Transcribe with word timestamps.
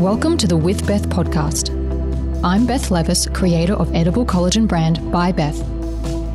Welcome 0.00 0.38
to 0.38 0.46
the 0.46 0.56
With 0.56 0.86
Beth 0.86 1.10
podcast. 1.10 1.68
I'm 2.42 2.64
Beth 2.64 2.90
Levis, 2.90 3.26
creator 3.26 3.74
of 3.74 3.94
edible 3.94 4.24
collagen 4.24 4.66
brand 4.66 5.12
By 5.12 5.30
Beth. 5.30 5.60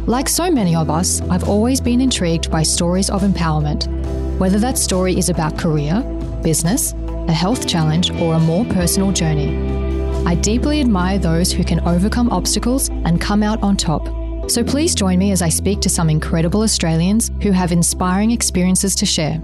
Like 0.08 0.30
so 0.30 0.52
many 0.52 0.76
of 0.76 0.92
us, 0.92 1.20
I've 1.32 1.50
always 1.50 1.82
been 1.82 2.00
intrigued 2.00 2.52
by 2.52 2.62
stories 2.62 3.10
of 3.10 3.24
empowerment, 3.24 3.88
whether 4.38 4.60
that 4.60 4.78
story 4.78 5.18
is 5.18 5.30
about 5.30 5.58
career, 5.58 6.00
business, 6.44 6.94
a 7.28 7.34
health 7.34 7.68
challenge, 7.68 8.12
or 8.22 8.36
a 8.36 8.40
more 8.40 8.66
personal 8.66 9.12
journey. 9.12 9.58
I 10.28 10.36
deeply 10.36 10.80
admire 10.80 11.18
those 11.18 11.52
who 11.52 11.64
can 11.64 11.80
overcome 11.88 12.30
obstacles 12.30 12.90
and 12.90 13.20
come 13.20 13.42
out 13.42 13.64
on 13.64 13.78
top. 13.78 14.08
So 14.48 14.64
please 14.64 14.94
join 14.94 15.18
me 15.18 15.32
as 15.32 15.42
I 15.42 15.50
speak 15.50 15.82
to 15.82 15.90
some 15.90 16.12
incredible 16.12 16.62
Australians 16.62 17.32
who 17.42 17.50
have 17.50 17.72
inspiring 17.72 18.30
experiences 18.30 18.94
to 18.98 19.08
share. 19.08 19.42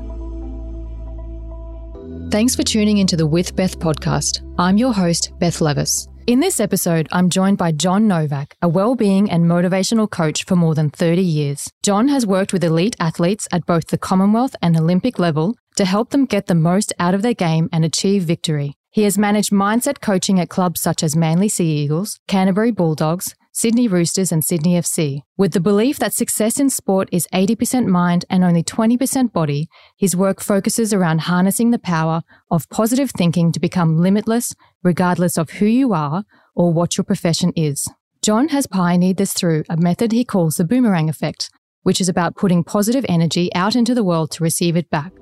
Thanks 2.31 2.55
for 2.55 2.63
tuning 2.63 2.99
into 2.99 3.17
the 3.17 3.27
With 3.27 3.57
Beth 3.57 3.77
podcast. 3.77 4.39
I'm 4.57 4.77
your 4.77 4.93
host, 4.93 5.33
Beth 5.39 5.59
Levis. 5.59 6.07
In 6.27 6.39
this 6.39 6.61
episode, 6.61 7.09
I'm 7.11 7.29
joined 7.29 7.57
by 7.57 7.73
John 7.73 8.07
Novak, 8.07 8.55
a 8.61 8.69
well-being 8.69 9.29
and 9.29 9.43
motivational 9.43 10.09
coach 10.09 10.45
for 10.45 10.55
more 10.55 10.73
than 10.73 10.89
30 10.91 11.21
years. 11.21 11.69
John 11.83 12.07
has 12.07 12.25
worked 12.25 12.53
with 12.53 12.63
elite 12.63 12.95
athletes 13.01 13.49
at 13.51 13.65
both 13.65 13.87
the 13.87 13.97
Commonwealth 13.97 14.55
and 14.61 14.77
Olympic 14.77 15.19
level 15.19 15.57
to 15.75 15.83
help 15.83 16.11
them 16.11 16.25
get 16.25 16.47
the 16.47 16.55
most 16.55 16.93
out 16.99 17.13
of 17.13 17.21
their 17.21 17.33
game 17.33 17.67
and 17.73 17.83
achieve 17.83 18.23
victory. 18.23 18.75
He 18.91 19.03
has 19.03 19.17
managed 19.17 19.51
mindset 19.51 19.99
coaching 19.99 20.39
at 20.39 20.47
clubs 20.47 20.79
such 20.79 21.03
as 21.03 21.17
Manly 21.17 21.49
Sea 21.49 21.83
Eagles, 21.83 22.17
Canterbury 22.29 22.71
Bulldogs, 22.71 23.35
Sydney 23.61 23.87
Roosters, 23.87 24.31
and 24.31 24.43
Sydney 24.43 24.73
FC. 24.73 25.21
With 25.37 25.51
the 25.51 25.59
belief 25.59 25.99
that 25.99 26.15
success 26.15 26.59
in 26.59 26.71
sport 26.71 27.07
is 27.11 27.27
80% 27.31 27.85
mind 27.85 28.25
and 28.27 28.43
only 28.43 28.63
20% 28.63 29.31
body, 29.31 29.69
his 29.95 30.15
work 30.15 30.41
focuses 30.41 30.95
around 30.95 31.21
harnessing 31.21 31.69
the 31.69 31.77
power 31.77 32.23
of 32.49 32.67
positive 32.69 33.11
thinking 33.11 33.51
to 33.51 33.59
become 33.59 33.99
limitless, 33.99 34.55
regardless 34.81 35.37
of 35.37 35.51
who 35.51 35.67
you 35.67 35.93
are 35.93 36.23
or 36.55 36.73
what 36.73 36.97
your 36.97 37.03
profession 37.03 37.53
is. 37.55 37.87
John 38.23 38.47
has 38.47 38.65
pioneered 38.65 39.17
this 39.17 39.33
through 39.33 39.63
a 39.69 39.77
method 39.77 40.11
he 40.11 40.25
calls 40.25 40.55
the 40.55 40.65
boomerang 40.65 41.07
effect, 41.07 41.51
which 41.83 42.01
is 42.01 42.09
about 42.09 42.35
putting 42.35 42.63
positive 42.63 43.05
energy 43.07 43.53
out 43.53 43.75
into 43.75 43.93
the 43.93 44.03
world 44.03 44.31
to 44.31 44.43
receive 44.43 44.75
it 44.75 44.89
back. 44.89 45.13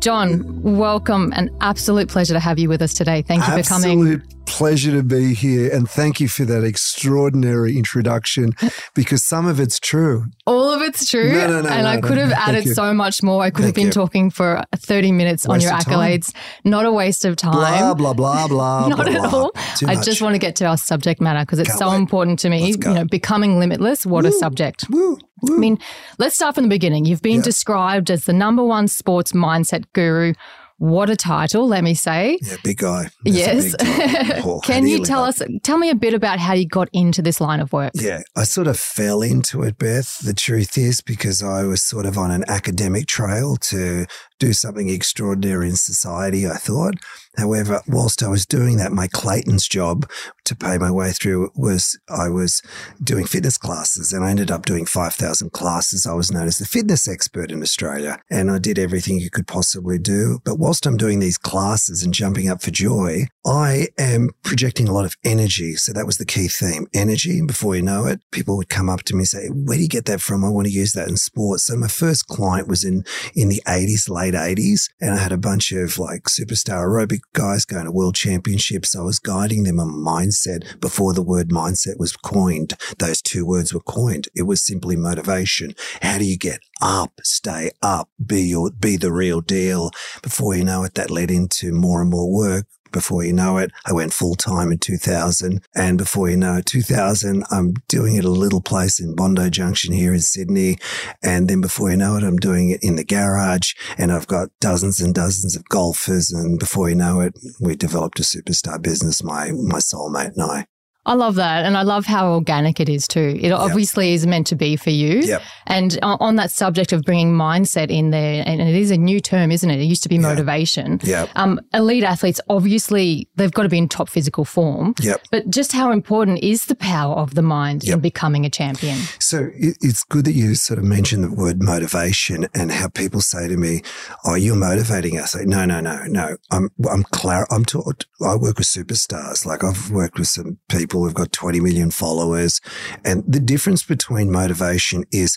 John, 0.00 0.62
welcome. 0.62 1.32
An 1.36 1.50
absolute 1.60 2.08
pleasure 2.08 2.32
to 2.34 2.40
have 2.40 2.58
you 2.58 2.68
with 2.68 2.80
us 2.82 2.94
today. 2.94 3.22
Thank 3.22 3.46
you 3.46 3.52
Absolute 3.52 3.66
for 3.66 3.96
coming. 3.96 4.39
Pleasure 4.50 4.90
to 4.92 5.02
be 5.04 5.32
here. 5.34 5.72
And 5.72 5.88
thank 5.88 6.20
you 6.20 6.28
for 6.28 6.44
that 6.44 6.64
extraordinary 6.64 7.76
introduction 7.78 8.52
because 8.94 9.22
some 9.24 9.46
of 9.46 9.60
it's 9.60 9.78
true. 9.78 10.26
All 10.46 10.70
of 10.72 10.82
it's 10.82 11.08
true. 11.08 11.32
No, 11.32 11.46
no, 11.46 11.60
no, 11.62 11.68
and 11.68 11.82
no, 11.84 11.88
I 11.88 11.96
no. 11.96 12.06
could 12.08 12.18
have 12.18 12.30
Thank 12.30 12.48
added 12.48 12.64
you. 12.66 12.74
so 12.74 12.92
much 12.92 13.22
more. 13.22 13.42
I 13.42 13.50
could 13.50 13.64
have 13.64 13.74
been 13.74 13.86
you. 13.86 13.92
talking 13.92 14.28
for 14.30 14.62
30 14.76 15.12
minutes 15.12 15.46
on 15.46 15.60
your 15.60 15.72
of 15.72 15.84
time. 15.84 15.94
accolades. 15.94 16.34
Not 16.64 16.84
a 16.84 16.92
waste 16.92 17.24
of 17.24 17.36
time. 17.36 17.52
Blah, 17.52 17.94
blah, 17.94 18.12
blah, 18.12 18.48
blah. 18.54 18.88
Not 18.88 18.96
blah, 18.98 19.06
at 19.06 19.32
all. 19.32 19.52
I 19.86 19.94
just 20.02 20.20
want 20.20 20.34
to 20.34 20.38
get 20.38 20.56
to 20.56 20.66
our 20.66 20.76
subject 20.76 21.20
matter 21.20 21.40
because 21.40 21.60
it's 21.60 21.68
Can't 21.70 21.78
so 21.78 21.90
wait. 21.90 21.96
important 21.96 22.38
to 22.40 22.50
me. 22.50 22.70
You 22.70 22.76
know, 22.78 23.04
becoming 23.04 23.58
limitless, 23.60 24.04
what 24.04 24.26
a 24.26 24.32
subject. 24.32 24.86
Woo, 24.90 25.18
woo. 25.42 25.56
I 25.56 25.58
mean, 25.58 25.78
let's 26.18 26.34
start 26.34 26.54
from 26.56 26.64
the 26.64 26.70
beginning. 26.70 27.04
You've 27.04 27.22
been 27.22 27.36
Yeah. 27.36 27.42
described 27.42 28.10
as 28.10 28.24
the 28.24 28.32
number 28.32 28.64
one 28.64 28.88
sports 28.88 29.32
mindset 29.32 29.84
guru. 29.92 30.34
What 30.80 31.10
a 31.10 31.16
title, 31.16 31.68
let 31.68 31.84
me 31.84 31.92
say. 31.92 32.38
yeah, 32.40 32.56
big 32.64 32.78
guy. 32.78 33.10
That's 33.22 33.36
yes. 33.36 33.76
big. 33.76 34.44
Oh, 34.46 34.60
Can 34.60 34.86
you 34.86 35.04
tell 35.04 35.24
us, 35.24 35.42
tell 35.62 35.76
me 35.76 35.90
a 35.90 35.94
bit 35.94 36.14
about 36.14 36.38
how 36.38 36.54
you 36.54 36.66
got 36.66 36.88
into 36.94 37.20
this 37.20 37.38
line 37.38 37.60
of 37.60 37.70
work? 37.70 37.92
Yeah, 37.94 38.22
I 38.34 38.44
sort 38.44 38.66
of 38.66 38.78
fell 38.78 39.20
into 39.20 39.62
it, 39.62 39.76
Beth. 39.76 40.20
The 40.24 40.32
truth 40.32 40.78
is 40.78 41.02
because 41.02 41.42
I 41.42 41.64
was 41.64 41.82
sort 41.82 42.06
of 42.06 42.16
on 42.16 42.30
an 42.30 42.44
academic 42.48 43.06
trail 43.06 43.56
to 43.56 44.06
do 44.38 44.54
something 44.54 44.88
extraordinary 44.88 45.68
in 45.68 45.76
society, 45.76 46.46
I 46.46 46.56
thought. 46.56 46.94
However, 47.40 47.80
whilst 47.88 48.22
I 48.22 48.28
was 48.28 48.44
doing 48.44 48.76
that, 48.76 48.92
my 48.92 49.08
Clayton's 49.08 49.66
job 49.66 50.08
to 50.44 50.54
pay 50.54 50.76
my 50.76 50.90
way 50.90 51.12
through 51.12 51.50
was 51.54 51.98
I 52.08 52.28
was 52.28 52.60
doing 53.02 53.24
fitness 53.24 53.56
classes 53.56 54.12
and 54.12 54.24
I 54.24 54.30
ended 54.30 54.50
up 54.50 54.66
doing 54.66 54.84
5,000 54.84 55.50
classes. 55.52 56.06
I 56.06 56.12
was 56.12 56.30
known 56.30 56.48
as 56.48 56.58
the 56.58 56.66
fitness 56.66 57.08
expert 57.08 57.50
in 57.50 57.62
Australia 57.62 58.20
and 58.30 58.50
I 58.50 58.58
did 58.58 58.78
everything 58.78 59.20
you 59.20 59.30
could 59.30 59.46
possibly 59.46 59.98
do. 59.98 60.40
But 60.44 60.58
whilst 60.58 60.84
I'm 60.84 60.98
doing 60.98 61.20
these 61.20 61.38
classes 61.38 62.02
and 62.02 62.12
jumping 62.12 62.48
up 62.48 62.62
for 62.62 62.70
joy, 62.70 63.26
I 63.46 63.88
am 63.98 64.30
projecting 64.42 64.86
a 64.86 64.92
lot 64.92 65.06
of 65.06 65.16
energy. 65.24 65.74
So 65.74 65.92
that 65.92 66.04
was 66.04 66.18
the 66.18 66.26
key 66.26 66.48
theme, 66.48 66.86
energy. 66.92 67.38
And 67.38 67.48
before 67.48 67.74
you 67.74 67.82
know 67.82 68.06
it, 68.06 68.20
people 68.32 68.56
would 68.58 68.68
come 68.68 68.90
up 68.90 69.02
to 69.04 69.14
me 69.14 69.20
and 69.20 69.28
say, 69.28 69.46
where 69.48 69.76
do 69.76 69.82
you 69.82 69.88
get 69.88 70.04
that 70.04 70.20
from? 70.20 70.44
I 70.44 70.50
want 70.50 70.66
to 70.66 70.72
use 70.72 70.92
that 70.92 71.08
in 71.08 71.16
sports. 71.16 71.64
So 71.64 71.76
my 71.76 71.88
first 71.88 72.26
client 72.26 72.68
was 72.68 72.84
in, 72.84 73.04
in 73.34 73.48
the 73.48 73.62
eighties, 73.66 74.08
late 74.08 74.34
eighties. 74.34 74.90
And 75.00 75.14
I 75.14 75.16
had 75.16 75.32
a 75.32 75.38
bunch 75.38 75.72
of 75.72 75.98
like 75.98 76.24
superstar 76.24 76.84
aerobic 76.84 77.20
guys 77.32 77.64
going 77.64 77.86
to 77.86 77.92
world 77.92 78.14
championships. 78.14 78.94
I 78.94 79.00
was 79.00 79.18
guiding 79.18 79.62
them 79.62 79.80
on 79.80 79.88
mindset 79.88 80.78
before 80.80 81.14
the 81.14 81.22
word 81.22 81.48
mindset 81.48 81.98
was 81.98 82.16
coined. 82.16 82.74
Those 82.98 83.22
two 83.22 83.46
words 83.46 83.72
were 83.72 83.80
coined. 83.80 84.28
It 84.34 84.42
was 84.42 84.62
simply 84.62 84.96
motivation. 84.96 85.74
How 86.02 86.18
do 86.18 86.24
you 86.24 86.36
get 86.36 86.60
up, 86.82 87.12
stay 87.22 87.70
up, 87.82 88.10
be 88.24 88.42
your, 88.42 88.70
be 88.70 88.96
the 88.96 89.12
real 89.12 89.40
deal? 89.40 89.90
Before 90.22 90.54
you 90.54 90.64
know 90.64 90.84
it, 90.84 90.94
that 90.94 91.10
led 91.10 91.30
into 91.30 91.72
more 91.72 92.02
and 92.02 92.10
more 92.10 92.30
work. 92.30 92.66
Before 92.92 93.24
you 93.24 93.32
know 93.32 93.58
it, 93.58 93.70
I 93.86 93.92
went 93.92 94.12
full 94.12 94.34
time 94.34 94.72
in 94.72 94.78
2000. 94.78 95.62
And 95.74 95.98
before 95.98 96.28
you 96.28 96.36
know 96.36 96.56
it, 96.56 96.66
2000, 96.66 97.44
I'm 97.50 97.74
doing 97.88 98.16
it 98.16 98.24
a 98.24 98.30
little 98.30 98.60
place 98.60 99.00
in 99.00 99.14
Bondi 99.14 99.50
Junction 99.50 99.92
here 99.92 100.14
in 100.14 100.20
Sydney. 100.20 100.78
And 101.22 101.48
then 101.48 101.60
before 101.60 101.90
you 101.90 101.96
know 101.96 102.16
it, 102.16 102.24
I'm 102.24 102.36
doing 102.36 102.70
it 102.70 102.82
in 102.82 102.96
the 102.96 103.04
garage 103.04 103.74
and 103.98 104.12
I've 104.12 104.26
got 104.26 104.50
dozens 104.60 105.00
and 105.00 105.14
dozens 105.14 105.56
of 105.56 105.68
golfers. 105.68 106.30
And 106.30 106.58
before 106.58 106.88
you 106.88 106.96
know 106.96 107.20
it, 107.20 107.38
we 107.60 107.76
developed 107.76 108.20
a 108.20 108.22
superstar 108.22 108.80
business, 108.82 109.22
my, 109.22 109.50
my 109.52 109.78
soulmate 109.78 110.32
and 110.34 110.42
I. 110.42 110.66
I 111.06 111.14
love 111.14 111.36
that. 111.36 111.64
And 111.64 111.76
I 111.76 111.82
love 111.82 112.04
how 112.04 112.34
organic 112.34 112.78
it 112.78 112.88
is 112.88 113.08
too. 113.08 113.38
It 113.40 113.52
obviously 113.52 114.12
is 114.12 114.26
meant 114.26 114.46
to 114.48 114.54
be 114.54 114.76
for 114.76 114.90
you. 114.90 115.20
Yep. 115.20 115.42
And 115.66 115.98
on 116.02 116.36
that 116.36 116.50
subject 116.50 116.92
of 116.92 117.02
bringing 117.02 117.32
mindset 117.32 117.90
in 117.90 118.10
there, 118.10 118.42
and 118.46 118.60
it 118.60 118.74
is 118.74 118.90
a 118.90 118.98
new 118.98 119.18
term, 119.20 119.50
isn't 119.50 119.70
it? 119.70 119.80
It 119.80 119.84
used 119.84 120.02
to 120.02 120.08
be 120.08 120.18
motivation. 120.18 121.00
Yep. 121.02 121.30
Um, 121.36 121.60
elite 121.72 122.04
athletes, 122.04 122.40
obviously, 122.48 123.28
they've 123.36 123.52
got 123.52 123.62
to 123.62 123.68
be 123.68 123.78
in 123.78 123.88
top 123.88 124.08
physical 124.08 124.44
form. 124.44 124.94
Yep. 125.00 125.22
But 125.30 125.48
just 125.48 125.72
how 125.72 125.90
important 125.90 126.42
is 126.42 126.66
the 126.66 126.74
power 126.74 127.14
of 127.14 127.34
the 127.34 127.42
mind 127.42 127.84
in 127.84 128.00
becoming 128.00 128.44
a 128.44 128.50
champion? 128.50 128.98
So 129.18 129.48
it's 129.54 130.04
good 130.04 130.26
that 130.26 130.32
you 130.32 130.54
sort 130.54 130.78
of 130.78 130.84
mentioned 130.84 131.24
the 131.24 131.32
word 131.32 131.62
motivation 131.62 132.46
and 132.54 132.70
how 132.70 132.88
people 132.88 133.20
say 133.20 133.48
to 133.48 133.56
me, 133.56 133.82
"Oh, 134.24 134.34
you're 134.34 134.56
motivating 134.56 135.18
us." 135.18 135.32
Say, 135.32 135.44
no, 135.44 135.64
no, 135.64 135.80
no, 135.80 136.04
no. 136.06 136.36
I'm 136.50 136.70
I'm 136.90 137.04
clar- 137.04 137.46
I'm 137.50 137.64
taught. 137.64 138.06
I 138.20 138.34
work 138.34 138.58
with 138.58 138.66
superstars. 138.66 139.46
Like 139.46 139.64
I've 139.64 139.90
worked 139.90 140.18
with 140.18 140.28
some 140.28 140.58
people 140.68 140.89
who've 140.90 141.14
got 141.14 141.32
20 141.32 141.60
million 141.60 141.90
followers, 141.90 142.60
and 143.04 143.24
the 143.26 143.40
difference 143.40 143.82
between 143.82 144.30
motivation 144.30 145.04
is. 145.12 145.36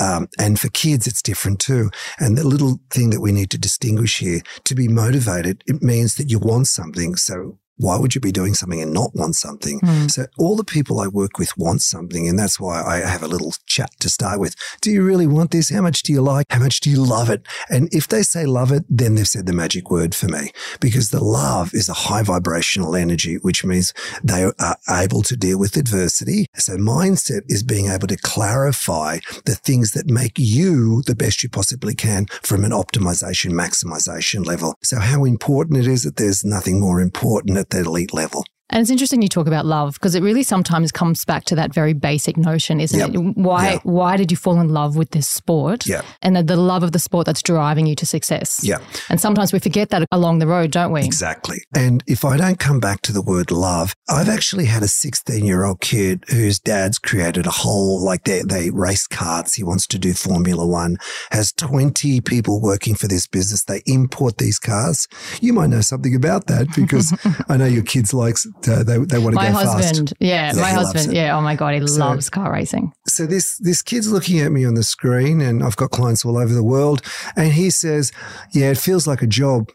Um, 0.00 0.28
and 0.38 0.60
for 0.60 0.68
kids, 0.68 1.08
it's 1.08 1.20
different 1.20 1.58
too. 1.58 1.90
And 2.20 2.38
the 2.38 2.46
little 2.46 2.78
thing 2.88 3.10
that 3.10 3.20
we 3.20 3.32
need 3.32 3.50
to 3.50 3.58
distinguish 3.58 4.18
here 4.18 4.42
to 4.62 4.76
be 4.76 4.86
motivated, 4.86 5.64
it 5.66 5.82
means 5.82 6.14
that 6.14 6.30
you 6.30 6.38
want 6.38 6.68
something. 6.68 7.16
So 7.16 7.58
why 7.78 7.96
would 7.96 8.14
you 8.14 8.20
be 8.20 8.32
doing 8.32 8.54
something 8.54 8.82
and 8.82 8.92
not 8.92 9.14
want 9.14 9.36
something? 9.36 9.80
Hmm. 9.80 10.08
So 10.08 10.26
all 10.38 10.56
the 10.56 10.64
people 10.64 11.00
I 11.00 11.06
work 11.06 11.38
with 11.38 11.56
want 11.56 11.82
something. 11.82 12.28
And 12.28 12.38
that's 12.38 12.60
why 12.60 12.82
I 12.82 12.98
have 12.98 13.22
a 13.22 13.28
little 13.28 13.54
chat 13.66 13.90
to 14.00 14.08
start 14.08 14.40
with. 14.40 14.54
Do 14.80 14.90
you 14.90 15.02
really 15.02 15.26
want 15.26 15.50
this? 15.50 15.70
How 15.70 15.80
much 15.80 16.02
do 16.02 16.12
you 16.12 16.20
like? 16.20 16.46
How 16.50 16.58
much 16.58 16.80
do 16.80 16.90
you 16.90 17.02
love 17.02 17.30
it? 17.30 17.42
And 17.70 17.88
if 17.92 18.08
they 18.08 18.22
say 18.22 18.46
love 18.46 18.72
it, 18.72 18.84
then 18.88 19.14
they've 19.14 19.26
said 19.26 19.46
the 19.46 19.52
magic 19.52 19.90
word 19.90 20.14
for 20.14 20.26
me 20.26 20.50
because 20.80 21.10
the 21.10 21.22
love 21.22 21.72
is 21.72 21.88
a 21.88 21.94
high 21.94 22.22
vibrational 22.22 22.96
energy, 22.96 23.36
which 23.36 23.64
means 23.64 23.94
they 24.22 24.44
are 24.44 24.76
able 24.90 25.22
to 25.22 25.36
deal 25.36 25.58
with 25.58 25.76
adversity. 25.76 26.46
So 26.56 26.76
mindset 26.76 27.42
is 27.48 27.62
being 27.62 27.88
able 27.88 28.08
to 28.08 28.16
clarify 28.16 29.18
the 29.44 29.54
things 29.54 29.92
that 29.92 30.08
make 30.08 30.38
you 30.38 31.02
the 31.02 31.14
best 31.14 31.42
you 31.42 31.48
possibly 31.48 31.94
can 31.94 32.26
from 32.42 32.64
an 32.64 32.72
optimization, 32.72 33.52
maximization 33.52 34.44
level. 34.46 34.76
So 34.82 34.98
how 34.98 35.24
important 35.24 35.78
it 35.78 35.86
is 35.86 36.02
that 36.02 36.16
there's 36.16 36.44
nothing 36.44 36.80
more 36.80 37.00
important 37.00 37.56
at 37.72 37.86
elite 37.86 38.14
level. 38.14 38.44
And 38.70 38.80
it's 38.82 38.90
interesting 38.90 39.22
you 39.22 39.28
talk 39.28 39.46
about 39.46 39.64
love 39.66 39.94
because 39.94 40.14
it 40.14 40.22
really 40.22 40.42
sometimes 40.42 40.92
comes 40.92 41.24
back 41.24 41.44
to 41.46 41.54
that 41.54 41.72
very 41.72 41.94
basic 41.94 42.36
notion, 42.36 42.80
isn't 42.80 42.98
Yep. 42.98 43.08
it? 43.14 43.36
Why 43.36 43.72
Yeah. 43.72 43.78
why 43.84 44.16
did 44.16 44.30
you 44.30 44.36
fall 44.36 44.60
in 44.60 44.68
love 44.68 44.94
with 44.96 45.10
this 45.10 45.26
sport? 45.26 45.86
Yeah. 45.86 46.02
And 46.22 46.36
the, 46.36 46.42
the 46.42 46.56
love 46.56 46.82
of 46.82 46.92
the 46.92 46.98
sport 46.98 47.26
that's 47.26 47.42
driving 47.42 47.86
you 47.86 47.94
to 47.96 48.04
success. 48.06 48.60
Yeah. 48.62 48.78
And 49.08 49.20
sometimes 49.20 49.52
we 49.52 49.58
forget 49.58 49.88
that 49.90 50.06
along 50.12 50.38
the 50.40 50.46
road, 50.46 50.70
don't 50.70 50.92
we? 50.92 51.02
Exactly. 51.02 51.58
And 51.74 52.02
if 52.06 52.24
I 52.24 52.36
don't 52.36 52.58
come 52.58 52.78
back 52.80 53.00
to 53.02 53.12
the 53.12 53.22
word 53.22 53.50
love, 53.50 53.94
I've 54.08 54.28
actually 54.28 54.66
had 54.66 54.82
a 54.82 54.88
16 54.88 55.44
year 55.44 55.64
old 55.64 55.80
kid 55.80 56.24
whose 56.28 56.58
dad's 56.58 56.98
created 56.98 57.46
a 57.46 57.50
whole, 57.50 58.02
like 58.04 58.24
they, 58.24 58.42
they 58.42 58.70
race 58.70 59.06
karts. 59.06 59.54
He 59.56 59.64
wants 59.64 59.86
to 59.88 59.98
do 59.98 60.12
Formula 60.12 60.66
One, 60.66 60.98
has 61.32 61.52
20 61.52 62.20
people 62.20 62.60
working 62.60 62.94
for 62.94 63.08
this 63.08 63.26
business. 63.26 63.64
They 63.64 63.82
import 63.86 64.38
these 64.38 64.58
cars. 64.58 65.08
You 65.40 65.52
might 65.54 65.70
know 65.70 65.80
something 65.80 66.14
about 66.14 66.46
that 66.48 66.68
because 66.76 67.14
I 67.48 67.56
know 67.56 67.64
your 67.64 67.82
kids 67.82 68.12
likes 68.12 68.46
uh, 68.66 68.82
they, 68.82 68.98
they 68.98 69.18
want 69.18 69.34
to 69.34 69.40
my 69.42 69.48
go 69.48 69.52
husband, 69.52 70.08
fast. 70.10 70.14
yeah, 70.20 70.52
Yeah, 70.54 70.60
my 70.60 70.70
husband, 70.70 71.12
yeah. 71.12 71.36
Oh 71.36 71.40
my 71.40 71.54
god, 71.54 71.74
he 71.80 71.86
So- 71.86 72.00
loves 72.00 72.28
car 72.30 72.52
racing. 72.52 72.92
So 73.06 73.26
this 73.26 73.58
this 73.58 73.82
kid's 73.82 74.10
looking 74.10 74.40
at 74.40 74.50
me 74.52 74.64
on 74.64 74.74
the 74.74 74.82
screen, 74.82 75.40
and 75.40 75.62
I've 75.62 75.76
got 75.76 75.90
clients 75.90 76.24
all 76.24 76.36
over 76.38 76.52
the 76.52 76.64
world, 76.64 77.02
and 77.36 77.52
he 77.52 77.70
says, 77.70 78.10
"Yeah, 78.52 78.70
it 78.70 78.78
feels 78.78 79.06
like 79.06 79.22
a 79.22 79.26
job." 79.26 79.70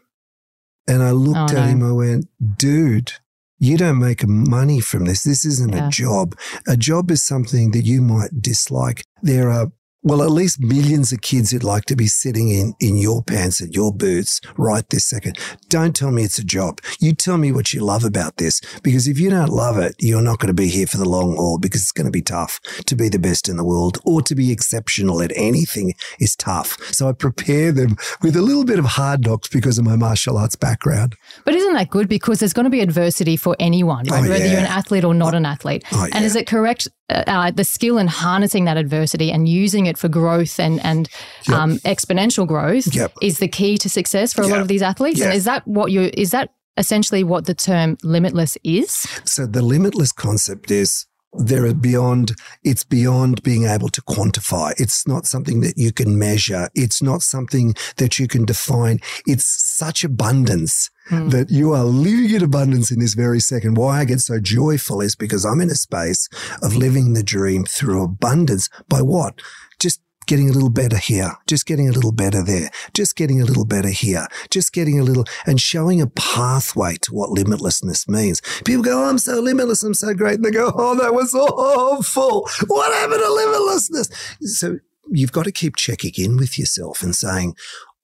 And 0.86 1.02
I 1.02 1.12
looked 1.12 1.38
Oh, 1.52 1.56
at 1.56 1.64
no. 1.64 1.72
him. 1.72 1.82
I 1.82 1.92
went, 1.92 2.26
"Dude." 2.58 3.12
You 3.60 3.78
don't 3.78 3.98
make 4.00 4.26
money 4.26 4.80
from 4.80 5.04
this. 5.06 5.22
This 5.22 5.44
isn't 5.46 5.72
Yeah. 5.72 5.86
a 5.86 5.90
job. 5.90 6.36
A 6.66 6.76
job 6.76 7.10
is 7.10 7.22
something 7.24 7.70
that 7.70 7.84
you 7.86 8.02
might 8.02 8.42
dislike. 8.42 9.04
There 9.22 9.48
are, 9.50 9.68
well, 10.04 10.22
at 10.22 10.30
least 10.30 10.60
millions 10.60 11.12
of 11.12 11.22
kids 11.22 11.50
who'd 11.50 11.64
like 11.64 11.86
to 11.86 11.96
be 11.96 12.06
sitting 12.06 12.50
in, 12.50 12.74
in 12.78 12.98
your 12.98 13.22
pants 13.22 13.60
and 13.60 13.74
your 13.74 13.90
boots 13.90 14.38
right 14.58 14.86
this 14.90 15.06
second. 15.08 15.38
Don't 15.70 15.96
tell 15.96 16.10
me 16.10 16.24
it's 16.24 16.38
a 16.38 16.44
job. 16.44 16.80
You 17.00 17.14
tell 17.14 17.38
me 17.38 17.50
what 17.52 17.72
you 17.72 17.80
love 17.80 18.04
about 18.04 18.36
this. 18.36 18.60
Because 18.82 19.08
if 19.08 19.18
you 19.18 19.30
don't 19.30 19.48
love 19.48 19.78
it, 19.78 19.94
you're 19.98 20.20
not 20.20 20.38
going 20.38 20.48
to 20.48 20.62
be 20.62 20.68
here 20.68 20.86
for 20.86 20.98
the 20.98 21.08
long 21.08 21.36
haul 21.36 21.58
because 21.58 21.80
it's 21.80 21.92
going 21.92 22.04
to 22.04 22.10
be 22.10 22.20
tough 22.20 22.60
to 22.84 22.94
be 22.94 23.08
the 23.08 23.18
best 23.18 23.48
in 23.48 23.56
the 23.56 23.64
world 23.64 23.98
or 24.04 24.20
to 24.20 24.34
be 24.34 24.52
exceptional 24.52 25.22
at 25.22 25.32
anything 25.34 25.94
is 26.20 26.36
tough. 26.36 26.76
So 26.92 27.08
I 27.08 27.12
prepare 27.12 27.72
them 27.72 27.96
with 28.20 28.36
a 28.36 28.42
little 28.42 28.64
bit 28.66 28.78
of 28.78 28.84
hard 28.84 29.24
knocks 29.24 29.48
because 29.48 29.78
of 29.78 29.86
my 29.86 29.96
martial 29.96 30.36
arts 30.36 30.54
background. 30.54 31.16
But 31.46 31.54
isn't 31.54 31.72
that 31.72 31.88
good? 31.88 32.10
Because 32.10 32.40
there's 32.40 32.52
going 32.52 32.64
to 32.64 32.70
be 32.70 32.80
adversity 32.80 33.38
for 33.38 33.56
anyone, 33.58 34.04
right? 34.10 34.26
Oh, 34.26 34.28
whether 34.28 34.44
yeah. 34.44 34.52
you're 34.52 34.60
an 34.60 34.66
athlete 34.66 35.04
or 35.04 35.14
not 35.14 35.32
oh, 35.32 35.38
an 35.38 35.46
athlete. 35.46 35.82
Oh, 35.92 36.04
And 36.04 36.16
yeah. 36.16 36.22
is 36.22 36.36
it 36.36 36.46
correct 36.46 36.88
uh, 37.10 37.22
uh, 37.26 37.50
the 37.50 37.64
skill 37.64 37.98
in 37.98 38.06
harnessing 38.06 38.64
that 38.64 38.76
adversity 38.76 39.30
and 39.30 39.48
using 39.48 39.86
it 39.86 39.98
for 39.98 40.08
growth 40.08 40.58
and 40.58 40.84
and 40.84 41.08
Yep. 41.48 41.58
um, 41.58 41.78
exponential 41.80 42.46
growth 42.46 42.94
Yep. 42.94 43.12
is 43.20 43.38
the 43.38 43.48
key 43.48 43.76
to 43.78 43.88
success 43.90 44.32
for 44.32 44.42
a 44.42 44.46
lot 44.46 44.60
of 44.60 44.68
these 44.68 44.82
athletes? 44.82 45.20
And 45.20 45.32
is 45.34 45.44
that 45.44 45.66
what 45.66 45.90
you 45.92 46.10
is 46.14 46.30
that 46.30 46.50
essentially 46.76 47.22
what 47.22 47.46
the 47.46 47.54
term 47.54 47.96
limitless 48.02 48.56
is? 48.64 49.06
So 49.24 49.46
the 49.46 49.62
limitless 49.62 50.12
concept 50.12 50.70
is 50.70 51.06
there 51.36 51.64
are 51.66 51.74
beyond, 51.74 52.32
it's 52.62 52.84
beyond 52.84 53.42
being 53.42 53.64
able 53.64 53.88
to 53.88 54.02
quantify. 54.02 54.72
It's 54.78 55.06
not 55.06 55.26
something 55.26 55.60
that 55.60 55.76
you 55.76 55.92
can 55.92 56.18
measure. 56.18 56.68
It's 56.74 57.02
not 57.02 57.22
something 57.22 57.74
that 57.96 58.18
you 58.18 58.28
can 58.28 58.44
define. 58.44 59.00
It's 59.26 59.46
such 59.46 60.04
abundance 60.04 60.90
Hmm. 61.08 61.28
that 61.28 61.50
you 61.50 61.72
are 61.74 61.84
living 61.84 62.34
in 62.34 62.42
abundance 62.42 62.90
in 62.90 62.98
this 62.98 63.12
very 63.12 63.38
second. 63.38 63.76
Why 63.76 64.00
I 64.00 64.04
get 64.06 64.20
so 64.20 64.40
joyful 64.40 65.02
is 65.02 65.14
because 65.14 65.44
I'm 65.44 65.60
in 65.60 65.68
a 65.68 65.74
space 65.74 66.30
of 66.62 66.76
living 66.76 67.12
the 67.12 67.22
dream 67.22 67.64
through 67.66 68.02
abundance 68.02 68.70
by 68.88 69.02
what? 69.02 69.34
Just 69.78 70.00
getting 70.26 70.48
a 70.48 70.52
little 70.52 70.70
better 70.70 70.96
here, 70.96 71.32
just 71.46 71.66
getting 71.66 71.88
a 71.88 71.92
little 71.92 72.12
better 72.12 72.42
there, 72.42 72.70
just 72.92 73.16
getting 73.16 73.40
a 73.40 73.44
little 73.44 73.64
better 73.64 73.88
here, 73.88 74.26
just 74.50 74.72
getting 74.72 74.98
a 74.98 75.02
little 75.02 75.24
and 75.46 75.60
showing 75.60 76.00
a 76.00 76.06
pathway 76.06 76.96
to 77.02 77.12
what 77.12 77.30
limitlessness 77.30 78.08
means. 78.08 78.40
People 78.64 78.84
go, 78.84 79.02
oh, 79.02 79.08
I'm 79.08 79.18
so 79.18 79.40
limitless, 79.40 79.82
I'm 79.82 79.94
so 79.94 80.14
great. 80.14 80.36
And 80.36 80.44
they 80.44 80.50
go, 80.50 80.72
oh, 80.74 80.94
that 80.96 81.14
was 81.14 81.34
awful. 81.34 82.48
What 82.66 82.92
happened 82.94 83.20
to 83.20 83.28
limitlessness? 83.28 84.46
So 84.48 84.78
you've 85.10 85.32
got 85.32 85.44
to 85.44 85.52
keep 85.52 85.76
checking 85.76 86.12
in 86.16 86.36
with 86.36 86.58
yourself 86.58 87.02
and 87.02 87.14
saying, 87.14 87.54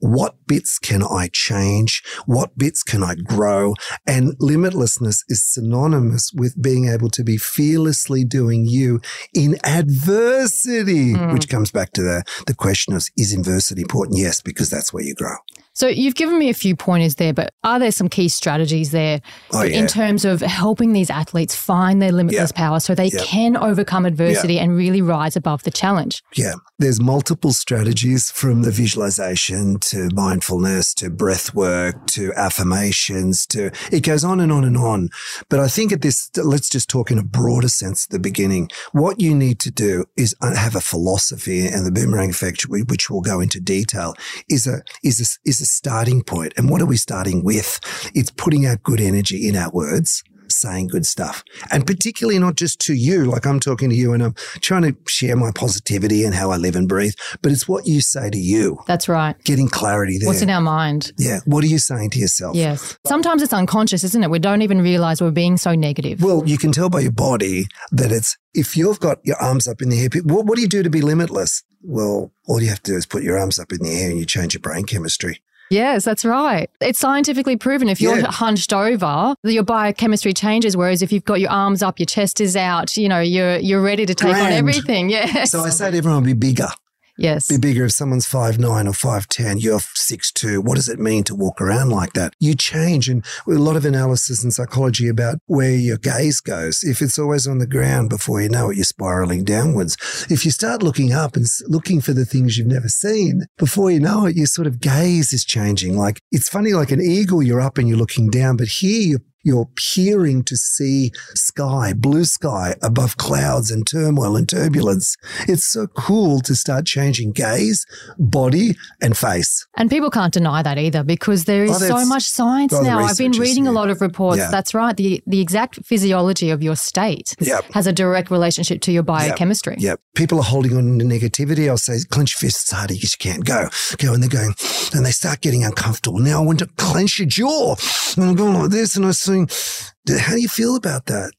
what 0.00 0.35
bits 0.47 0.79
can 0.79 1.02
I 1.02 1.29
change? 1.32 2.02
What 2.26 2.56
bits 2.58 2.82
can 2.82 3.02
I 3.02 3.14
grow? 3.14 3.75
And 4.06 4.37
limitlessness 4.38 5.23
is 5.29 5.44
synonymous 5.44 6.32
with 6.35 6.61
being 6.61 6.88
able 6.88 7.11
to 7.11 7.23
be 7.23 7.37
fearlessly 7.37 8.25
doing 8.25 8.64
you 8.67 9.00
in 9.35 9.56
adversity, 9.64 11.14
Mm. 11.14 11.32
which 11.32 11.49
comes 11.49 11.70
back 11.70 11.93
to 11.93 12.02
the, 12.02 12.23
the 12.47 12.55
question 12.55 12.94
of 12.94 13.06
is 13.17 13.32
adversity 13.32 13.82
important? 13.82 14.19
Yes, 14.19 14.41
because 14.41 14.70
that's 14.70 14.93
where 14.93 15.05
you 15.05 15.14
grow. 15.14 15.37
So 15.80 15.86
you've 15.86 16.14
given 16.14 16.38
me 16.38 16.50
a 16.50 16.54
few 16.54 16.76
pointers 16.76 17.14
there, 17.14 17.32
but 17.32 17.54
are 17.64 17.78
there 17.78 17.90
some 17.90 18.10
key 18.10 18.28
strategies 18.28 18.90
there 18.90 19.22
Oh, 19.50 19.62
in 19.62 19.86
terms 19.86 20.26
of 20.26 20.42
helping 20.42 20.92
these 20.92 21.08
athletes 21.08 21.56
find 21.56 22.02
their 22.02 22.12
limitless 22.12 22.52
power 22.52 22.80
so 22.80 22.94
they 22.94 23.06
Yeah. 23.06 23.22
can 23.24 23.56
overcome 23.56 24.04
adversity 24.04 24.58
and 24.58 24.76
really 24.76 25.00
rise 25.00 25.36
above 25.36 25.62
the 25.62 25.70
challenge? 25.70 26.22
Yeah. 26.36 26.52
There's 26.78 27.00
multiple 27.00 27.54
strategies 27.54 28.30
from 28.30 28.60
the 28.60 28.70
visualization 28.70 29.78
to 29.80 30.10
mindfulness 30.12 30.92
to 30.96 31.08
breath 31.08 31.54
work 31.54 32.06
to 32.08 32.34
affirmations 32.34 33.46
to 33.46 33.70
it 33.90 34.02
goes 34.02 34.22
on 34.22 34.38
and 34.40 34.52
on 34.52 34.64
and 34.64 34.76
on. 34.76 35.08
But 35.48 35.60
I 35.60 35.68
think 35.68 35.92
at 35.92 36.02
this, 36.02 36.30
let's 36.36 36.68
just 36.68 36.90
talk 36.90 37.10
in 37.10 37.16
a 37.16 37.22
broader 37.24 37.68
sense 37.68 38.04
at 38.04 38.10
the 38.10 38.18
beginning. 38.18 38.68
What 38.92 39.18
you 39.18 39.34
need 39.34 39.58
to 39.60 39.70
do 39.70 40.04
is 40.18 40.34
uh, 40.42 40.54
have 40.56 40.76
a 40.76 40.80
philosophy 40.82 41.66
and 41.66 41.86
the 41.86 41.90
boomerang 41.90 42.28
effect, 42.28 42.64
which 42.68 43.08
we'll 43.08 43.22
go 43.22 43.40
into 43.40 43.60
detail, 43.60 44.14
is 44.50 44.66
a, 44.66 44.82
is 45.02 45.20
a, 45.20 45.48
is 45.48 45.62
a 45.62 45.69
starting 45.70 46.22
point. 46.22 46.52
And 46.56 46.69
what 46.70 46.81
are 46.82 46.87
we 46.87 46.96
starting 46.96 47.44
with? 47.44 47.81
It's 48.14 48.31
putting 48.31 48.67
out 48.67 48.82
good 48.82 49.00
energy 49.00 49.49
in 49.49 49.56
our 49.56 49.70
words 49.70 50.22
saying 50.52 50.88
good 50.88 51.06
stuff. 51.06 51.44
And 51.70 51.87
particularly 51.87 52.38
not 52.38 52.56
just 52.56 52.81
to 52.82 52.94
you, 52.94 53.25
like 53.25 53.46
I'm 53.46 53.61
talking 53.61 53.90
to 53.90 53.96
you 53.96 54.12
and 54.12 54.22
I'm 54.22 54.34
trying 54.61 54.82
to 54.82 54.96
share 55.06 55.37
my 55.37 55.50
positivity 55.55 56.25
and 56.25 56.34
how 56.34 56.50
I 56.50 56.56
live 56.56 56.76
and 56.76 56.88
breathe, 56.88 57.14
but 57.43 57.52
it's 57.52 57.69
what 57.69 57.87
you 57.87 58.00
say 58.00 58.31
to 58.31 58.38
you, 58.38 58.78
That's 58.87 59.08
right. 59.08 59.37
getting 59.44 59.69
clarity 59.69 60.19
there. 60.19 60.28
What's 60.28 60.43
in 60.43 60.50
our 60.50 60.61
mind? 60.61 61.12
yeah. 61.19 61.40
What 61.44 61.64
are 61.64 61.69
you 61.69 61.78
saying 61.78 62.11
to 62.11 62.19
yourself? 62.19 62.56
Yes. 62.56 62.99
Sometimes 63.06 63.43
it's 63.43 63.52
unconscious, 63.52 64.05
isn't 64.05 64.23
it? 64.23 64.31
We 64.31 64.38
don't 64.38 64.62
even 64.62 64.81
realize 64.81 65.20
we're 65.20 65.31
being 65.31 65.56
so 65.56 65.75
negative. 65.75 66.23
Well, 66.23 66.43
you 66.46 66.58
can 66.58 66.73
tell 66.73 66.90
by 66.90 67.00
your 67.00 67.12
body 67.12 67.66
that 67.93 68.12
it's, 68.12 68.37
if 68.55 68.76
you've 68.76 69.00
got 69.00 69.19
your 69.25 69.37
arms 69.37 69.69
up 69.69 69.81
in 69.81 69.88
the 69.88 70.00
air, 70.00 70.08
what, 70.25 70.46
what 70.46 70.56
do 70.56 70.62
you 70.62 70.69
do 70.69 70.82
to 70.82 70.90
be 70.90 71.00
limitless? 71.00 71.62
Well, 71.82 72.32
all 72.46 72.61
you 72.61 72.69
have 72.69 72.82
to 72.82 72.93
do 72.93 72.96
is 72.96 73.06
put 73.06 73.23
your 73.23 73.38
arms 73.38 73.58
up 73.58 73.73
in 73.73 73.78
the 73.78 73.90
air 73.90 74.11
and 74.11 74.19
you 74.19 74.26
change 74.26 74.55
your 74.55 74.61
brain 74.61 74.84
chemistry. 74.84 75.43
Yes, 75.70 76.05
that's 76.05 76.25
right. 76.25 76.69
It's 76.81 76.99
scientifically 76.99 77.56
proven. 77.56 77.88
If 77.88 78.00
you're 78.00 78.19
Yeah. 78.19 78.31
hunched 78.31 78.72
over, 78.72 79.34
your 79.44 79.62
biochemistry 79.62 80.32
changes. 80.34 80.76
Whereas 80.76 81.00
if 81.00 81.12
you've 81.12 81.25
got 81.25 81.40
your 81.40 81.50
arms 81.50 81.81
up, 81.82 81.99
your 82.00 82.06
chest 82.06 82.40
is 82.40 82.56
out, 82.56 82.96
you 82.96 83.08
know, 83.08 83.20
you're 83.20 83.56
you're 83.58 83.81
ready 83.81 84.05
to 84.06 84.14
take 84.14 84.34
on 84.34 84.52
everything. 84.52 85.11
Yes. 85.20 85.52
So 85.52 85.61
I 85.61 85.70
say 85.70 85.90
to 85.93 85.96
everyone, 85.96 86.25
be 86.25 86.32
bigger. 86.32 86.69
Yes. 87.16 87.48
be 87.48 87.58
bigger. 87.58 87.84
If 87.84 87.92
someone's 87.92 88.26
five 88.26 88.58
nine 88.58 88.86
or 88.86 88.92
5'10, 88.92 89.62
you're 89.62 89.80
six 89.94 90.32
two. 90.32 90.60
What 90.60 90.76
does 90.76 90.88
it 90.88 90.98
mean 90.98 91.24
to 91.24 91.34
walk 91.34 91.60
around 91.60 91.90
like 91.90 92.12
that? 92.14 92.34
You 92.38 92.54
change. 92.54 93.08
And 93.08 93.24
a 93.46 93.52
lot 93.52 93.76
of 93.76 93.84
analysis 93.84 94.42
and 94.42 94.52
psychology 94.52 95.08
about 95.08 95.38
where 95.46 95.74
your 95.74 95.98
gaze 95.98 96.40
goes. 96.40 96.82
If 96.82 97.02
it's 97.02 97.18
always 97.18 97.46
on 97.46 97.58
the 97.58 97.66
ground, 97.66 98.10
before 98.10 98.40
you 98.40 98.48
know 98.48 98.70
it, 98.70 98.76
you're 98.76 98.84
spiraling 98.84 99.44
downwards. 99.44 99.96
If 100.30 100.44
you 100.44 100.50
start 100.50 100.82
looking 100.82 101.12
up 101.12 101.36
and 101.36 101.46
looking 101.66 102.00
for 102.00 102.12
the 102.12 102.24
things 102.24 102.56
you've 102.56 102.66
never 102.66 102.88
seen, 102.88 103.46
before 103.58 103.90
you 103.90 104.00
know 104.00 104.26
it, 104.26 104.36
your 104.36 104.46
sort 104.46 104.66
of 104.66 104.80
gaze 104.80 105.32
is 105.32 105.44
changing. 105.44 105.96
Like 105.96 106.20
it's 106.30 106.48
funny, 106.48 106.72
like 106.72 106.90
an 106.90 107.00
eagle, 107.00 107.42
you're 107.42 107.60
up 107.60 107.78
and 107.78 107.88
you're 107.88 107.98
looking 107.98 108.28
down, 108.30 108.56
but 108.56 108.68
here 108.68 109.02
you're 109.02 109.20
you're 109.42 109.69
peering 109.94 110.42
to 110.44 110.56
see 110.56 111.12
sky, 111.34 111.92
blue 111.92 112.25
sky 112.25 112.75
above 112.82 113.16
clouds 113.16 113.70
and 113.70 113.87
turmoil 113.87 114.37
and 114.37 114.48
turbulence. 114.48 115.16
It's 115.48 115.64
so 115.64 115.87
cool 115.87 116.40
to 116.40 116.54
start 116.54 116.87
changing 116.87 117.32
gaze, 117.32 117.87
body, 118.18 118.76
and 119.00 119.16
face. 119.16 119.66
And 119.76 119.88
people 119.90 120.11
can't 120.11 120.32
deny 120.32 120.62
that 120.62 120.78
either 120.78 121.02
because 121.02 121.44
there 121.44 121.64
is 121.64 121.82
Oh, 121.82 122.00
so 122.00 122.06
much 122.06 122.25
science 122.25 122.73
now. 122.73 122.99
I've 123.00 123.16
been 123.18 123.32
reading 123.32 123.66
a 123.66 123.73
lot 123.73 123.90
of 123.90 124.00
reports. 124.00 124.38
Yeah. 124.38 124.50
That's 124.50 124.75
right. 124.75 124.97
The 124.97 125.23
the 125.26 125.40
exact 125.40 125.85
physiology 125.85 126.50
of 126.50 126.62
your 126.62 126.76
state 126.76 127.35
Yep. 127.40 127.73
has 127.73 127.87
a 127.87 127.92
direct 127.92 128.30
relationship 128.30 128.80
to 128.82 128.92
your 128.92 129.02
biochemistry. 129.02 129.76
Yeah. 129.78 129.94
People 130.14 130.38
are 130.38 130.44
holding 130.44 130.76
on 130.76 130.99
to 130.99 131.04
negativity. 131.04 131.68
I'll 131.68 131.76
say, 131.78 131.99
clench 132.11 132.35
your 132.35 132.49
fists 132.50 132.70
harder 132.70 132.94
because 132.94 133.12
you 133.12 133.18
can't 133.18 133.44
go. 133.44 133.68
Go. 133.99 134.12
And 134.12 134.23
they're 134.23 134.28
going, 134.28 134.54
and 134.94 135.04
they 135.06 135.11
start 135.12 135.40
getting 135.40 135.64
uncomfortable. 135.64 136.18
Now 136.18 136.42
I 136.42 136.44
want 136.44 136.59
to 136.61 136.66
clench 136.76 137.18
your 137.18 137.28
jaw. 137.28 137.76
And 138.16 138.25
I'm 138.25 138.35
going 138.35 138.54
like 138.54 138.70
this. 138.70 138.97
And 138.97 139.04
I'm 139.06 139.12
how 139.38 140.34
do 140.34 140.40
you 140.40 140.49
feel 140.49 140.76
about 140.76 141.06
that? 141.06 141.32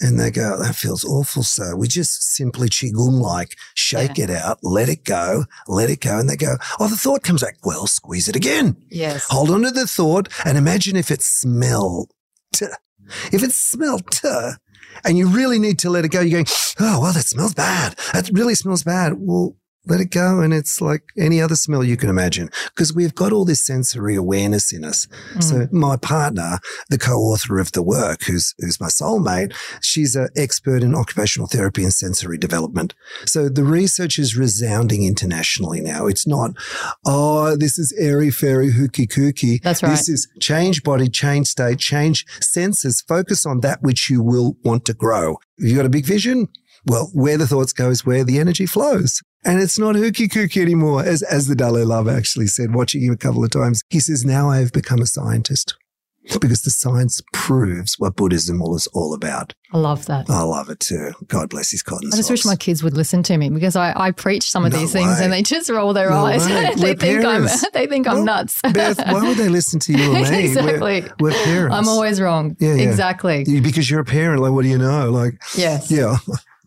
And 0.00 0.20
they 0.20 0.30
go, 0.30 0.56
that 0.62 0.76
feels 0.76 1.04
awful. 1.04 1.42
So 1.42 1.74
we 1.74 1.88
just 1.88 2.22
simply 2.22 2.68
qigong 2.68 3.20
like 3.20 3.56
shake 3.74 4.16
it 4.18 4.30
out, 4.30 4.58
let 4.62 4.88
it 4.88 5.04
go, 5.04 5.44
let 5.66 5.90
it 5.90 6.00
go. 6.00 6.20
And 6.20 6.30
they 6.30 6.36
go, 6.36 6.56
oh, 6.78 6.86
the 6.86 6.94
thought 6.94 7.24
comes 7.24 7.42
back. 7.42 7.56
Well, 7.64 7.88
squeeze 7.88 8.28
it 8.28 8.36
again. 8.36 8.76
Yes. 8.90 9.26
Hold 9.28 9.50
on 9.50 9.62
to 9.62 9.72
the 9.72 9.88
thought 9.88 10.28
and 10.44 10.56
imagine 10.56 10.94
if 10.94 11.10
it 11.10 11.22
smelled. 11.22 12.12
If 13.32 13.42
it 13.42 13.50
smelled 13.50 14.08
and 15.04 15.18
you 15.18 15.28
really 15.28 15.58
need 15.58 15.80
to 15.80 15.90
let 15.90 16.04
it 16.04 16.12
go, 16.12 16.20
you're 16.20 16.44
going, 16.44 16.46
oh, 16.78 17.00
well, 17.00 17.12
that 17.12 17.26
smells 17.26 17.54
bad. 17.54 17.96
That 18.12 18.30
really 18.32 18.54
smells 18.54 18.84
bad. 18.84 19.14
Well, 19.16 19.56
let 19.88 20.00
it 20.00 20.10
go. 20.10 20.40
And 20.40 20.52
it's 20.52 20.80
like 20.80 21.02
any 21.16 21.40
other 21.40 21.56
smell 21.56 21.82
you 21.82 21.96
can 21.96 22.10
imagine 22.10 22.50
because 22.66 22.94
we've 22.94 23.14
got 23.14 23.32
all 23.32 23.44
this 23.44 23.64
sensory 23.64 24.14
awareness 24.14 24.72
in 24.72 24.84
us. 24.84 25.06
Mm. 25.34 25.42
So 25.42 25.68
my 25.72 25.96
partner, 25.96 26.58
the 26.90 26.98
co-author 26.98 27.58
of 27.58 27.72
the 27.72 27.82
work, 27.82 28.24
who's, 28.24 28.54
who's 28.58 28.80
my 28.80 28.88
soulmate, 28.88 29.54
she's 29.82 30.14
an 30.14 30.28
expert 30.36 30.82
in 30.82 30.94
occupational 30.94 31.48
therapy 31.48 31.82
and 31.82 31.92
sensory 31.92 32.38
development. 32.38 32.94
So 33.26 33.48
the 33.48 33.64
research 33.64 34.18
is 34.18 34.36
resounding 34.36 35.04
internationally 35.04 35.80
now. 35.80 36.06
It's 36.06 36.26
not, 36.26 36.52
oh, 37.06 37.56
this 37.56 37.78
is 37.78 37.94
airy 37.98 38.30
fairy 38.30 38.72
hooky 38.72 39.06
kooky. 39.06 39.62
That's 39.62 39.82
right. 39.82 39.90
This 39.90 40.08
is 40.08 40.28
change 40.40 40.82
body, 40.82 41.08
change 41.08 41.48
state, 41.48 41.78
change 41.78 42.24
senses. 42.40 43.00
Focus 43.00 43.46
on 43.46 43.60
that 43.60 43.82
which 43.82 44.10
you 44.10 44.22
will 44.22 44.56
want 44.64 44.84
to 44.86 44.94
grow. 44.94 45.38
You 45.58 45.76
got 45.76 45.86
a 45.86 45.90
big 45.90 46.06
vision? 46.06 46.48
Well, 46.86 47.10
where 47.12 47.36
the 47.36 47.46
thoughts 47.46 47.72
go 47.72 47.90
is 47.90 48.06
where 48.06 48.24
the 48.24 48.38
energy 48.38 48.66
flows. 48.66 49.20
And 49.44 49.60
it's 49.60 49.78
not 49.78 49.94
hooky 49.94 50.28
kooky 50.28 50.60
anymore. 50.60 51.04
As, 51.04 51.22
as 51.22 51.46
the 51.46 51.54
Dalai 51.54 51.84
Lama 51.84 52.12
actually 52.12 52.48
said, 52.48 52.74
watching 52.74 53.02
him 53.02 53.12
a 53.12 53.16
couple 53.16 53.44
of 53.44 53.50
times, 53.50 53.82
he 53.88 54.00
says, 54.00 54.24
now 54.24 54.50
I 54.50 54.58
have 54.58 54.72
become 54.72 55.00
a 55.00 55.06
scientist. 55.06 55.76
because 56.40 56.60
the 56.62 56.70
science 56.70 57.22
proves 57.32 57.94
what 57.98 58.14
Buddhism 58.16 58.60
is 58.74 58.86
all 58.88 59.14
about. 59.14 59.54
I 59.72 59.78
love 59.78 60.04
that. 60.06 60.28
I 60.28 60.42
love 60.42 60.68
it 60.68 60.80
too. 60.80 61.12
God 61.26 61.48
bless 61.50 61.70
his 61.70 61.82
cotton 61.82 62.10
I 62.12 62.16
just 62.16 62.30
wish 62.30 62.44
my 62.44 62.56
kids 62.56 62.82
would 62.82 62.94
listen 62.94 63.22
to 63.24 63.36
me 63.38 63.48
because 63.48 63.76
I, 63.76 63.94
I 63.96 64.10
preach 64.10 64.50
some 64.50 64.66
of 64.66 64.72
No 64.72 64.78
these 64.78 64.92
things 64.92 65.20
and 65.20 65.32
they 65.32 65.42
just 65.42 65.70
roll 65.70 65.92
their 65.94 66.10
No 66.10 66.26
eyes. 66.26 66.46
they 66.76 66.94
think 66.94 67.24
I'm 67.24 67.46
they 67.72 67.86
think 67.86 68.06
I'm 68.06 68.24
nuts. 68.26 68.60
Beth, 68.62 68.98
why 68.98 69.26
would 69.26 69.38
they 69.38 69.48
listen 69.48 69.78
to 69.80 69.92
you 69.92 70.10
or 70.10 70.14
me? 70.30 70.44
Exactly. 70.46 71.02
We're, 71.02 71.14
we're 71.30 71.44
parents. 71.44 71.76
I'm 71.76 71.88
always 71.88 72.20
wrong. 72.20 72.56
Yeah, 72.58 72.74
yeah. 72.74 72.82
Exactly. 72.88 73.44
Because 73.60 73.88
you're 73.90 74.00
a 74.00 74.04
parent. 74.04 74.42
Like, 74.42 74.52
what 74.52 74.62
do 74.62 74.68
you 74.68 74.78
know? 74.78 75.10
Like, 75.10 75.34
Yes. 75.56 75.90
yeah. 75.90 76.16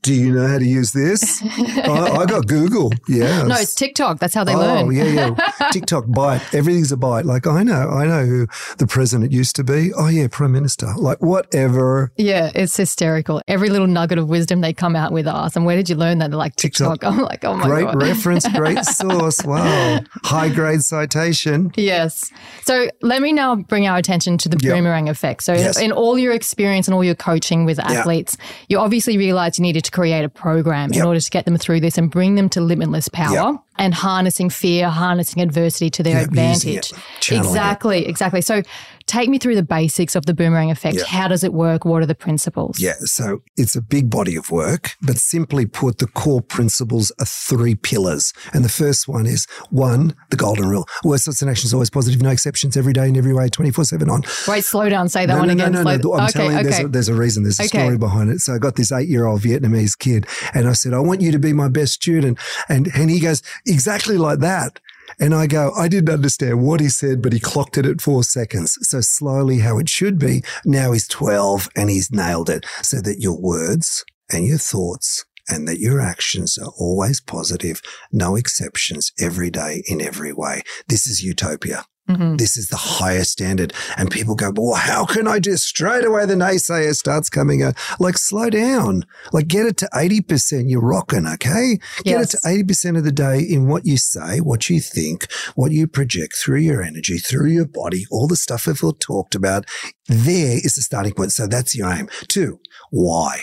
Do 0.04 0.16
you 0.16 0.32
know 0.34 0.48
how 0.48 0.58
to 0.58 0.66
use 0.66 0.94
this? 0.94 1.44
I, 1.46 2.18
I 2.22 2.26
got 2.26 2.48
Google. 2.48 2.92
Yeah. 3.08 3.44
No, 3.44 3.54
it's 3.56 3.76
TikTok. 3.76 4.18
That's 4.18 4.34
how 4.34 4.44
they 4.44 4.56
learn. 4.56 4.86
oh, 4.86 4.86
learn. 4.88 4.96
yeah, 4.96 5.36
yeah. 5.38 5.70
TikTok 5.72 6.06
bite. 6.08 6.42
Everything's 6.56 6.92
a 6.92 6.98
bite. 6.98 7.24
Like, 7.26 7.46
I 7.46 7.62
know, 7.62 7.88
I 7.88 8.08
know 8.08 8.26
who 8.26 8.48
the 8.80 8.88
president 8.88 9.32
used 9.32 9.56
to 9.58 9.64
be. 9.64 9.94
Oh, 9.94 10.08
yeah, 10.08 10.28
prime 10.32 10.54
minister. 10.54 10.88
Like, 10.98 11.22
whatever. 11.22 12.12
Yeah, 12.18 12.50
it's 12.56 12.76
hysterical. 12.76 13.44
Every 13.48 13.70
little 13.70 13.86
nugget 13.86 14.18
of 14.18 14.28
wisdom 14.28 14.62
they 14.62 14.74
come 14.74 14.96
out 14.96 15.12
with 15.12 15.28
us. 15.28 15.56
And 15.56 15.66
where 15.68 15.76
did 15.76 15.88
you 15.88 15.96
learn 15.96 16.18
that? 16.18 16.32
They're 16.32 16.38
like 16.38 16.56
TikTok. 16.56 16.94
TikTok. 17.02 17.14
I'm 17.14 17.22
like, 17.22 17.46
oh 17.46 17.56
my 17.56 17.68
Great 17.68 17.84
god. 17.86 17.94
Great 17.94 18.08
reference, 18.10 18.48
great 18.48 18.84
source. 18.84 19.44
Wow. 19.46 20.00
High 20.24 20.50
grade 20.50 20.82
citation. 20.82 21.72
Yes. 21.76 22.32
So 22.64 22.88
let 23.04 23.22
me 23.22 23.34
now 23.34 23.56
bring 23.56 23.86
our 23.88 23.98
attention 23.98 24.40
to 24.40 24.50
the 24.50 24.58
Yep. 24.62 24.74
boomerang 24.76 25.10
effect. 25.10 25.44
So, 25.44 25.54
Yes. 25.54 25.80
in 25.80 25.92
all 25.92 26.18
your 26.18 26.34
experience 26.34 26.88
and 26.88 26.96
all 26.96 27.04
your 27.04 27.14
coaching 27.16 27.66
with 27.66 27.78
athletes, 27.80 28.36
you 28.68 28.80
obviously 28.80 29.16
realized 29.20 29.60
you 29.60 29.62
needed 29.62 29.84
to 29.84 29.91
create 29.92 30.24
a 30.24 30.30
program 30.30 30.92
in 30.94 31.02
order 31.04 31.20
to 31.20 31.30
get 31.30 31.46
them 31.46 31.58
through 31.58 31.80
this 31.82 31.98
and 31.98 32.10
bring 32.10 32.36
them 32.36 32.50
to 32.50 32.62
limitless 32.62 33.08
power 33.10 33.34
and 33.78 33.94
harnessing 33.94 34.50
fear, 34.50 34.90
harnessing 34.90 35.42
adversity 35.42 35.90
to 35.92 36.04
their 36.04 36.20
using 36.20 36.30
advantage. 36.30 36.92
it, 36.92 36.94
channeling 37.20 37.48
it. 37.48 37.50
Exactly, 37.52 38.06
exactly. 38.06 38.42
So, 38.42 38.62
take 39.08 39.30
me 39.30 39.38
through 39.38 39.56
the 39.56 39.64
basics 39.64 40.16
of 40.16 40.26
the 40.26 40.34
boomerang 40.34 40.72
effect. 40.72 40.96
Yep. 40.98 41.08
How 41.08 41.28
does 41.28 41.44
it 41.44 41.54
work? 41.54 41.84
What 41.84 42.02
are 42.02 42.06
the 42.06 42.16
principles? 42.16 42.80
Yeah, 42.80 42.94
so 43.00 43.42
it's 43.58 43.76
a 43.76 43.82
big 43.82 44.10
body 44.10 44.36
of 44.36 44.52
work, 44.52 44.92
but 45.02 45.18
simply 45.18 45.66
put, 45.66 45.98
the 45.98 46.08
core 46.08 46.42
principles 46.42 47.12
are 47.20 47.26
three 47.26 47.76
pillars. 47.76 48.32
And 48.54 48.64
the 48.64 48.70
first 48.70 49.08
one 49.08 49.26
is 49.26 49.48
one, 49.70 50.16
the 50.30 50.38
golden 50.38 50.70
rule. 50.70 50.88
Worst 51.04 51.26
thoughts 51.26 51.42
and 51.42 51.50
actions 51.52 51.74
always 51.74 51.90
positive, 51.90 52.22
no 52.22 52.30
exceptions, 52.30 52.78
every 52.78 52.94
day 52.94 53.08
in 53.08 53.18
every 53.18 53.34
way, 53.34 53.50
24 53.50 53.86
7 53.86 54.10
on. 54.10 54.22
Wait, 54.48 54.64
slow 54.64 54.88
down. 54.88 55.10
Say 55.10 55.26
that 55.26 55.34
no, 55.34 55.40
one 55.40 55.48
no, 55.48 55.54
again. 55.56 55.72
No, 55.74 55.84
no, 55.84 55.98
Slow- 55.98 56.12
no. 56.12 56.18
I'm 56.18 56.24
okay, 56.26 56.32
telling 56.32 56.58
you, 56.58 56.64
there's, 56.64 56.76
okay. 56.76 56.84
a, 56.86 56.88
there's 56.88 57.10
a 57.10 57.14
reason. 57.16 57.44
There's 57.44 57.60
a 57.60 57.64
Okay. 57.64 57.80
story 57.80 57.98
behind 57.98 58.30
it. 58.30 58.40
So 58.40 58.54
I 58.54 58.60
got 58.60 58.76
this 58.76 58.92
eight 58.92 59.10
year 59.10 59.26
old 59.26 59.42
Vietnamese 59.42 59.98
kid 59.98 60.26
and 60.54 60.68
I 60.68 60.74
said, 60.74 60.94
I 60.94 61.00
want 61.00 61.22
you 61.22 61.32
to 61.32 61.40
be 61.40 61.54
my 61.54 61.68
best 61.70 61.94
student. 61.94 62.38
And, 62.70 62.88
and 62.96 63.10
he 63.10 63.20
goes, 63.20 63.42
exactly 63.66 64.18
like 64.18 64.40
that. 64.40 64.80
And 65.20 65.36
I 65.36 65.48
go, 65.48 65.72
I 65.78 65.88
didn't 65.88 66.14
understand 66.14 66.62
what 66.62 66.80
he 66.80 66.90
said, 66.90 67.22
but 67.22 67.34
he 67.34 67.40
clocked 67.40 67.78
it 67.78 67.86
at 67.86 68.02
four 68.02 68.24
seconds. 68.24 68.78
So 68.82 69.02
slowly 69.02 69.60
how 69.60 69.78
it 69.78 69.90
should 69.90 70.18
be. 70.18 70.44
Now 70.66 70.94
he's 70.94 71.08
12 71.08 71.70
and 71.76 71.90
he's 71.90 72.12
nailed 72.12 72.50
it 72.50 72.66
so 72.82 73.02
that 73.02 73.20
your 73.20 73.40
words 73.40 74.06
and 74.32 74.46
your 74.46 74.58
thoughts 74.58 75.26
and 75.50 75.68
that 75.68 75.80
your 75.80 76.00
actions 76.00 76.58
are 76.58 76.72
always 76.80 77.20
positive, 77.20 77.82
no 78.12 78.36
exceptions 78.36 79.12
every 79.20 79.50
day 79.50 79.84
in 79.88 80.02
every 80.02 80.32
way. 80.32 80.62
This 80.88 81.08
is 81.08 81.24
utopia. 81.24 81.86
Mhm. 82.18 82.38
This 82.38 82.58
is 82.58 82.68
the 82.68 82.78
highest 82.78 83.32
standard. 83.32 83.74
And 83.98 84.10
people 84.12 84.36
go, 84.36 84.52
well, 84.56 84.76
how 84.76 85.06
can 85.06 85.28
I 85.28 85.40
just 85.40 85.66
straight 85.66 86.06
away 86.06 86.26
the 86.26 86.36
naysayer 86.36 86.96
starts 86.96 87.30
coming 87.30 87.64
out? 87.64 87.76
Like, 88.00 88.18
slow 88.18 88.50
down. 88.50 89.06
Like, 89.32 89.48
get 89.48 89.66
it 89.66 89.78
to 89.78 89.90
80%. 89.94 90.70
You're 90.70 90.82
rocking, 90.82 91.28
okay? 91.28 91.80
Get 92.04 92.06
Yes. 92.20 92.34
it 92.34 92.38
to 92.42 92.48
80% 92.48 92.98
of 92.98 93.04
the 93.04 93.12
day 93.12 93.40
in 93.40 93.68
what 93.68 93.86
you 93.86 93.98
say, 93.98 94.40
what 94.40 94.70
you 94.70 94.80
think, 94.80 95.28
what 95.56 95.72
you 95.72 95.88
project 95.88 96.36
through 96.36 96.60
your 96.60 96.82
energy, 96.82 97.18
through 97.18 97.50
your 97.50 97.66
body, 97.68 98.06
all 98.12 98.28
the 98.28 98.36
stuff 98.36 98.68
we've 98.68 98.84
all 98.84 98.94
talked 98.94 99.36
about. 99.36 99.66
There 100.08 100.58
is 100.58 100.74
the 100.76 100.82
starting 100.82 101.14
point. 101.14 101.32
So 101.32 101.48
that's 101.48 101.76
your 101.76 101.92
aim. 101.92 102.10
Two, 102.28 102.60
why? 102.90 103.42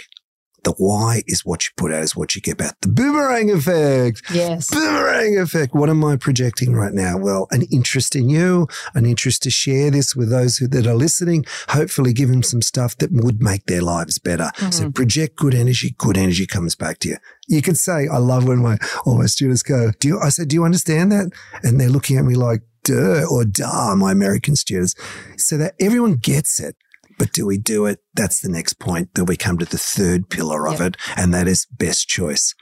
The 0.64 0.72
why 0.72 1.22
is 1.26 1.44
what 1.44 1.64
you 1.64 1.70
put 1.76 1.92
out, 1.92 2.02
is 2.02 2.16
what 2.16 2.34
you 2.34 2.40
get 2.40 2.58
back. 2.58 2.80
The 2.80 2.88
boomerang 2.88 3.50
effect. 3.50 4.22
Yes. 4.32 4.70
Boomerang 4.70 5.38
effect. 5.38 5.74
What 5.74 5.88
am 5.88 6.04
I 6.04 6.16
projecting 6.16 6.72
right 6.72 6.92
now? 6.92 7.16
Well, 7.16 7.46
an 7.50 7.62
interest 7.70 8.16
in 8.16 8.28
you, 8.28 8.66
an 8.94 9.06
interest 9.06 9.42
to 9.44 9.50
share 9.50 9.90
this 9.90 10.16
with 10.16 10.30
those 10.30 10.58
who, 10.58 10.66
that 10.68 10.86
are 10.86 10.94
listening, 10.94 11.44
hopefully 11.68 12.12
give 12.12 12.28
them 12.28 12.42
some 12.42 12.62
stuff 12.62 12.96
that 12.98 13.12
would 13.12 13.40
make 13.40 13.66
their 13.66 13.82
lives 13.82 14.18
better. 14.18 14.50
So 14.56 14.66
mm-hmm. 14.66 14.90
project 14.90 15.36
good 15.36 15.54
energy, 15.54 15.94
good 15.96 16.18
energy 16.18 16.46
comes 16.46 16.74
back 16.74 16.98
to 17.00 17.08
you. 17.10 17.16
You 17.46 17.62
could 17.62 17.78
say, 17.78 18.08
I 18.08 18.18
love 18.18 18.46
when 18.46 18.58
my, 18.58 18.78
all 19.06 19.16
my 19.16 19.26
students 19.26 19.62
go, 19.62 19.92
do 20.00 20.08
you, 20.08 20.20
I 20.20 20.28
said, 20.28 20.48
do 20.48 20.54
you 20.54 20.64
understand 20.64 21.12
that? 21.12 21.30
And 21.62 21.80
they're 21.80 21.88
looking 21.88 22.18
at 22.18 22.24
me 22.24 22.34
like, 22.34 22.62
duh 22.84 23.24
or 23.30 23.44
duh, 23.44 23.94
my 23.96 24.12
American 24.12 24.56
students. 24.56 24.94
So 25.36 25.56
that 25.58 25.74
everyone 25.80 26.16
gets 26.16 26.60
it. 26.60 26.76
But 27.18 27.32
do 27.32 27.46
we 27.46 27.58
do 27.58 27.86
it? 27.86 28.00
That's 28.14 28.40
the 28.40 28.48
next 28.48 28.78
point 28.78 29.14
that 29.14 29.24
we 29.24 29.36
come 29.36 29.58
to 29.58 29.64
the 29.64 29.78
third 29.78 30.30
pillar 30.30 30.66
of 30.68 30.80
Yep. 30.80 30.82
it. 30.82 30.96
And 31.16 31.34
that 31.34 31.48
is 31.48 31.66
best 31.66 32.08
choice. 32.08 32.54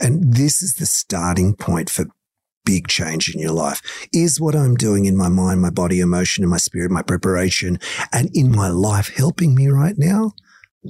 And 0.00 0.34
this 0.34 0.62
is 0.62 0.76
the 0.76 0.86
starting 0.86 1.54
point 1.54 1.90
for 1.90 2.06
big 2.64 2.88
change 2.88 3.28
in 3.34 3.40
your 3.40 3.52
life. 3.52 3.82
Is 4.12 4.40
what 4.40 4.54
I'm 4.56 4.74
doing 4.74 5.04
in 5.04 5.16
my 5.16 5.28
mind, 5.28 5.60
my 5.60 5.70
body, 5.70 6.00
emotion, 6.00 6.44
and 6.44 6.50
my 6.50 6.56
spirit, 6.56 6.90
my 6.90 7.02
preparation, 7.02 7.78
and 8.12 8.30
in 8.32 8.50
my 8.50 8.68
life 8.68 9.12
helping 9.14 9.54
me 9.54 9.68
right 9.68 9.98
now? 9.98 10.32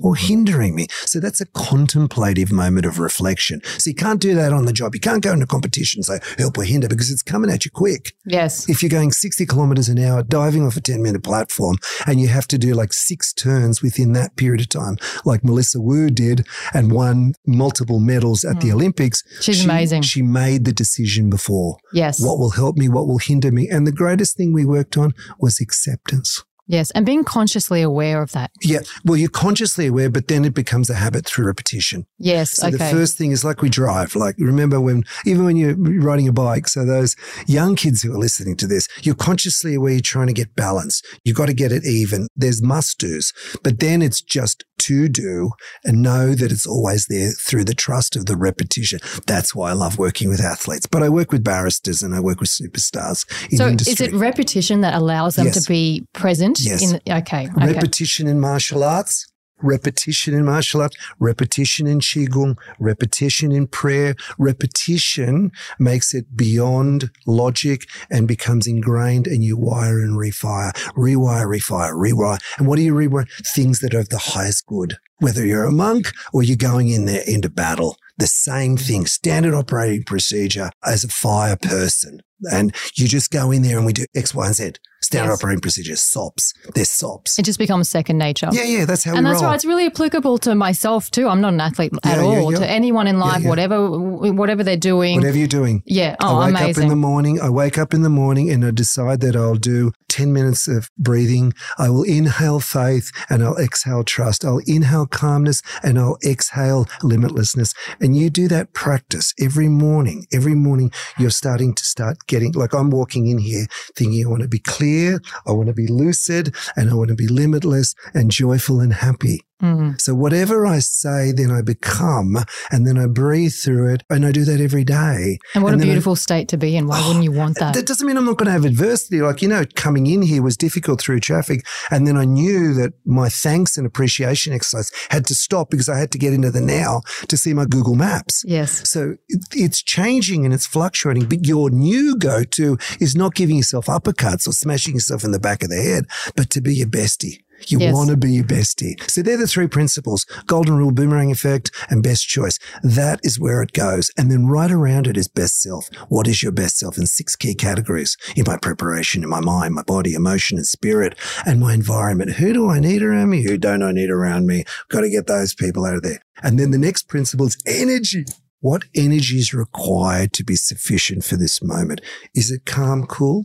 Or 0.02 0.16
hindering 0.16 0.74
me. 0.74 0.86
So 1.06 1.20
that's 1.20 1.40
a 1.40 1.46
contemplative 1.46 2.50
moment 2.50 2.86
of 2.86 2.98
reflection. 2.98 3.62
So 3.78 3.90
you 3.90 3.94
can't 3.94 4.20
do 4.20 4.34
that 4.34 4.52
on 4.52 4.64
the 4.64 4.72
job. 4.72 4.94
You 4.94 5.00
can't 5.00 5.22
go 5.22 5.32
into 5.32 5.46
competition 5.46 5.98
and 5.98 6.04
say 6.04 6.18
help 6.36 6.58
or 6.58 6.64
hinder 6.64 6.88
because 6.88 7.10
it's 7.10 7.22
coming 7.22 7.50
at 7.50 7.64
you 7.64 7.70
quick. 7.70 8.14
Yes. 8.26 8.68
If 8.68 8.82
you're 8.82 8.90
going 8.90 9.12
60 9.12 9.46
kilometers 9.46 9.88
an 9.88 9.98
hour, 9.98 10.22
diving 10.22 10.66
off 10.66 10.76
a 10.76 10.80
10 10.80 11.02
minute 11.02 11.22
platform, 11.22 11.76
and 12.06 12.20
you 12.20 12.28
have 12.28 12.48
to 12.48 12.58
do 12.58 12.74
like 12.74 12.92
six 12.92 13.32
turns 13.32 13.82
within 13.82 14.12
that 14.14 14.36
period 14.36 14.60
of 14.60 14.68
time, 14.68 14.96
like 15.24 15.44
Melissa 15.44 15.80
Wu 15.80 16.10
did 16.10 16.46
and 16.72 16.92
won 16.92 17.34
multiple 17.46 18.00
medals 18.00 18.44
at 18.44 18.60
the 18.60 18.68
hmm. 18.68 18.74
Olympics. 18.74 19.22
She's 19.40 19.58
she- 19.58 19.64
amazing. 19.64 20.02
She 20.02 20.22
made 20.22 20.64
the 20.64 20.72
decision 20.72 21.30
before. 21.30 21.78
Yes. 21.92 22.20
What 22.20 22.38
will 22.38 22.50
help 22.50 22.76
me? 22.76 22.88
What 22.88 23.06
will 23.06 23.18
hinder 23.18 23.52
me? 23.52 23.68
And 23.68 23.86
the 23.86 23.92
greatest 23.92 24.36
thing 24.36 24.52
we 24.52 24.64
worked 24.64 24.96
on 24.96 25.14
was 25.38 25.60
acceptance. 25.60 26.44
Yes. 26.66 26.90
And 26.92 27.04
being 27.04 27.24
consciously 27.24 27.82
aware 27.82 28.22
of 28.22 28.32
that. 28.32 28.50
Yeah. 28.62 28.80
Well, 29.04 29.16
you're 29.16 29.28
consciously 29.28 29.86
aware, 29.86 30.08
but 30.08 30.28
then 30.28 30.44
it 30.44 30.54
becomes 30.54 30.88
a 30.88 30.94
habit 30.94 31.26
through 31.26 31.46
repetition. 31.46 32.06
Yes. 32.18 32.52
So 32.52 32.68
okay. 32.68 32.76
the 32.76 32.84
first 32.84 33.18
thing 33.18 33.32
is 33.32 33.44
like 33.44 33.60
we 33.60 33.68
drive. 33.68 34.16
Like 34.16 34.36
remember 34.38 34.80
when, 34.80 35.04
even 35.26 35.44
when 35.44 35.56
you're 35.56 35.76
riding 35.76 36.26
a 36.28 36.32
bike. 36.32 36.68
So 36.68 36.84
those 36.84 37.16
young 37.46 37.76
kids 37.76 38.02
who 38.02 38.12
are 38.14 38.18
listening 38.18 38.56
to 38.56 38.66
this, 38.66 38.88
you're 39.02 39.14
consciously 39.14 39.74
aware 39.74 39.92
you're 39.92 40.00
trying 40.00 40.28
to 40.28 40.32
get 40.32 40.54
balance. 40.54 41.02
You've 41.24 41.36
got 41.36 41.46
to 41.46 41.54
get 41.54 41.72
it 41.72 41.84
even. 41.84 42.28
There's 42.34 42.62
must 42.62 42.98
do's, 42.98 43.32
but 43.62 43.80
then 43.80 44.00
it's 44.00 44.22
just 44.22 44.64
to 44.78 45.08
do 45.08 45.52
and 45.84 46.02
know 46.02 46.34
that 46.34 46.52
it's 46.52 46.66
always 46.66 47.06
there 47.06 47.30
through 47.30 47.64
the 47.64 47.74
trust 47.74 48.16
of 48.16 48.26
the 48.26 48.36
repetition. 48.36 49.00
That's 49.26 49.54
why 49.54 49.70
I 49.70 49.72
love 49.72 49.98
working 49.98 50.28
with 50.28 50.40
athletes, 50.40 50.86
but 50.86 51.02
I 51.02 51.08
work 51.08 51.32
with 51.32 51.44
barristers 51.44 52.02
and 52.02 52.14
I 52.14 52.20
work 52.20 52.40
with 52.40 52.50
superstars 52.50 53.24
in 53.50 53.58
so 53.58 53.68
industry. 53.68 53.92
is 53.92 54.00
it 54.00 54.18
repetition 54.18 54.80
that 54.82 54.94
allows 54.94 55.36
them 55.36 55.46
Yes. 55.46 55.62
to 55.62 55.68
be 55.68 56.06
present? 56.12 56.53
Yes. 56.60 56.92
In, 56.92 57.00
okay. 57.10 57.48
Okay. 57.48 57.72
Repetition 57.72 58.26
in 58.26 58.40
martial 58.40 58.84
arts, 58.84 59.26
repetition 59.62 60.34
in 60.34 60.44
martial 60.44 60.82
arts, 60.82 60.96
repetition 61.18 61.86
in 61.86 62.00
Qigong, 62.00 62.56
repetition 62.78 63.52
in 63.52 63.66
prayer. 63.66 64.14
Repetition 64.38 65.50
makes 65.78 66.14
it 66.14 66.36
beyond 66.36 67.10
logic 67.26 67.88
and 68.10 68.28
becomes 68.28 68.66
ingrained 68.66 69.26
and 69.26 69.42
you 69.42 69.56
wire 69.56 70.00
and 70.00 70.18
refire, 70.18 70.72
rewire, 70.96 71.46
refire, 71.46 71.92
rewire. 71.92 72.40
And 72.58 72.66
what 72.66 72.76
do 72.76 72.82
you 72.82 72.94
rewire? 72.94 73.28
Things 73.54 73.80
that 73.80 73.94
are 73.94 74.00
of 74.00 74.10
the 74.10 74.18
highest 74.18 74.66
good. 74.66 74.96
Whether 75.18 75.46
you're 75.46 75.64
a 75.64 75.72
monk 75.72 76.12
or 76.32 76.42
you're 76.42 76.56
going 76.56 76.88
in 76.88 77.04
there 77.06 77.22
into 77.26 77.48
battle, 77.48 77.96
the 78.18 78.26
same 78.26 78.76
thing, 78.76 79.06
standard 79.06 79.54
operating 79.54 80.04
procedure 80.04 80.70
as 80.84 81.04
a 81.04 81.08
fire 81.08 81.56
person. 81.56 82.20
And 82.52 82.74
you 82.96 83.08
just 83.08 83.30
go 83.30 83.50
in 83.50 83.62
there 83.62 83.76
and 83.78 83.86
we 83.86 83.92
do 83.92 84.04
X, 84.14 84.34
Y, 84.34 84.44
and 84.46 84.54
Z. 84.54 84.72
Standard 85.02 85.32
Yes. 85.32 85.38
operating 85.40 85.60
procedure, 85.60 85.96
SOPs. 85.96 86.52
They're 86.74 86.84
SOPs. 86.86 87.38
It 87.38 87.44
just 87.44 87.58
becomes 87.58 87.90
second 87.90 88.16
nature. 88.18 88.48
Yeah, 88.52 88.64
yeah, 88.64 88.84
that's 88.86 89.04
how 89.04 89.14
And 89.14 89.26
that's 89.26 89.36
roll. 89.40 89.50
right. 89.50 89.54
It's 89.54 89.64
really 89.66 89.84
applicable 89.86 90.38
to 90.38 90.54
myself 90.54 91.10
too. 91.10 91.28
I'm 91.28 91.42
not 91.42 91.52
an 91.52 91.60
athlete 91.60 91.92
at 92.04 92.16
Yeah, 92.16 92.22
all. 92.24 92.52
yeah. 92.52 92.58
To 92.60 92.70
anyone 92.70 93.06
in 93.06 93.18
life, 93.18 93.44
whatever 93.44 93.90
whatever 94.32 94.64
they're 94.64 94.76
doing. 94.78 95.16
Whatever 95.16 95.36
you're 95.38 95.46
doing. 95.46 95.82
Yeah. 95.86 96.16
Oh, 96.20 96.38
I 96.38 96.46
wake 96.46 96.56
amazing. 96.56 96.70
up 96.70 96.82
in 96.84 96.88
the 96.88 96.96
morning. 96.96 97.40
I 97.40 97.50
wake 97.50 97.76
up 97.78 97.92
in 97.92 98.00
the 98.02 98.08
morning 98.08 98.50
and 98.50 98.64
I 98.64 98.70
decide 98.70 99.20
that 99.20 99.36
I'll 99.36 99.56
do 99.56 99.92
10 100.14 100.32
minutes 100.32 100.68
of 100.68 100.88
breathing. 100.96 101.52
I 101.76 101.90
will 101.90 102.04
inhale 102.04 102.60
faith 102.60 103.10
and 103.28 103.42
I'll 103.42 103.56
exhale 103.56 104.04
trust. 104.04 104.44
I'll 104.44 104.60
inhale 104.64 105.06
calmness 105.06 105.60
and 105.82 105.98
I'll 105.98 106.18
exhale 106.24 106.84
limitlessness. 107.02 107.74
And 108.00 108.16
you 108.16 108.30
do 108.30 108.46
that 108.46 108.72
practice 108.74 109.34
every 109.40 109.68
morning. 109.68 110.28
Every 110.32 110.54
morning 110.54 110.92
you're 111.18 111.30
starting 111.30 111.74
to 111.74 111.84
start 111.84 112.28
getting, 112.28 112.52
like 112.52 112.74
I'm 112.74 112.90
walking 112.90 113.26
in 113.26 113.38
here 113.38 113.66
thinking 113.96 114.24
I 114.24 114.30
want 114.30 114.42
to 114.42 114.48
be 114.48 114.60
clear. 114.60 115.20
I 115.48 115.50
want 115.50 115.66
to 115.66 115.74
be 115.74 115.88
lucid 115.88 116.54
and 116.76 116.90
I 116.90 116.94
want 116.94 117.08
to 117.08 117.16
be 117.16 117.26
limitless 117.26 117.96
and 118.14 118.30
joyful 118.30 118.78
and 118.78 118.92
happy. 118.92 119.40
Mm. 119.64 120.00
So 120.00 120.14
whatever 120.14 120.66
I 120.66 120.80
say, 120.80 121.32
then 121.32 121.50
I 121.50 121.62
become, 121.62 122.36
and 122.70 122.86
then 122.86 122.98
I 122.98 123.06
breathe 123.06 123.54
through 123.54 123.94
it, 123.94 124.02
and 124.10 124.26
I 124.26 124.32
do 124.32 124.44
that 124.44 124.60
every 124.60 124.84
day. 124.84 125.38
And 125.54 125.64
what 125.64 125.72
and 125.72 125.82
a 125.82 125.84
beautiful 125.84 126.12
I, 126.12 126.16
state 126.16 126.48
to 126.48 126.58
be 126.58 126.76
in. 126.76 126.86
Why 126.86 127.00
oh, 127.00 127.08
wouldn't 127.08 127.24
you 127.24 127.32
want 127.32 127.58
that? 127.58 127.74
That 127.74 127.86
doesn't 127.86 128.06
mean 128.06 128.18
I'm 128.18 128.26
not 128.26 128.36
going 128.36 128.46
to 128.46 128.52
have 128.52 128.66
adversity. 128.66 129.22
Like, 129.22 129.40
you 129.40 129.48
know, 129.48 129.64
coming 129.74 130.06
in 130.06 130.22
here 130.22 130.42
was 130.42 130.56
difficult 130.56 131.00
through 131.00 131.20
traffic. 131.20 131.66
And 131.90 132.06
then 132.06 132.16
I 132.16 132.24
knew 132.24 132.74
that 132.74 132.92
my 133.06 133.28
thanks 133.28 133.78
and 133.78 133.86
appreciation 133.86 134.52
exercise 134.52 134.90
had 135.10 135.24
to 135.26 135.34
stop 135.34 135.70
because 135.70 135.88
I 135.88 135.98
had 135.98 136.10
to 136.12 136.18
get 136.18 136.34
into 136.34 136.50
the 136.50 136.60
now 136.60 137.00
to 137.28 137.36
see 137.36 137.54
my 137.54 137.64
Google 137.64 137.94
Maps. 137.94 138.44
Yes. 138.46 138.88
So 138.88 139.16
it, 139.28 139.44
it's 139.52 139.82
changing 139.82 140.44
and 140.44 140.52
it's 140.52 140.66
fluctuating. 140.66 141.26
But 141.26 141.46
your 141.46 141.70
new 141.70 142.16
go 142.16 142.44
to 142.44 142.76
is 143.00 143.16
not 143.16 143.34
giving 143.34 143.56
yourself 143.56 143.86
uppercuts 143.86 144.46
or 144.46 144.52
smashing 144.52 144.94
yourself 144.94 145.24
in 145.24 145.30
the 145.30 145.40
back 145.40 145.62
of 145.62 145.70
the 145.70 145.80
head, 145.80 146.06
but 146.36 146.50
to 146.50 146.60
be 146.60 146.74
your 146.74 146.88
bestie. 146.88 147.43
You 147.70 147.78
yes. 147.80 147.94
want 147.94 148.10
to 148.10 148.16
be 148.16 148.32
your 148.32 148.44
bestie. 148.44 149.00
So 149.10 149.22
they're 149.22 149.36
the 149.36 149.46
three 149.46 149.68
principles, 149.68 150.24
golden 150.46 150.76
rule, 150.76 150.92
boomerang 150.92 151.30
effect, 151.30 151.70
and 151.90 152.02
best 152.02 152.28
choice. 152.28 152.58
That 152.82 153.20
is 153.22 153.38
where 153.38 153.62
it 153.62 153.72
goes. 153.72 154.10
And 154.16 154.30
then 154.30 154.46
right 154.46 154.70
around 154.70 155.06
it 155.06 155.16
is 155.16 155.28
best 155.28 155.60
self. 155.60 155.88
What 156.08 156.28
is 156.28 156.42
your 156.42 156.52
best 156.52 156.78
self 156.78 156.98
in 156.98 157.06
six 157.06 157.36
key 157.36 157.54
categories 157.54 158.16
in 158.36 158.44
my 158.46 158.56
preparation, 158.56 159.22
in 159.22 159.28
my 159.28 159.40
mind, 159.40 159.74
my 159.74 159.82
body, 159.82 160.14
emotion 160.14 160.58
and 160.58 160.66
spirit 160.66 161.18
and 161.46 161.60
my 161.60 161.74
environment. 161.74 162.32
Who 162.32 162.52
do 162.52 162.68
I 162.68 162.80
need 162.80 163.02
around 163.02 163.30
me? 163.30 163.42
Who 163.42 163.56
don't 163.56 163.82
I 163.82 163.92
need 163.92 164.10
around 164.10 164.46
me? 164.46 164.64
Got 164.88 165.02
to 165.02 165.10
get 165.10 165.26
those 165.26 165.54
people 165.54 165.84
out 165.84 165.96
of 165.96 166.02
there. 166.02 166.20
And 166.42 166.58
then 166.58 166.70
the 166.70 166.78
next 166.78 167.08
principle 167.08 167.46
is 167.46 167.56
energy. 167.66 168.24
What 168.60 168.84
energy 168.94 169.36
is 169.36 169.52
required 169.52 170.32
to 170.34 170.44
be 170.44 170.56
sufficient 170.56 171.24
for 171.24 171.36
this 171.36 171.62
moment? 171.62 172.00
Is 172.34 172.50
it 172.50 172.64
calm, 172.64 173.06
cool? 173.06 173.44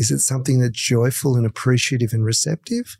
Is 0.00 0.10
it 0.10 0.20
something 0.20 0.60
that's 0.60 0.80
joyful 0.80 1.36
and 1.36 1.44
appreciative 1.44 2.14
and 2.14 2.24
receptive? 2.24 2.96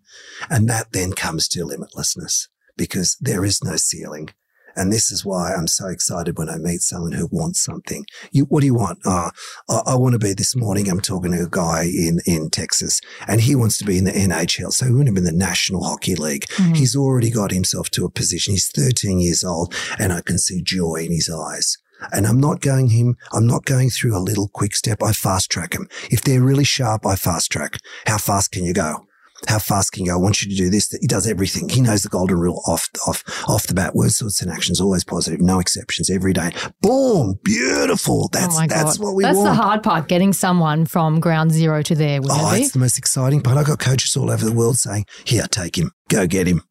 And 0.51 0.69
that 0.69 0.93
then 0.93 1.15
comes 1.15 1.49
to 1.49 1.65
limitlessness 1.65 2.49
because 2.77 3.17
there 3.23 3.43
is 3.43 3.65
no 3.65 3.77
ceiling. 3.77 4.29
And 4.77 4.93
this 4.93 5.11
is 5.11 5.25
why 5.25 5.55
I'm 5.55 5.67
so 5.67 5.89
excited 5.89 6.37
when 6.37 6.51
I 6.51 6.59
meet 6.59 6.83
someone 6.83 7.13
who 7.13 7.27
wants 7.33 7.65
something. 7.65 8.05
You, 8.33 8.45
what 8.45 8.61
do 8.61 8.67
you 8.67 8.75
want? 8.75 8.99
Uh, 9.05 9.31
I, 9.71 9.81
I, 9.87 9.95
want 9.95 10.13
to 10.13 10.19
be 10.19 10.35
this 10.35 10.55
morning. 10.55 10.91
I'm 10.91 11.01
talking 11.01 11.33
to 11.33 11.45
a 11.45 11.49
guy 11.49 11.85
in, 11.85 12.21
in 12.27 12.51
Texas 12.51 13.01
and 13.27 13.41
he 13.41 13.55
wants 13.55 13.79
to 13.79 13.85
be 13.85 13.97
in 13.97 14.05
the 14.05 14.13
NHL. 14.13 14.71
So 14.73 14.85
he 14.85 14.93
wants 14.93 15.09
to 15.09 15.13
be 15.13 15.19
in 15.19 15.25
the 15.25 15.33
National 15.33 15.83
Hockey 15.83 16.15
League. 16.15 16.47
Mm-hmm. 16.49 16.75
He's 16.75 16.95
already 16.95 17.31
got 17.31 17.51
himself 17.51 17.89
to 17.93 18.05
a 18.05 18.11
position. 18.11 18.53
He's 18.53 18.71
13 18.71 19.21
years 19.21 19.43
old 19.43 19.75
and 19.99 20.13
I 20.13 20.21
can 20.21 20.39
see 20.39 20.63
joy 20.63 21.07
in 21.07 21.13
his 21.13 21.31
eyes. 21.31 21.79
And 22.13 22.27
I'm 22.27 22.41
not 22.41 22.61
going 22.61 22.89
him, 22.89 23.17
I'm 23.33 23.47
not 23.47 23.65
going 23.65 23.91
through 23.91 24.17
a 24.17 24.19
little 24.19 24.49
quick 24.49 24.75
step. 24.75 25.03
I 25.03 25.13
fast 25.13 25.51
track 25.51 25.75
him. 25.75 25.89
If 26.11 26.23
they're 26.23 26.43
really 26.43 26.65
sharp, 26.65 27.07
I 27.07 27.17
fast 27.17 27.51
track. 27.51 27.79
How 28.07 28.19
fast 28.19 28.53
can 28.53 28.65
you 28.65 28.73
go? 28.73 29.07
How 29.49 29.59
fast 29.59 29.93
can 29.93 30.05
you 30.05 30.11
go? 30.11 30.19
I 30.19 30.21
want 30.21 30.43
you 30.43 30.51
to 30.51 30.57
do 30.57 30.69
this. 30.69 30.91
He 31.01 31.07
does 31.07 31.27
everything. 31.27 31.71
He 31.71 31.81
knows 31.81 32.03
the 32.03 32.11
golden 32.11 32.39
rule 32.39 32.63
off, 32.67 32.89
off, 33.07 33.25
off 33.49 33.67
the 33.67 33.73
bat. 33.73 33.95
Words, 33.95 34.19
thoughts, 34.19 34.43
and 34.43 34.51
actions, 34.51 34.83
always 34.83 35.03
positive, 35.03 35.41
no 35.41 35.59
exceptions 35.61 36.11
every 36.11 36.35
day. 36.35 36.51
Boom. 36.83 37.39
Beautiful. 37.43 38.29
That's, 38.33 38.59
oh 38.59 38.67
that's 38.67 38.99
what 38.99 39.15
we 39.15 39.23
that's 39.23 39.37
want. 39.37 39.47
That's 39.47 39.59
the 39.59 39.63
hard 39.63 39.83
part, 39.83 40.09
getting 40.09 40.35
someone 40.35 40.85
from 40.85 41.21
ground 41.21 41.53
zero 41.53 41.81
to 41.83 41.95
there. 41.95 42.21
Oh, 42.23 42.55
it 42.55 42.61
it's 42.61 42.73
the 42.73 42.81
most 42.81 42.99
exciting 42.99 43.41
part. 43.41 43.57
I 43.57 43.63
got 43.63 43.79
coaches 43.79 44.15
all 44.15 44.31
over 44.31 44.45
the 44.45 44.53
world 44.53 44.77
saying, 44.77 45.07
here, 45.25 45.47
take 45.51 45.79
him, 45.79 45.93
go 46.11 46.27
get 46.27 46.47
him. 46.47 46.63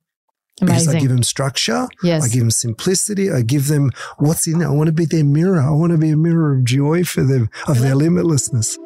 Amazing. 0.61 0.91
Because 0.91 0.95
I 0.95 0.99
give 0.99 1.09
them 1.09 1.23
structure. 1.23 1.87
Yes. 2.03 2.25
I 2.25 2.27
give 2.27 2.41
them 2.41 2.51
simplicity. 2.51 3.31
I 3.31 3.41
give 3.41 3.67
them 3.67 3.91
what's 4.17 4.47
in 4.47 4.59
there. 4.59 4.67
I 4.67 4.71
want 4.71 4.87
to 4.87 4.93
be 4.93 5.05
their 5.05 5.23
mirror. 5.23 5.61
I 5.61 5.71
want 5.71 5.91
to 5.91 5.97
be 5.97 6.09
a 6.09 6.17
mirror 6.17 6.53
of 6.55 6.63
joy 6.63 7.03
for 7.03 7.23
them, 7.23 7.49
of 7.67 7.79
their 7.79 7.95
limitlessness. 7.95 8.77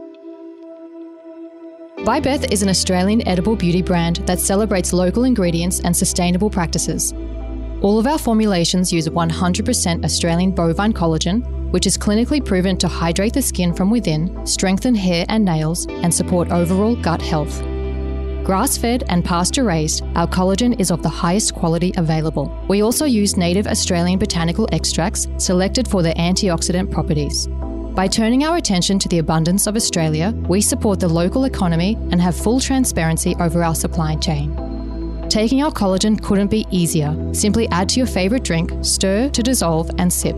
By 2.05 2.19
Beth 2.19 2.51
is 2.51 2.61
an 2.61 2.69
Australian 2.69 3.25
edible 3.27 3.55
beauty 3.55 3.81
brand 3.81 4.17
that 4.27 4.39
celebrates 4.39 4.91
local 4.91 5.23
ingredients 5.23 5.79
and 5.79 5.95
sustainable 5.95 6.49
practices. 6.49 7.13
All 7.81 7.97
of 7.97 8.07
our 8.07 8.17
formulations 8.17 8.91
use 8.91 9.07
100% 9.07 10.03
Australian 10.03 10.51
bovine 10.51 10.93
collagen, 10.93 11.71
which 11.71 11.87
is 11.87 11.97
clinically 11.97 12.43
proven 12.43 12.77
to 12.77 12.87
hydrate 12.87 13.33
the 13.33 13.41
skin 13.41 13.73
from 13.73 13.89
within, 13.89 14.45
strengthen 14.45 14.95
hair 14.95 15.25
and 15.29 15.45
nails, 15.45 15.85
and 15.87 16.13
support 16.13 16.51
overall 16.51 16.95
gut 16.95 17.21
health. 17.21 17.61
Grass 18.43 18.77
fed 18.77 19.05
and 19.07 19.23
pasture 19.23 19.63
raised, 19.63 20.03
our 20.15 20.27
collagen 20.27 20.77
is 20.77 20.91
of 20.91 21.01
the 21.01 21.07
highest 21.07 21.55
quality 21.55 21.93
available. 21.95 22.53
We 22.67 22.81
also 22.81 23.05
use 23.05 23.37
native 23.37 23.67
Australian 23.67 24.19
botanical 24.19 24.67
extracts 24.73 25.29
selected 25.37 25.87
for 25.87 26.03
their 26.03 26.13
antioxidant 26.15 26.91
properties. 26.91 27.47
By 27.95 28.07
turning 28.07 28.43
our 28.43 28.57
attention 28.57 28.99
to 28.99 29.07
the 29.07 29.19
abundance 29.19 29.65
of 29.65 29.77
Australia, 29.77 30.33
we 30.49 30.59
support 30.59 30.99
the 30.99 31.07
local 31.07 31.45
economy 31.45 31.95
and 32.11 32.21
have 32.21 32.35
full 32.35 32.59
transparency 32.59 33.33
over 33.39 33.63
our 33.63 33.75
supply 33.75 34.17
chain. 34.17 34.53
Taking 35.29 35.63
our 35.63 35.71
collagen 35.71 36.21
couldn't 36.21 36.51
be 36.51 36.67
easier. 36.69 37.15
Simply 37.33 37.69
add 37.69 37.87
to 37.89 37.97
your 37.97 38.07
favourite 38.07 38.43
drink, 38.43 38.73
stir 38.81 39.29
to 39.29 39.41
dissolve, 39.41 39.89
and 39.97 40.11
sip. 40.11 40.35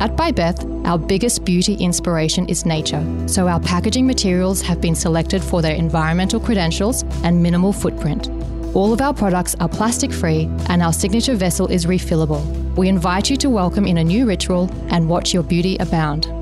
At 0.00 0.16
By 0.16 0.30
Beth, 0.30 0.64
our 0.84 0.96
biggest 0.96 1.44
beauty 1.44 1.74
inspiration 1.74 2.48
is 2.48 2.64
nature, 2.64 3.04
so 3.26 3.48
our 3.48 3.58
packaging 3.58 4.06
materials 4.06 4.62
have 4.62 4.80
been 4.80 4.94
selected 4.94 5.42
for 5.42 5.60
their 5.60 5.74
environmental 5.74 6.38
credentials 6.38 7.02
and 7.24 7.42
minimal 7.42 7.72
footprint. 7.72 8.28
All 8.76 8.92
of 8.92 9.00
our 9.00 9.12
products 9.12 9.56
are 9.58 9.68
plastic 9.68 10.12
free 10.12 10.48
and 10.68 10.82
our 10.82 10.92
signature 10.92 11.34
vessel 11.34 11.66
is 11.66 11.86
refillable. 11.86 12.44
We 12.76 12.88
invite 12.88 13.28
you 13.28 13.36
to 13.38 13.50
welcome 13.50 13.88
in 13.88 13.98
a 13.98 14.04
new 14.04 14.24
ritual 14.24 14.70
and 14.90 15.08
watch 15.08 15.34
your 15.34 15.42
beauty 15.42 15.76
abound. 15.78 16.37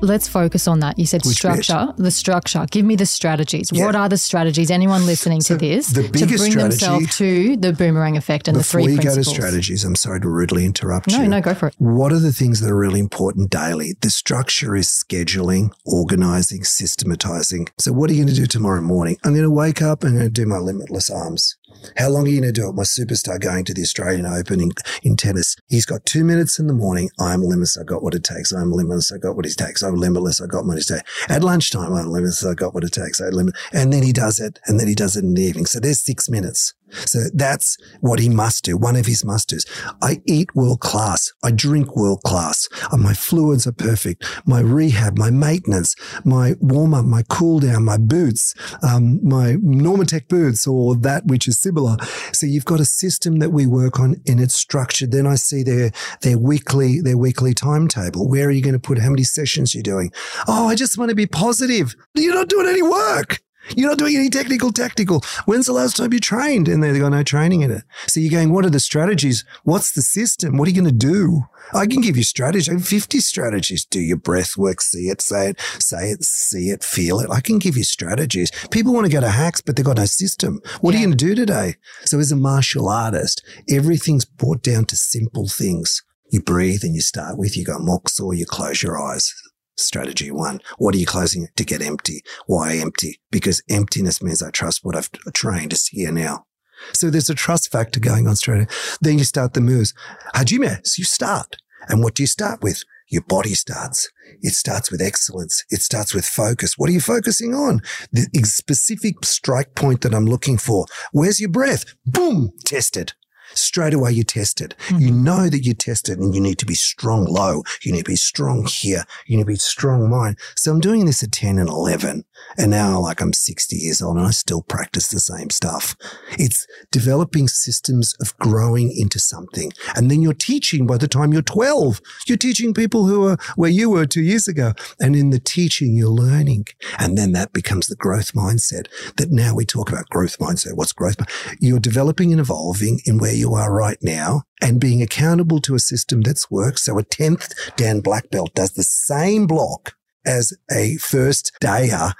Let's 0.00 0.28
focus 0.28 0.68
on 0.68 0.80
that. 0.80 0.98
You 0.98 1.06
said 1.06 1.24
Which 1.24 1.36
structure, 1.36 1.86
bit? 1.96 2.04
the 2.04 2.10
structure. 2.10 2.66
Give 2.70 2.84
me 2.84 2.96
the 2.96 3.06
strategies. 3.06 3.70
Yeah. 3.72 3.86
What 3.86 3.96
are 3.96 4.08
the 4.08 4.18
strategies? 4.18 4.70
Anyone 4.70 5.06
listening 5.06 5.40
so 5.40 5.54
to 5.54 5.58
this 5.58 5.88
the 5.88 6.02
to 6.08 6.26
bring 6.36 6.56
themselves 6.56 7.16
to 7.16 7.56
the 7.56 7.72
boomerang 7.72 8.16
effect 8.16 8.48
and 8.48 8.56
the 8.56 8.62
three 8.62 8.84
principles. 8.84 9.06
Before 9.06 9.10
you 9.10 9.16
go 9.16 9.22
to 9.22 9.42
strategies, 9.42 9.84
I'm 9.84 9.96
sorry 9.96 10.20
to 10.20 10.28
rudely 10.28 10.64
interrupt 10.64 11.08
no, 11.08 11.18
you. 11.18 11.22
No, 11.24 11.38
no, 11.38 11.40
go 11.40 11.54
for 11.54 11.68
it. 11.68 11.74
What 11.78 12.12
are 12.12 12.18
the 12.18 12.32
things 12.32 12.60
that 12.60 12.70
are 12.70 12.76
really 12.76 13.00
important 13.00 13.50
daily? 13.50 13.94
The 14.00 14.10
structure 14.10 14.76
is 14.76 14.88
scheduling, 14.88 15.70
organizing, 15.84 16.64
systematizing. 16.64 17.68
So 17.78 17.92
what 17.92 18.10
are 18.10 18.12
you 18.12 18.24
going 18.24 18.34
to 18.34 18.40
do 18.40 18.46
tomorrow 18.46 18.82
morning? 18.82 19.16
I'm 19.24 19.32
going 19.32 19.44
to 19.44 19.50
wake 19.50 19.80
up 19.80 20.02
and 20.02 20.12
I'm 20.12 20.18
going 20.18 20.28
to 20.28 20.42
do 20.42 20.46
my 20.46 20.58
limitless 20.58 21.10
arms. 21.10 21.56
How 21.96 22.08
long 22.08 22.26
are 22.26 22.28
you 22.28 22.40
going 22.40 22.52
to 22.52 22.60
do 22.60 22.68
it? 22.68 22.74
My 22.74 22.82
superstar 22.82 23.40
going 23.40 23.64
to 23.64 23.74
the 23.74 23.82
Australian 23.82 24.26
Open 24.26 24.60
in, 24.60 24.70
in 25.02 25.16
tennis. 25.16 25.56
He's 25.68 25.86
got 25.86 26.04
two 26.04 26.24
minutes 26.24 26.58
in 26.58 26.66
the 26.66 26.74
morning. 26.74 27.10
I'm 27.18 27.42
limitless. 27.42 27.78
I 27.78 27.84
got 27.84 28.02
what 28.02 28.14
it 28.14 28.24
takes. 28.24 28.52
I'm 28.52 28.72
limitless. 28.72 29.12
I 29.12 29.18
got 29.18 29.36
what 29.36 29.46
it 29.46 29.56
takes. 29.56 29.82
I'm 29.82 29.94
limitless. 29.94 30.40
I 30.40 30.46
got 30.46 30.66
what 30.66 30.78
it 30.78 30.86
takes. 30.86 31.02
At 31.28 31.42
lunchtime, 31.42 31.92
I'm 31.92 32.08
limitless. 32.08 32.44
I 32.44 32.54
got 32.54 32.74
what 32.74 32.84
it 32.84 32.92
takes. 32.92 33.20
I 33.20 33.28
limit. 33.28 33.54
And 33.72 33.92
then 33.92 34.02
he 34.02 34.12
does 34.12 34.38
it. 34.40 34.58
And 34.66 34.78
then 34.78 34.88
he 34.88 34.94
does 34.94 35.16
it 35.16 35.24
in 35.24 35.34
the 35.34 35.42
evening. 35.42 35.66
So 35.66 35.80
there's 35.80 36.04
six 36.04 36.28
minutes. 36.28 36.74
So 36.90 37.20
that's 37.34 37.76
what 38.00 38.18
he 38.18 38.28
must 38.28 38.64
do. 38.64 38.76
One 38.76 38.96
of 38.96 39.06
his 39.06 39.24
must 39.24 39.48
do's. 39.48 39.66
I 40.02 40.20
eat 40.26 40.54
world 40.54 40.80
class. 40.80 41.32
I 41.42 41.50
drink 41.50 41.96
world 41.96 42.22
class. 42.22 42.68
Uh, 42.92 42.96
my 42.96 43.14
fluids 43.14 43.66
are 43.66 43.72
perfect. 43.72 44.24
My 44.46 44.60
rehab, 44.60 45.18
my 45.18 45.30
maintenance, 45.30 45.94
my 46.24 46.54
warm 46.60 46.94
up, 46.94 47.04
my 47.04 47.22
cool 47.28 47.60
down, 47.60 47.84
my 47.84 47.96
boots, 47.96 48.54
um, 48.82 49.20
my 49.26 49.54
Normatec 49.56 50.28
boots 50.28 50.66
or 50.66 50.96
that 50.96 51.26
which 51.26 51.48
is 51.48 51.60
similar. 51.60 51.96
So 52.32 52.46
you've 52.46 52.64
got 52.64 52.80
a 52.80 52.84
system 52.84 53.38
that 53.38 53.50
we 53.50 53.66
work 53.66 53.98
on 53.98 54.16
and 54.26 54.40
it's 54.40 54.54
structured. 54.54 55.12
Then 55.12 55.26
I 55.26 55.34
see 55.34 55.62
their, 55.62 55.90
their 56.22 56.38
weekly, 56.38 57.00
their 57.00 57.18
weekly 57.18 57.54
timetable. 57.54 58.28
Where 58.28 58.48
are 58.48 58.52
you 58.52 58.62
going 58.62 58.74
to 58.74 58.80
put 58.80 58.98
how 58.98 59.10
many 59.10 59.24
sessions 59.24 59.74
you're 59.74 59.82
doing? 59.82 60.12
Oh, 60.46 60.68
I 60.68 60.74
just 60.74 60.98
want 60.98 61.10
to 61.10 61.16
be 61.16 61.26
positive. 61.26 61.94
You're 62.14 62.34
not 62.34 62.48
doing 62.48 62.68
any 62.68 62.82
work. 62.82 63.40
You're 63.74 63.88
not 63.88 63.98
doing 63.98 64.16
any 64.16 64.30
technical 64.30 64.72
tactical. 64.72 65.22
When's 65.46 65.66
the 65.66 65.72
last 65.72 65.96
time 65.96 66.12
you 66.12 66.20
trained? 66.20 66.68
And 66.68 66.82
they've 66.82 67.00
got 67.00 67.10
no 67.10 67.22
training 67.22 67.62
in 67.62 67.70
it. 67.70 67.84
So 68.06 68.20
you're 68.20 68.30
going, 68.30 68.52
what 68.52 68.64
are 68.64 68.70
the 68.70 68.80
strategies? 68.80 69.44
What's 69.64 69.92
the 69.92 70.02
system? 70.02 70.56
What 70.56 70.68
are 70.68 70.70
you 70.70 70.80
going 70.80 70.98
to 70.98 71.06
do? 71.06 71.44
I 71.74 71.86
can 71.86 72.00
give 72.00 72.16
you 72.16 72.22
strategies. 72.22 72.88
50 72.88 73.20
strategies. 73.20 73.84
Do 73.84 74.00
your 74.00 74.16
breath 74.16 74.56
work. 74.56 74.80
See 74.80 75.08
it, 75.08 75.20
say 75.20 75.50
it, 75.50 75.60
say 75.60 76.10
it, 76.10 76.22
see 76.22 76.70
it, 76.70 76.84
feel 76.84 77.18
it. 77.20 77.30
I 77.30 77.40
can 77.40 77.58
give 77.58 77.76
you 77.76 77.84
strategies. 77.84 78.50
People 78.70 78.92
want 78.92 79.06
to 79.06 79.12
go 79.12 79.20
to 79.20 79.28
hacks, 79.28 79.60
but 79.60 79.76
they've 79.76 79.84
got 79.84 79.96
no 79.96 80.04
system. 80.04 80.60
What 80.80 80.92
yeah. 80.92 80.98
are 80.98 81.00
you 81.00 81.06
going 81.06 81.18
to 81.18 81.24
do 81.24 81.34
today? 81.34 81.74
So 82.04 82.18
as 82.18 82.30
a 82.30 82.36
martial 82.36 82.88
artist, 82.88 83.44
everything's 83.68 84.24
brought 84.24 84.62
down 84.62 84.84
to 84.86 84.96
simple 84.96 85.48
things. 85.48 86.02
You 86.30 86.42
breathe 86.42 86.82
and 86.82 86.94
you 86.94 87.00
start 87.00 87.38
with, 87.38 87.56
you 87.56 87.64
go 87.64 87.78
mokuso, 87.78 88.36
you 88.36 88.46
close 88.46 88.82
your 88.82 89.00
eyes. 89.00 89.32
Strategy 89.76 90.30
one. 90.30 90.60
What 90.78 90.94
are 90.94 90.98
you 90.98 91.06
closing 91.06 91.48
to 91.54 91.64
get 91.64 91.82
empty? 91.82 92.22
Why 92.46 92.76
empty? 92.76 93.20
Because 93.30 93.62
emptiness 93.68 94.22
means 94.22 94.42
I 94.42 94.50
trust 94.50 94.84
what 94.84 94.96
I've 94.96 95.10
trained 95.34 95.72
is 95.72 95.88
here 95.88 96.12
now. 96.12 96.46
So 96.92 97.10
there's 97.10 97.30
a 97.30 97.34
trust 97.34 97.70
factor 97.70 98.00
going 98.00 98.26
on 98.26 98.36
straight. 98.36 98.56
away. 98.56 98.68
Then 99.00 99.18
you 99.18 99.24
start 99.24 99.54
the 99.54 99.60
moves. 99.60 99.94
Hajime, 100.34 100.86
so 100.86 101.00
you 101.00 101.04
start. 101.04 101.56
And 101.88 102.02
what 102.02 102.14
do 102.14 102.22
you 102.22 102.26
start 102.26 102.62
with? 102.62 102.84
Your 103.08 103.22
body 103.22 103.54
starts. 103.54 104.10
It 104.42 104.54
starts 104.54 104.90
with 104.90 105.00
excellence. 105.00 105.64
It 105.70 105.80
starts 105.80 106.12
with 106.12 106.24
focus. 106.26 106.76
What 106.76 106.90
are 106.90 106.92
you 106.92 107.00
focusing 107.00 107.54
on? 107.54 107.80
The 108.12 108.28
specific 108.42 109.24
strike 109.24 109.74
point 109.74 110.00
that 110.00 110.14
I'm 110.14 110.26
looking 110.26 110.58
for. 110.58 110.86
Where's 111.12 111.38
your 111.38 111.50
breath? 111.50 111.84
Boom, 112.04 112.50
test 112.64 112.96
it. 112.96 113.14
Straight 113.58 113.94
away 113.94 114.12
you 114.12 114.24
test 114.24 114.60
it. 114.60 114.74
Mm-hmm. 114.88 114.98
You 115.00 115.10
know 115.12 115.48
that 115.48 115.64
you 115.64 115.74
test 115.74 116.08
it 116.08 116.18
and 116.18 116.34
you 116.34 116.40
need 116.40 116.58
to 116.58 116.66
be 116.66 116.74
strong 116.74 117.24
low. 117.26 117.62
You 117.82 117.92
need 117.92 118.04
to 118.04 118.10
be 118.10 118.16
strong 118.16 118.66
here. 118.66 119.04
You 119.26 119.36
need 119.36 119.44
to 119.44 119.52
be 119.52 119.56
strong 119.56 120.08
mind. 120.10 120.38
So 120.54 120.72
I'm 120.72 120.80
doing 120.80 121.06
this 121.06 121.22
at 121.22 121.32
10 121.32 121.58
and 121.58 121.68
11 121.68 122.24
and 122.58 122.70
now 122.70 123.00
like 123.00 123.20
I'm 123.20 123.32
60 123.32 123.76
years 123.76 124.00
old 124.00 124.16
and 124.16 124.26
I 124.26 124.30
still 124.30 124.62
practice 124.62 125.08
the 125.08 125.20
same 125.20 125.50
stuff. 125.50 125.96
It's 126.38 126.66
developing 126.90 127.48
systems 127.48 128.14
of 128.20 128.36
growing 128.38 128.90
into 128.96 129.18
something. 129.18 129.72
And 129.94 130.10
then 130.10 130.22
you're 130.22 130.32
teaching 130.32 130.86
by 130.86 130.98
the 130.98 131.08
time 131.08 131.32
you're 131.32 131.42
12. 131.42 132.00
You're 132.26 132.38
teaching 132.38 132.74
people 132.74 133.06
who 133.06 133.26
are 133.26 133.36
where 133.56 133.70
you 133.70 133.90
were 133.90 134.06
two 134.06 134.22
years 134.22 134.48
ago. 134.48 134.72
And 135.00 135.14
in 135.14 135.30
the 135.30 135.38
teaching, 135.38 135.96
you're 135.96 136.08
learning. 136.08 136.66
And 136.98 137.18
then 137.18 137.32
that 137.32 137.52
becomes 137.52 137.86
the 137.86 137.96
growth 137.96 138.32
mindset 138.32 138.86
that 139.16 139.30
now 139.30 139.54
we 139.54 139.64
talk 139.64 139.90
about 139.90 140.08
growth 140.08 140.38
mindset. 140.38 140.76
What's 140.76 140.92
growth? 140.92 141.16
You're 141.60 141.80
developing 141.80 142.32
and 142.32 142.40
evolving 142.40 143.00
in 143.04 143.18
where 143.18 143.34
you 143.34 143.54
are 143.54 143.72
right 143.72 143.98
now 144.02 144.42
and 144.62 144.80
being 144.80 145.02
accountable 145.02 145.60
to 145.60 145.74
a 145.74 145.80
system 145.80 146.22
that's 146.22 146.50
worked. 146.50 146.78
So 146.80 146.98
a 146.98 147.02
10th 147.02 147.52
Dan 147.76 148.00
Black 148.00 148.30
Belt 148.30 148.54
does 148.54 148.72
the 148.72 148.82
same 148.82 149.46
block 149.46 149.95
as 150.26 150.52
a 150.70 150.96
first 150.96 151.52
dayer 151.62 152.12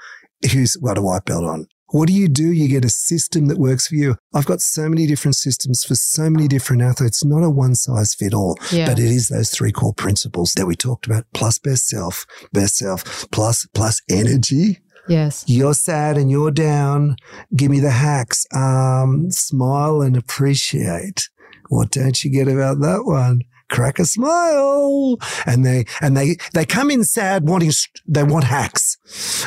who's 0.51 0.75
got 0.77 0.97
a 0.97 1.01
white 1.01 1.25
belt 1.25 1.43
on. 1.43 1.67
What 1.91 2.07
do 2.07 2.13
you 2.13 2.27
do? 2.27 2.51
You 2.51 2.67
get 2.67 2.83
a 2.83 2.89
system 2.89 3.45
that 3.45 3.57
works 3.57 3.87
for 3.87 3.95
you. 3.95 4.17
I've 4.33 4.45
got 4.45 4.59
so 4.59 4.89
many 4.89 5.07
different 5.07 5.35
systems 5.35 5.85
for 5.85 5.95
so 5.95 6.29
many 6.29 6.49
different 6.49 6.81
athletes, 6.81 7.23
not 7.23 7.43
a 7.43 7.49
one 7.49 7.75
size 7.75 8.13
fit 8.13 8.33
all, 8.33 8.57
yeah. 8.73 8.87
but 8.87 8.99
it 8.99 9.05
is 9.05 9.29
those 9.29 9.51
three 9.51 9.71
core 9.71 9.93
principles 9.93 10.53
that 10.53 10.65
we 10.65 10.75
talked 10.75 11.05
about 11.05 11.25
plus 11.33 11.59
best 11.59 11.87
self, 11.87 12.25
best 12.51 12.75
self, 12.75 13.29
plus, 13.31 13.65
plus 13.73 14.01
energy. 14.09 14.79
Yes. 15.07 15.45
You're 15.47 15.73
sad 15.73 16.17
and 16.17 16.29
you're 16.29 16.51
down. 16.51 17.15
Give 17.55 17.71
me 17.71 17.79
the 17.79 17.91
hacks. 17.91 18.45
Um, 18.53 19.31
smile 19.31 20.01
and 20.01 20.17
appreciate. 20.17 21.29
What 21.69 21.91
don't 21.91 22.21
you 22.21 22.29
get 22.29 22.49
about 22.49 22.81
that 22.81 23.05
one? 23.05 23.43
Crack 23.69 23.99
a 23.99 24.05
smile. 24.05 25.17
And 25.45 25.65
they, 25.65 25.85
and 26.01 26.15
they, 26.15 26.37
they 26.53 26.65
come 26.65 26.91
in 26.91 27.03
sad 27.03 27.47
wanting, 27.47 27.71
they 28.05 28.23
want 28.23 28.45
hacks. 28.45 28.97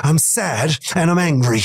I'm 0.02 0.18
sad 0.18 0.78
and 0.94 1.10
I'm 1.10 1.18
angry 1.18 1.62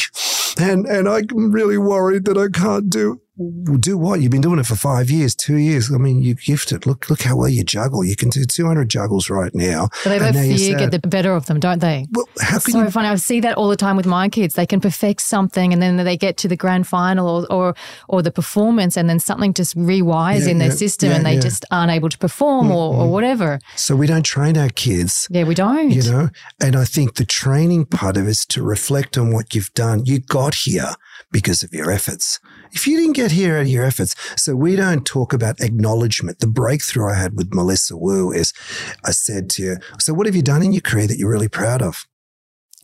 and, 0.57 0.85
and 0.85 1.07
I'm 1.07 1.51
really 1.51 1.77
worried 1.77 2.25
that 2.25 2.37
I 2.37 2.47
can't 2.47 2.89
do 2.89 3.21
do 3.37 3.97
what? 3.97 4.21
You've 4.21 4.31
been 4.31 4.41
doing 4.41 4.59
it 4.59 4.65
for 4.65 4.75
five 4.75 5.09
years, 5.09 5.35
two 5.35 5.57
years. 5.57 5.91
I 5.91 5.97
mean, 5.97 6.21
you're 6.21 6.35
gifted. 6.35 6.85
Look, 6.85 7.09
look 7.09 7.21
how 7.21 7.35
well 7.35 7.49
you 7.49 7.63
juggle. 7.63 8.03
You 8.03 8.15
can 8.15 8.29
do 8.29 8.45
200 8.45 8.89
juggles 8.89 9.29
right 9.29 9.53
now. 9.53 9.89
But 10.03 10.09
they 10.09 10.19
let 10.19 10.33
fear 10.33 10.77
get 10.77 10.91
the 10.91 10.99
better 10.99 11.33
of 11.33 11.45
them, 11.47 11.59
don't 11.59 11.79
they? 11.79 12.07
Well, 12.11 12.27
how 12.39 12.59
can 12.59 12.71
so 12.71 12.83
you? 12.83 12.89
funny. 12.89 13.09
I 13.09 13.15
see 13.15 13.41
that 13.41 13.57
all 13.57 13.67
the 13.67 13.75
time 13.75 13.97
with 13.97 14.05
my 14.05 14.29
kids. 14.29 14.55
They 14.55 14.65
can 14.65 14.79
perfect 14.79 15.21
something 15.21 15.73
and 15.73 15.81
then 15.81 15.97
they 15.97 16.15
get 16.15 16.37
to 16.37 16.47
the 16.47 16.55
grand 16.55 16.87
final 16.87 17.27
or, 17.27 17.51
or, 17.51 17.75
or 18.07 18.21
the 18.21 18.31
performance 18.31 18.95
and 18.95 19.09
then 19.09 19.19
something 19.19 19.53
just 19.53 19.75
rewires 19.75 20.45
yeah, 20.45 20.51
in 20.51 20.57
their 20.59 20.69
yeah, 20.69 20.75
system 20.75 21.09
yeah, 21.09 21.17
and 21.17 21.25
they 21.25 21.37
just 21.37 21.65
aren't 21.71 21.91
able 21.91 22.09
to 22.09 22.17
perform 22.17 22.67
mm-hmm. 22.67 22.75
or, 22.75 22.95
or 23.01 23.11
whatever. 23.11 23.59
So 23.75 23.97
we 23.97 24.07
don't 24.07 24.23
train 24.23 24.57
our 24.57 24.69
kids. 24.69 25.27
Yeah, 25.29 25.43
we 25.43 25.55
don't. 25.55 25.91
You 25.91 26.03
know, 26.09 26.29
and 26.61 26.75
I 26.75 26.85
think 26.85 27.15
the 27.15 27.25
training 27.25 27.85
part 27.85 28.15
of 28.15 28.27
it 28.27 28.29
is 28.29 28.45
to 28.47 28.63
reflect 28.63 29.17
on 29.17 29.33
what 29.33 29.53
you've 29.53 29.73
done. 29.73 30.05
You 30.05 30.19
got 30.19 30.55
here 30.55 30.95
because 31.31 31.63
of 31.63 31.73
your 31.73 31.91
efforts. 31.91 32.39
If 32.71 32.87
you 32.87 32.97
didn't 32.97 33.13
get 33.13 33.24
here 33.31 33.57
out 33.57 33.63
of 33.63 33.67
your 33.67 33.85
efforts, 33.85 34.15
so 34.41 34.55
we 34.55 34.75
don't 34.75 35.05
talk 35.05 35.33
about 35.33 35.59
acknowledgement. 35.61 36.39
The 36.39 36.47
breakthrough 36.47 37.11
I 37.11 37.15
had 37.15 37.35
with 37.35 37.53
Melissa 37.53 37.97
Wu 37.97 38.31
is 38.31 38.53
I 39.03 39.11
said 39.11 39.49
to 39.51 39.65
her, 39.65 39.79
so 39.99 40.13
what 40.13 40.25
have 40.25 40.35
you 40.35 40.41
done 40.41 40.63
in 40.63 40.71
your 40.71 40.81
career 40.81 41.07
that 41.07 41.17
you're 41.17 41.29
really 41.29 41.49
proud 41.49 41.81
of? 41.81 42.05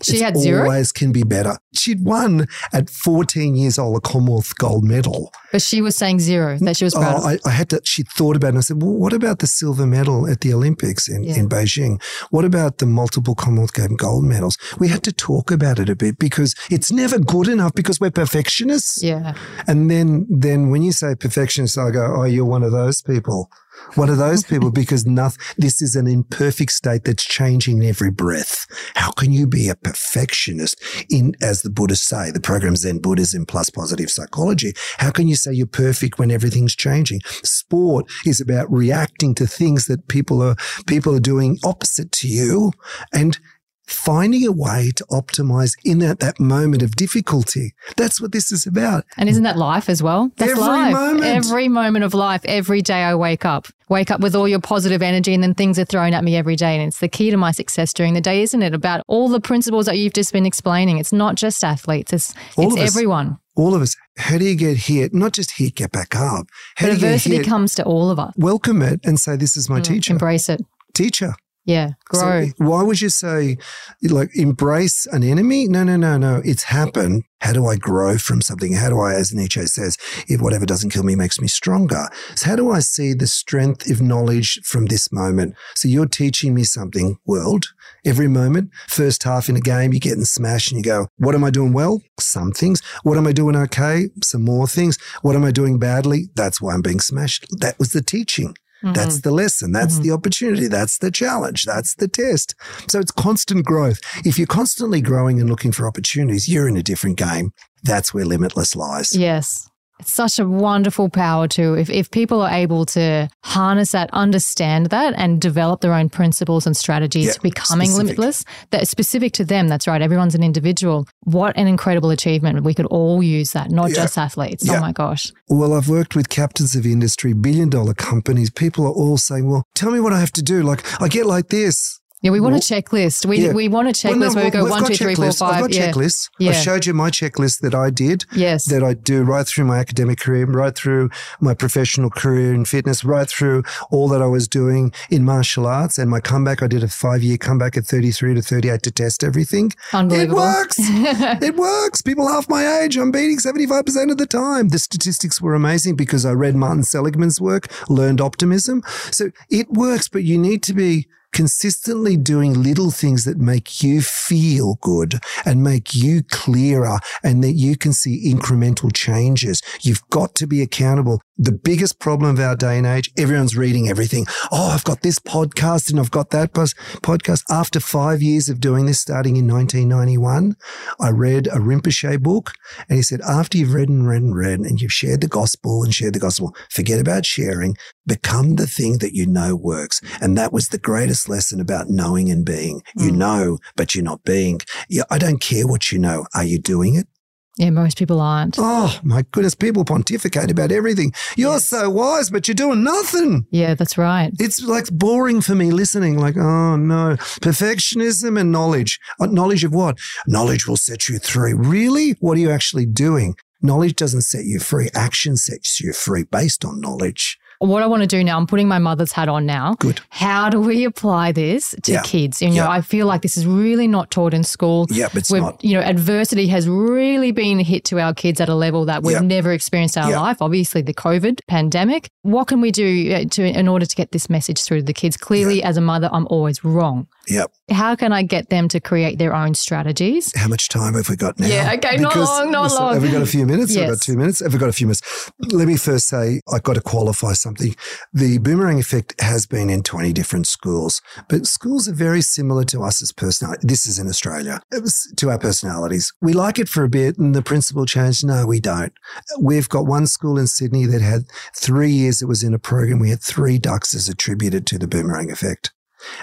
She 0.04 0.14
it's 0.14 0.22
had 0.22 0.38
zero. 0.38 0.64
Always 0.64 0.92
can 0.92 1.12
be 1.12 1.24
better. 1.24 1.58
She'd 1.74 2.04
won 2.04 2.48
at 2.74 2.90
14 2.90 3.56
years 3.56 3.78
old 3.78 3.98
a 3.98 4.02
Commonwealth 4.02 4.58
gold 4.58 4.84
medal. 4.84 5.32
But 5.52 5.62
she 5.62 5.82
was 5.82 5.96
saying 5.96 6.20
zero 6.20 6.58
that 6.60 6.78
she 6.78 6.86
was 6.86 6.96
oh, 6.96 7.00
proud 7.00 7.22
oh, 7.24 7.28
I, 7.28 7.40
I, 7.46 7.50
had 7.50 7.70
to. 7.72 7.82
She 7.84 8.04
thought 8.04 8.36
about 8.36 8.48
it. 8.48 8.50
and 8.50 8.58
I 8.60 8.62
said, 8.62 8.82
"Well, 8.82 8.94
what 8.94 9.14
about 9.14 9.40
the 9.40 9.48
silver 9.48 9.86
medal 9.86 10.30
at 10.30 10.42
the 10.42 10.54
Olympics 10.54 11.08
in, 11.10 11.24
yeah. 11.24 11.36
in 11.36 11.50
Beijing? 11.50 12.02
What 12.30 12.46
about 12.46 12.78
the 12.78 12.86
multiple 12.86 13.36
Commonwealth 13.36 13.74
Game 13.74 13.96
gold 13.96 14.24
medals?" 14.24 14.58
We 14.80 14.88
had 14.88 15.04
to 15.04 15.12
talk 15.12 15.52
about 15.52 15.80
it 15.80 15.90
a 15.90 15.96
bit 15.96 16.18
because 16.18 16.56
it's 16.70 16.92
never 16.92 17.20
good 17.20 17.48
enough 17.48 17.74
because 17.74 18.00
we're 18.00 18.12
perfectionists. 18.12 19.04
Yeah. 19.04 19.34
And 19.68 19.92
then, 19.92 20.26
then 20.30 20.70
when 20.70 20.84
you 20.84 20.92
say 20.92 21.16
perfectionist, 21.16 21.78
I 21.78 21.92
go, 21.92 22.16
"Oh, 22.18 22.24
you're 22.24 22.46
one 22.46 22.64
of 22.64 22.72
those 22.72 23.02
people." 23.02 23.50
One 23.96 24.10
of 24.10 24.18
those 24.18 24.44
people 24.44 24.72
because 24.72 25.06
nothing, 25.06 25.42
this 25.58 25.82
is 25.82 25.96
an 25.96 26.08
imperfect 26.08 26.72
state 26.72 27.04
that's 27.06 27.24
changing 27.24 27.84
every 27.84 28.12
breath. 28.12 28.66
How 28.96 29.12
can 29.12 29.32
you 29.32 29.48
be 29.48 29.70
a 29.70 29.76
perfectionist 29.76 30.82
in, 31.10 31.34
as 31.42 31.62
the 31.62 31.70
Buddhists 31.70 32.08
say, 32.08 32.32
the 32.32 32.40
program 32.40 32.76
Zen 32.76 33.00
Buddhism 33.00 33.46
plus 33.46 33.70
positive 33.70 34.10
psychology? 34.10 34.74
How 34.98 35.12
can 35.12 35.28
you 35.28 35.36
say 35.36 35.54
you're 35.54 35.68
perfect 35.68 36.20
when 36.20 36.32
everything's 36.32 36.76
changing? 36.76 37.22
Sport 37.44 38.10
is 38.26 38.40
about 38.42 38.72
reacting 38.72 39.36
to 39.36 39.48
things 39.48 39.86
that 39.88 40.08
people 40.08 40.42
are, 40.42 40.56
people 40.88 41.16
are 41.16 41.20
doing 41.20 41.58
opposite 41.64 42.12
to 42.14 42.28
you. 42.28 42.72
And 43.14 43.40
finding 43.86 44.46
a 44.46 44.52
way 44.52 44.91
to 44.96 45.06
optimize 45.06 45.74
in 45.84 46.00
that, 46.00 46.20
that 46.20 46.39
moment 46.39 46.82
of 46.82 46.96
difficulty. 46.96 47.74
That's 47.98 48.22
what 48.22 48.32
this 48.32 48.52
is 48.52 48.65
about. 48.65 49.06
And 49.17 49.30
isn't 49.30 49.44
that 49.44 49.58
life 49.58 49.89
as 49.89 50.02
well? 50.02 50.32
That's 50.38 50.52
every 50.52 50.63
life. 50.63 50.94
Moment. 50.94 51.26
Every 51.26 51.67
moment 51.67 52.06
of 52.06 52.13
life, 52.13 52.41
every 52.46 52.82
day 52.82 53.04
I 53.04 53.15
wake 53.15 53.46
up. 53.46 53.67
Wake 53.89 54.10
up 54.10 54.22
with 54.22 54.36
all 54.36 54.48
your 54.48 54.62
positive 54.62 55.02
energy 55.02 55.34
and 55.34 55.44
then 55.44 55.54
things 55.54 55.78
are 55.78 55.86
thrown 55.86 56.13
at 56.13 56.24
me 56.24 56.38
every 56.38 56.56
day. 56.56 56.76
And 56.78 56.88
it's 56.88 57.00
the 57.00 57.10
key 57.10 57.30
to 57.30 57.38
my 57.38 57.52
success 57.52 57.91
during 57.91 58.13
the 58.13 58.22
day, 58.22 58.41
isn't 58.41 58.62
it? 58.62 58.74
About 58.74 59.04
all 59.08 59.28
the 59.28 59.41
principles 59.41 59.86
that 59.88 59.98
you've 59.98 60.13
just 60.13 60.32
been 60.32 60.46
explaining. 60.46 60.98
It's 60.98 61.12
not 61.12 61.36
just 61.36 61.63
athletes, 61.63 62.13
it's, 62.13 62.34
it's 62.58 62.78
everyone. 62.78 63.38
all 63.56 63.76
of 63.76 63.82
us. 63.82 63.96
How 64.17 64.38
do 64.38 64.46
you 64.46 64.56
get 64.56 64.78
hit? 64.78 65.13
Not 65.13 65.34
just 65.34 65.58
hit, 65.58 65.76
get 65.76 65.91
back 65.91 66.15
up. 66.15 66.48
How 66.78 66.88
but 66.88 66.96
adversity 66.96 67.44
comes 67.44 67.76
to 67.76 67.84
all 67.84 68.10
of 68.10 68.20
us. 68.20 68.34
Welcome 68.38 68.82
it 68.82 69.02
and 69.04 69.20
say, 69.20 69.36
This 69.36 69.58
is 69.58 69.70
my 69.70 69.82
mm, 69.82 69.84
teacher. 69.84 70.13
Embrace 70.13 70.48
it. 70.48 70.62
Teacher. 70.94 71.36
Yeah, 71.63 71.91
grow. 72.06 72.47
So 72.47 72.52
why 72.58 72.82
would 72.82 73.02
you 73.02 73.10
say, 73.10 73.58
like, 74.02 74.36
embrace 74.36 75.06
an 75.06 75.24
enemy? 75.24 75.67
No, 75.67 75.84
no, 75.84 75.95
no, 75.95 76.17
no. 76.17 76.41
It's 76.43 76.63
happened. 76.63 77.24
How 77.41 77.54
do 77.54 77.67
I 77.67 77.76
grow 77.76 78.17
from 78.17 78.41
something? 78.41 78.74
How 78.74 78.89
do 78.89 79.00
I, 79.00 79.13
as 79.13 79.34
Nietzsche 79.34 79.65
says, 79.67 79.97
if 80.28 80.41
whatever 80.41 80.65
doesn't 80.65 80.89
kill 80.89 81.04
me 81.04 81.15
makes 81.15 81.39
me 81.39 81.47
stronger? 81.47 82.08
So 82.36 82.50
how 82.50 82.56
do 82.56 82.71
I 82.71 82.80
see 82.80 83.13
the 83.13 83.28
strength 83.28 83.89
of 83.89 84.02
knowledge 84.02 84.60
from 84.63 84.88
this 84.88 85.12
moment? 85.12 85.56
So 85.76 85.88
you're 85.88 86.08
teaching 86.08 86.56
me 86.56 86.63
something, 86.63 87.17
world, 87.26 87.65
every 88.06 88.28
moment. 88.28 88.71
First 88.88 89.24
half 89.24 89.47
in 89.47 89.56
a 89.56 89.62
game, 89.62 89.93
you're 89.93 90.00
getting 90.00 90.26
smashed 90.26 90.71
and 90.71 90.84
you 90.84 90.84
go, 90.84 91.08
what 91.17 91.36
am 91.36 91.43
I 91.43 91.52
doing 91.52 91.74
well? 91.74 92.02
Some 92.19 92.52
things. 92.52 92.82
What 93.04 93.17
am 93.17 93.28
I 93.28 93.34
doing 93.34 93.56
okay? 93.56 94.10
Some 94.24 94.43
more 94.43 94.67
things. 94.67 94.97
What 95.21 95.36
am 95.36 95.43
I 95.43 95.52
doing 95.52 95.78
badly? 95.78 96.30
That's 96.36 96.60
why 96.60 96.74
I'm 96.74 96.82
being 96.82 97.00
smashed. 97.00 97.45
That 97.60 97.78
was 97.78 97.91
the 97.91 98.02
teaching. 98.02 98.56
Mm-hmm. 98.84 98.94
That's 98.94 99.22
the 99.22 99.32
lesson. 99.32 99.72
That's 99.72 99.96
mm-hmm. 99.96 100.04
the 100.04 100.12
opportunity. 100.12 100.67
That's 100.67 100.98
the 100.98 101.12
challenge. 101.12 101.63
That's 101.65 101.96
the 101.96 102.08
test. 102.08 102.56
So 102.89 103.00
it's 103.00 103.12
constant 103.12 103.65
growth. 103.65 104.00
If 104.26 104.38
you're 104.38 104.48
constantly 104.48 105.02
growing 105.02 105.39
and 105.39 105.50
looking 105.50 105.72
for 105.72 105.88
opportunities, 105.88 106.50
you're 106.50 106.67
in 106.67 106.78
a 106.78 106.84
different 106.84 107.17
game. 107.17 107.54
That's 107.84 108.13
where 108.13 108.26
limitless 108.26 108.76
lies. 108.76 109.15
Yes. 109.15 109.71
It's 110.02 110.12
such 110.12 110.40
a 110.40 110.48
wonderful 110.48 111.10
power 111.10 111.48
too. 111.48 111.76
If, 111.76 111.90
if 111.90 112.10
people 112.10 112.42
are 112.42 112.52
able 112.52 112.86
to 112.88 113.30
harness 113.44 113.92
that, 113.92 114.10
understand 114.14 114.88
that, 114.88 115.14
and 115.16 115.40
develop 115.40 115.82
their 115.82 115.94
own 115.94 116.10
principles 116.10 116.66
and 116.66 116.76
strategies 116.76 117.28
yeah, 117.28 117.34
to 117.34 117.42
becoming 117.42 117.88
specific. 117.88 118.18
limitless, 118.18 118.46
that 118.72 118.88
specific 118.88 119.34
to 119.34 119.46
them. 119.46 119.68
That's 119.68 119.88
right. 119.88 120.02
Everyone's 120.02 120.36
an 120.36 120.44
individual. 120.44 121.08
What 121.24 121.56
an 121.56 121.68
incredible 121.68 122.10
achievement. 122.10 122.64
We 122.64 122.74
could 122.74 122.88
all 122.88 123.22
use 123.22 123.52
that, 123.52 123.70
not 123.70 123.90
yeah. 123.90 123.98
just 123.98 124.18
athletes. 124.18 124.68
Oh 124.68 124.74
yeah. 124.74 124.80
Oh 124.80 124.82
my 124.82 124.92
gosh. 124.92 125.32
Well, 125.48 125.74
I've 125.74 125.88
worked 125.88 126.16
with 126.16 126.30
captains 126.30 126.76
of 126.76 126.86
industry, 126.86 127.34
billion 127.34 127.70
dollar 127.70 127.94
companies. 127.94 128.50
People 128.50 128.86
are 128.86 128.94
all 128.94 129.18
saying, 129.18 129.50
well, 129.50 129.66
tell 129.76 129.92
me 129.92 130.00
what 130.00 130.14
I 130.14 130.20
have 130.20 130.32
to 130.34 130.42
do. 130.42 130.64
Like, 130.64 130.84
I 131.02 131.08
get 131.08 131.28
like 131.28 131.50
this. 131.50 132.01
Yeah, 132.22 132.30
we 132.30 132.40
want 132.40 132.56
a 132.56 132.60
checklist. 132.60 133.26
We 133.26 133.46
yeah. 133.46 133.52
we 133.52 133.68
want 133.68 133.88
a 133.88 133.92
checklist 133.92 134.20
well, 134.20 134.30
no, 134.30 134.36
where 134.36 134.46
we 134.46 134.52
go 134.52 134.66
one, 134.66 134.86
two, 134.86 134.94
three, 134.94 135.16
four, 135.16 135.32
five. 135.32 135.56
I've 135.56 135.62
got 135.62 135.74
yeah. 135.74 135.92
checklists. 135.92 136.30
Yeah. 136.38 136.52
I 136.52 136.54
showed 136.54 136.86
you 136.86 136.94
my 136.94 137.10
checklist 137.10 137.62
that 137.62 137.74
I 137.74 137.90
did. 137.90 138.26
Yes. 138.36 138.66
That 138.66 138.84
I 138.84 138.94
do 138.94 139.24
right 139.24 139.48
through 139.48 139.66
my 139.66 139.80
academic 139.80 140.20
career, 140.20 140.46
right 140.46 140.76
through 140.76 141.10
my 141.40 141.56
professional 141.56 142.12
career 142.12 142.54
in 142.54 142.66
fitness, 142.66 143.04
right 143.04 143.28
through 143.28 143.64
all 143.90 144.08
that 144.10 144.22
I 144.22 144.28
was 144.28 144.48
doing 144.48 144.94
in 145.10 145.26
martial 145.26 145.66
arts 145.66 145.98
and 145.98 146.12
my 146.12 146.20
comeback. 146.20 146.62
I 146.62 146.68
did 146.68 146.84
a 146.84 146.88
five 146.88 147.24
year 147.24 147.38
comeback 147.38 147.76
at 147.76 147.86
33 147.86 148.36
to 148.36 148.42
38 148.44 148.84
to 148.84 148.92
test 148.92 149.24
everything. 149.24 149.72
Unbelievable. 149.92 150.38
It 150.38 150.42
works. 150.42 150.76
it 150.80 151.56
works. 151.56 152.04
People 152.04 152.28
half 152.28 152.48
my 152.48 152.82
age, 152.82 152.98
I'm 152.98 153.12
beating 153.12 153.40
75% 153.40 154.12
of 154.12 154.18
the 154.18 154.28
time. 154.28 154.70
The 154.70 154.78
statistics 154.78 155.42
were 155.42 155.56
amazing 155.56 155.96
because 155.96 156.24
I 156.24 156.34
read 156.34 156.56
Martin 156.56 156.84
Seligman's 156.84 157.42
work, 157.42 157.68
learned 157.90 158.22
optimism. 158.22 158.84
So 159.10 159.32
it 159.50 159.72
works, 159.72 160.08
but 160.08 160.24
you 160.24 160.38
need 160.38 160.62
to 160.64 160.74
be 160.74 161.08
consistently 161.34 162.17
doing 162.17 162.62
little 162.62 162.91
things 162.91 163.24
that 163.26 163.38
make 163.38 163.82
you 163.84 164.02
feel 164.02 164.76
good 164.82 165.20
and 165.46 165.63
make 165.63 165.94
you 165.94 166.24
clearer 166.24 167.00
and 167.24 167.44
that 167.44 167.54
you 167.54 167.78
can 167.78 167.94
see 167.94 168.34
incremental 168.34 168.94
changes. 168.94 169.62
You've 169.82 170.08
got 170.10 170.36
to 170.36 170.48
be 170.48 170.62
accountable. 170.62 171.22
The 171.42 171.52
biggest 171.52 172.00
problem 172.00 172.30
of 172.30 172.40
our 172.40 172.56
day 172.56 172.78
and 172.78 172.86
age. 172.86 173.10
Everyone's 173.18 173.58
reading 173.58 173.90
everything. 173.90 174.28
Oh, 174.52 174.70
I've 174.70 174.84
got 174.84 175.02
this 175.02 175.18
podcast 175.18 175.90
and 175.90 176.00
I've 176.00 176.12
got 176.12 176.30
that 176.30 176.54
podcast. 176.54 177.44
After 177.50 177.80
five 177.80 178.22
years 178.22 178.48
of 178.48 178.60
doing 178.60 178.86
this, 178.86 179.00
starting 179.00 179.38
in 179.38 179.48
1991, 179.48 180.56
I 181.00 181.10
read 181.10 181.48
a 181.48 181.58
Rinpoche 181.58 182.22
book 182.22 182.54
and 182.88 182.98
he 182.98 183.02
said, 183.02 183.22
after 183.22 183.58
you've 183.58 183.74
read 183.74 183.90
and 183.90 184.08
read 184.08 184.22
and 184.22 184.36
read 184.36 184.60
and 184.60 184.80
you've 184.80 184.94
shared 184.94 185.22
the 185.22 185.28
gospel 185.28 185.84
and 185.84 185.92
shared 185.92 186.14
the 186.14 186.20
gospel, 186.20 186.56
forget 186.70 187.00
about 187.00 187.26
sharing, 187.26 187.76
become 188.06 188.58
the 188.58 188.68
thing 188.68 189.00
that 189.00 189.16
you 189.16 189.26
know 189.26 189.56
works. 189.56 190.00
And 190.22 190.38
that 190.38 190.54
was 190.54 190.68
the 190.68 190.78
greatest 190.78 191.28
lesson 191.28 191.60
about 191.60 191.90
knowing 191.90 192.30
and 192.30 192.46
being. 192.46 192.84
Mm. 193.00 193.06
You 193.06 193.12
know, 193.14 193.58
but 193.76 193.96
you're 193.96 194.04
not 194.04 194.24
being. 194.24 194.62
Yeah, 194.90 195.04
I 195.10 195.18
don't 195.18 195.42
care 195.42 195.66
what 195.66 195.92
you 195.92 195.98
know. 195.98 196.28
Are 196.36 196.44
you 196.44 196.60
doing 196.60 196.94
it? 196.94 197.08
Yeah, 197.58 197.70
most 197.70 197.98
people 197.98 198.22
aren't. 198.22 198.56
Oh, 198.58 198.98
my 199.04 199.24
goodness. 199.32 199.56
People 199.56 199.84
pontificate 199.84 200.50
about 200.50 200.72
everything. 200.72 201.12
You're 201.36 201.54
yes. 201.54 201.68
so 201.68 201.90
wise, 201.90 202.30
but 202.30 202.48
you're 202.48 202.56
doing 202.56 202.84
nothing. 202.84 203.46
Yeah, 203.52 203.74
that's 203.76 203.98
right. 203.98 204.32
It's 204.40 204.64
like 204.64 204.90
boring 204.90 205.42
for 205.42 205.54
me 205.54 205.72
listening. 205.72 206.18
Like, 206.18 206.38
oh, 206.38 206.78
no. 206.78 207.18
Perfectionism 207.42 208.40
and 208.40 208.52
knowledge. 208.52 209.00
Uh, 209.20 209.26
knowledge 209.26 209.66
of 209.66 209.74
what? 209.74 210.00
Knowledge 210.28 210.66
will 210.66 210.78
set 210.78 211.10
you 211.10 211.20
free. 211.20 211.54
Really? 211.54 212.12
What 212.20 212.38
are 212.38 212.42
you 212.42 212.52
actually 212.52 212.86
doing? 212.86 213.36
Knowledge 213.62 213.96
doesn't 213.96 214.22
set 214.22 214.46
you 214.46 214.60
free. 214.60 214.90
Action 214.96 215.36
sets 215.36 215.82
you 215.82 215.92
free 215.92 216.24
based 216.24 216.64
on 216.64 216.80
knowledge 216.80 217.38
what 217.67 217.84
I 217.84 217.88
want 217.88 218.02
to 218.02 218.08
do 218.08 218.24
now, 218.24 218.38
I'm 218.38 218.47
putting 218.47 218.67
my 218.67 218.80
mother's 218.80 219.12
hat 219.12 219.30
on 219.30 219.45
now. 219.45 219.76
Good. 219.76 220.02
How 220.10 220.50
do 220.50 220.60
we 220.60 220.84
apply 220.84 221.32
this 221.32 221.76
to 221.84 221.91
yeah. 221.91 222.02
kids? 222.02 222.41
You 222.41 222.50
know, 222.50 222.56
yeah. 222.56 222.69
I 222.69 222.82
feel 222.82 223.06
like 223.06 223.21
this 223.21 223.38
is 223.38 223.45
really 223.45 223.88
not 223.88 224.10
taught 224.10 224.34
in 224.34 224.43
school. 224.43 224.88
Yeah, 224.89 225.10
but 225.13 225.17
it's 225.17 225.32
We've, 225.32 225.41
not. 225.41 225.63
You 225.63 225.76
know, 225.76 225.82
adversity 225.82 226.47
has 226.47 226.67
really 226.67 227.32
been 227.32 227.60
hit 227.60 227.86
to 227.86 228.00
our 228.00 228.13
kids 228.13 228.41
at 228.41 228.50
a 228.50 228.56
level 228.56 228.86
that 228.86 229.04
we've 229.04 229.13
yeah. 229.13 229.21
never 229.21 229.52
experienced 229.52 229.95
in 229.95 230.04
our 230.04 230.12
life. 230.12 230.41
Obviously, 230.41 230.82
the 230.82 230.93
COVID 230.93 231.41
pandemic. 231.47 232.10
What 232.24 232.47
can 232.47 232.62
we 232.62 232.71
do 232.71 233.13
uh, 233.13 233.26
to 233.26 233.43
in 233.43 233.67
order 233.67 233.86
to 233.86 233.95
get 233.95 234.12
this 234.12 234.30
message 234.30 234.63
through 234.63 234.80
to 234.80 234.86
the 234.86 234.93
kids? 234.93 235.15
Clearly, 235.15 235.62
as 235.63 235.78
a 235.78 235.82
mother, 235.82 236.10
I'm 236.12 236.28
always 236.30 236.63
wrong. 236.63 237.08
Yep. 237.32 237.52
How 237.72 237.96
can 237.96 238.12
I 238.12 238.24
get 238.24 238.50
them 238.50 238.67
to 238.67 238.82
create 238.82 239.17
their 239.17 239.34
own 239.34 239.54
strategies? 239.54 240.36
How 240.36 240.50
much 240.50 240.67
time 240.67 240.96
have 240.96 241.08
we 241.08 241.15
got 241.15 241.39
now? 241.39 241.48
Yeah, 241.48 241.72
okay, 241.76 241.98
because, 241.98 242.15
not 242.15 242.44
long, 242.44 242.52
not 242.52 242.72
long. 242.74 242.94
Have 242.94 243.04
we 243.04 243.10
got 243.10 243.22
a 243.22 243.26
few 243.26 243.46
minutes? 243.46 243.74
Yes. 243.74 243.80
Have 243.80 243.89
we 243.89 243.96
got 243.96 244.02
two 244.02 244.17
minutes? 244.17 244.39
Have 244.41 244.54
we 244.54 244.60
got 244.60 244.70
a 244.70 244.74
few 244.74 244.88
minutes? 244.88 245.32
Let 245.39 245.67
me 245.67 245.78
first 245.78 246.10
say, 246.10 246.41
I've 246.54 246.63
got 246.63 246.74
to 246.74 246.82
qualify 246.82 247.32
something. 247.32 247.74
The 248.12 248.38
boomerang 248.39 248.80
effect 248.80 249.20
has 249.22 249.46
been 249.46 249.70
in 249.70 249.82
20 249.82 250.12
different 250.12 250.46
schools, 250.46 251.02
but 251.30 251.48
schools 251.48 251.88
are 251.88 251.94
very 251.94 252.22
similar 252.22 252.65
to 252.65 252.82
us 252.84 253.02
as 253.02 253.13
personality. 253.13 253.65
This 253.65 253.86
is 253.86 253.98
in 253.98 254.10
Australia, 254.10 254.60
it 254.70 254.82
was 254.82 255.12
to 255.15 255.30
our 255.30 255.39
personalities. 255.39 256.12
We 256.22 256.34
like 256.34 256.60
it 256.60 256.67
for 256.67 256.84
a 256.84 256.89
bit 256.89 257.17
and 257.17 257.34
the 257.34 257.41
principal 257.41 257.86
changed. 257.86 258.26
No, 258.26 258.46
we 258.46 258.60
don't. 258.60 258.91
We've 259.39 259.70
got 259.70 259.86
one 259.86 260.06
school 260.06 260.38
in 260.38 260.48
Sydney 260.48 260.86
that 260.88 261.02
had 261.02 261.24
three 261.56 261.91
years 261.91 262.22
it 262.22 262.28
was 262.28 262.44
in 262.44 262.54
a 262.54 262.60
program. 262.60 263.00
We 263.00 263.10
had 263.10 263.22
three 263.22 263.58
dux 263.58 263.94
as 263.94 264.10
attributed 264.10 264.67
to 264.67 264.78
the 264.78 264.88
boomerang 264.88 265.32
effect 265.32 265.72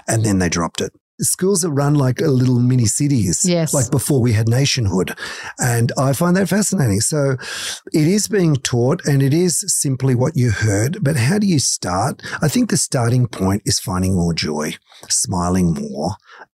and 0.06 0.24
then 0.24 0.38
they 0.38 0.48
dropped 0.48 0.80
it. 0.80 0.92
Schools 1.20 1.64
are 1.64 1.70
run 1.70 1.94
like 1.94 2.20
a 2.20 2.28
little 2.28 2.58
mini 2.60 2.86
cities, 2.86 3.44
yes. 3.44 3.74
like 3.74 3.90
before 3.90 4.20
we 4.20 4.32
had 4.32 4.48
nationhood. 4.48 5.16
And 5.58 5.92
I 5.98 6.12
find 6.12 6.36
that 6.36 6.48
fascinating. 6.48 7.00
So 7.00 7.36
it 7.92 8.06
is 8.06 8.28
being 8.28 8.56
taught 8.56 9.04
and 9.06 9.22
it 9.22 9.34
is 9.34 9.64
simply 9.66 10.14
what 10.14 10.36
you 10.36 10.50
heard. 10.50 11.02
But 11.02 11.16
how 11.16 11.38
do 11.38 11.46
you 11.46 11.58
start? 11.58 12.22
I 12.40 12.48
think 12.48 12.70
the 12.70 12.76
starting 12.76 13.26
point 13.26 13.62
is 13.64 13.80
finding 13.80 14.14
more 14.14 14.32
joy, 14.32 14.74
smiling 15.08 15.74
more, 15.74 16.12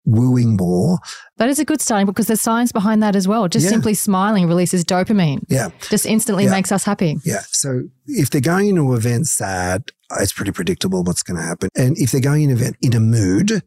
wooing 0.06 0.58
more. 0.58 1.00
That 1.38 1.50
is 1.50 1.60
a 1.60 1.66
good 1.66 1.82
starting 1.82 2.06
because 2.06 2.28
there's 2.28 2.42
science 2.42 2.72
behind 2.72 3.02
that 3.04 3.16
as 3.16 3.28
well. 3.28 3.48
Just 3.48 3.66
yeah. 3.66 3.72
simply 3.72 3.94
smiling 3.94 4.48
releases 4.48 4.84
dopamine. 4.84 5.44
Yeah. 5.50 5.70
Just 5.90 6.06
instantly 6.06 6.46
yeah. 6.46 6.52
makes 6.52 6.72
us 6.72 6.84
happy. 6.84 7.18
Yeah. 7.24 7.42
So 7.48 7.84
if 8.06 8.30
they're 8.30 8.42
going 8.42 8.70
into 8.70 8.92
an 8.92 8.98
event 8.98 9.28
sad, 9.28 9.92
it's 10.20 10.34
pretty 10.34 10.52
predictable 10.52 11.04
what's 11.04 11.24
going 11.24 11.38
to 11.38 11.44
happen. 11.44 11.70
And 11.76 11.98
if 11.98 12.12
they're 12.12 12.22
going 12.22 12.44
in 12.44 12.52
an 12.52 12.58
event 12.58 12.78
in 12.82 12.96
a 12.96 13.00
mood, 13.00 13.64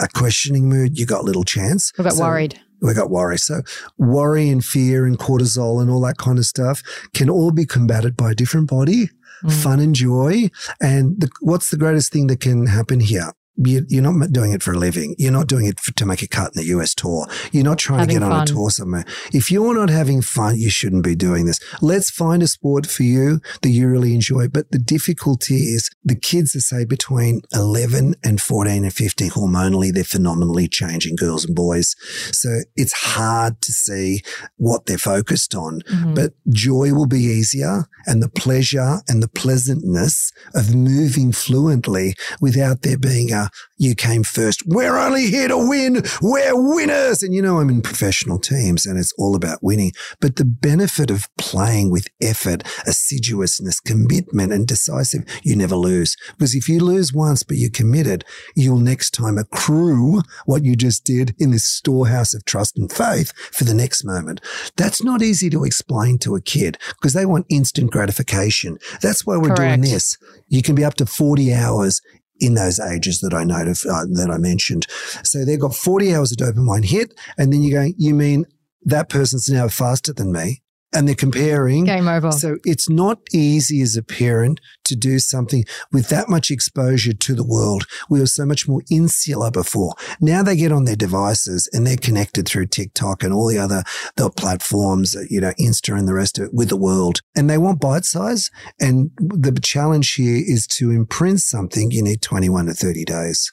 a 0.00 0.08
questioning 0.08 0.68
mood, 0.68 0.98
you 0.98 1.06
got 1.06 1.24
little 1.24 1.44
chance. 1.44 1.92
We 1.96 2.04
got 2.04 2.14
so, 2.14 2.24
worried. 2.24 2.60
We 2.80 2.94
got 2.94 3.10
worry. 3.10 3.38
So 3.38 3.62
worry 3.98 4.48
and 4.48 4.64
fear 4.64 5.04
and 5.06 5.18
cortisol 5.18 5.80
and 5.80 5.90
all 5.90 6.00
that 6.02 6.18
kind 6.18 6.38
of 6.38 6.46
stuff 6.46 6.82
can 7.14 7.28
all 7.28 7.50
be 7.50 7.66
combated 7.66 8.16
by 8.16 8.32
a 8.32 8.34
different 8.34 8.68
body. 8.68 9.10
Mm. 9.44 9.62
Fun 9.62 9.80
and 9.80 9.94
joy. 9.94 10.50
And 10.80 11.20
the, 11.20 11.30
what's 11.40 11.70
the 11.70 11.76
greatest 11.76 12.12
thing 12.12 12.26
that 12.28 12.40
can 12.40 12.66
happen 12.66 13.00
here? 13.00 13.32
You're 13.62 14.02
not 14.02 14.32
doing 14.32 14.52
it 14.52 14.62
for 14.62 14.72
a 14.72 14.78
living. 14.78 15.14
You're 15.18 15.32
not 15.32 15.46
doing 15.46 15.66
it 15.66 15.80
for, 15.80 15.92
to 15.92 16.06
make 16.06 16.22
a 16.22 16.28
cut 16.28 16.52
in 16.54 16.60
the 16.62 16.68
US 16.76 16.94
tour. 16.94 17.26
You're 17.52 17.64
not 17.64 17.78
trying 17.78 18.00
having 18.00 18.16
to 18.16 18.20
get 18.20 18.26
fun. 18.26 18.32
on 18.32 18.42
a 18.42 18.46
tour 18.46 18.70
somewhere. 18.70 19.04
If 19.32 19.50
you're 19.50 19.74
not 19.74 19.90
having 19.90 20.22
fun, 20.22 20.58
you 20.58 20.70
shouldn't 20.70 21.04
be 21.04 21.14
doing 21.14 21.46
this. 21.46 21.60
Let's 21.80 22.10
find 22.10 22.42
a 22.42 22.46
sport 22.46 22.86
for 22.86 23.02
you 23.02 23.40
that 23.62 23.70
you 23.70 23.88
really 23.88 24.14
enjoy. 24.14 24.48
But 24.48 24.70
the 24.70 24.78
difficulty 24.78 25.56
is 25.56 25.90
the 26.04 26.16
kids 26.16 26.56
are 26.56 26.60
say 26.60 26.84
between 26.84 27.42
11 27.52 28.14
and 28.24 28.40
14 28.40 28.84
and 28.84 28.92
15 28.92 29.30
hormonally, 29.30 29.92
they're 29.92 30.04
phenomenally 30.04 30.68
changing 30.68 31.16
girls 31.16 31.44
and 31.44 31.54
boys. 31.54 31.94
So 32.32 32.60
it's 32.76 32.92
hard 32.92 33.60
to 33.62 33.72
see 33.72 34.22
what 34.56 34.86
they're 34.86 34.98
focused 34.98 35.54
on, 35.54 35.82
mm-hmm. 35.82 36.14
but 36.14 36.32
joy 36.48 36.92
will 36.92 37.06
be 37.06 37.20
easier 37.20 37.86
and 38.06 38.22
the 38.22 38.28
pleasure 38.28 39.00
and 39.08 39.22
the 39.22 39.28
pleasantness 39.28 40.32
of 40.54 40.74
moving 40.74 41.32
fluently 41.32 42.14
without 42.40 42.82
there 42.82 42.98
being 42.98 43.32
a 43.32 43.49
you 43.76 43.94
came 43.94 44.22
first. 44.22 44.62
We're 44.66 44.96
only 44.96 45.26
here 45.26 45.48
to 45.48 45.56
win. 45.56 46.02
We're 46.20 46.74
winners. 46.74 47.22
And 47.22 47.34
you 47.34 47.42
know, 47.42 47.58
I'm 47.58 47.70
in 47.70 47.82
professional 47.82 48.38
teams 48.38 48.86
and 48.86 48.98
it's 48.98 49.12
all 49.18 49.34
about 49.34 49.62
winning. 49.62 49.92
But 50.20 50.36
the 50.36 50.44
benefit 50.44 51.10
of 51.10 51.28
playing 51.38 51.90
with 51.90 52.08
effort, 52.22 52.62
assiduousness, 52.86 53.80
commitment 53.80 54.52
and 54.52 54.66
decisive, 54.66 55.24
you 55.42 55.56
never 55.56 55.76
lose. 55.76 56.16
Because 56.38 56.54
if 56.54 56.68
you 56.68 56.80
lose 56.80 57.12
once, 57.12 57.42
but 57.42 57.56
you're 57.56 57.70
committed, 57.70 58.24
you'll 58.54 58.78
next 58.78 59.10
time 59.12 59.38
accrue 59.38 60.20
what 60.46 60.64
you 60.64 60.76
just 60.76 61.04
did 61.04 61.34
in 61.38 61.50
this 61.50 61.64
storehouse 61.64 62.34
of 62.34 62.44
trust 62.44 62.78
and 62.78 62.90
faith 62.92 63.32
for 63.52 63.64
the 63.64 63.74
next 63.74 64.04
moment. 64.04 64.40
That's 64.76 65.02
not 65.02 65.22
easy 65.22 65.50
to 65.50 65.64
explain 65.64 66.18
to 66.18 66.36
a 66.36 66.40
kid 66.40 66.78
because 66.90 67.12
they 67.12 67.26
want 67.26 67.46
instant 67.48 67.90
gratification. 67.90 68.78
That's 69.00 69.26
why 69.26 69.36
we're 69.36 69.54
Correct. 69.54 69.82
doing 69.82 69.92
this. 69.92 70.18
You 70.48 70.62
can 70.62 70.74
be 70.74 70.84
up 70.84 70.94
to 70.94 71.06
40 71.06 71.54
hours 71.54 72.00
in 72.40 72.54
those 72.54 72.80
ages 72.80 73.20
that 73.20 73.34
I 73.34 73.44
noted, 73.44 73.76
uh, 73.88 74.06
that 74.12 74.30
I 74.32 74.38
mentioned. 74.38 74.86
So 75.24 75.44
they've 75.44 75.60
got 75.60 75.74
40 75.74 76.14
hours 76.14 76.32
of 76.32 76.38
dopamine 76.38 76.84
hit. 76.84 77.14
And 77.38 77.52
then 77.52 77.62
you're 77.62 77.80
going, 77.80 77.94
you 77.96 78.14
mean 78.14 78.46
that 78.82 79.08
person's 79.08 79.48
now 79.48 79.68
faster 79.68 80.12
than 80.12 80.32
me? 80.32 80.62
And 80.92 81.06
they're 81.06 81.14
comparing. 81.14 81.84
Game 81.84 82.08
over. 82.08 82.32
So 82.32 82.56
it's 82.64 82.88
not 82.88 83.18
easy 83.32 83.80
as 83.80 83.96
a 83.96 84.02
parent 84.02 84.60
to 84.84 84.96
do 84.96 85.18
something 85.18 85.64
with 85.92 86.08
that 86.08 86.28
much 86.28 86.50
exposure 86.50 87.12
to 87.12 87.34
the 87.34 87.46
world. 87.46 87.84
We 88.08 88.20
were 88.20 88.26
so 88.26 88.44
much 88.44 88.68
more 88.68 88.82
insular 88.90 89.50
before. 89.50 89.94
Now 90.20 90.42
they 90.42 90.56
get 90.56 90.72
on 90.72 90.84
their 90.84 90.96
devices 90.96 91.68
and 91.72 91.86
they're 91.86 91.96
connected 91.96 92.46
through 92.46 92.66
TikTok 92.66 93.22
and 93.22 93.32
all 93.32 93.48
the 93.48 93.58
other 93.58 93.82
the 94.16 94.30
platforms, 94.30 95.16
uh, 95.16 95.22
you 95.28 95.40
know, 95.40 95.52
Insta 95.60 95.96
and 95.96 96.08
the 96.08 96.14
rest 96.14 96.38
of 96.38 96.46
it 96.46 96.54
with 96.54 96.68
the 96.68 96.76
world. 96.76 97.20
And 97.36 97.48
they 97.48 97.58
want 97.58 97.80
bite 97.80 98.04
size. 98.04 98.50
And 98.80 99.10
the 99.18 99.58
challenge 99.62 100.14
here 100.14 100.42
is 100.44 100.66
to 100.68 100.90
imprint 100.90 101.40
something. 101.40 101.90
You 101.90 102.02
need 102.02 102.22
21 102.22 102.66
to 102.66 102.74
30 102.74 103.04
days. 103.04 103.52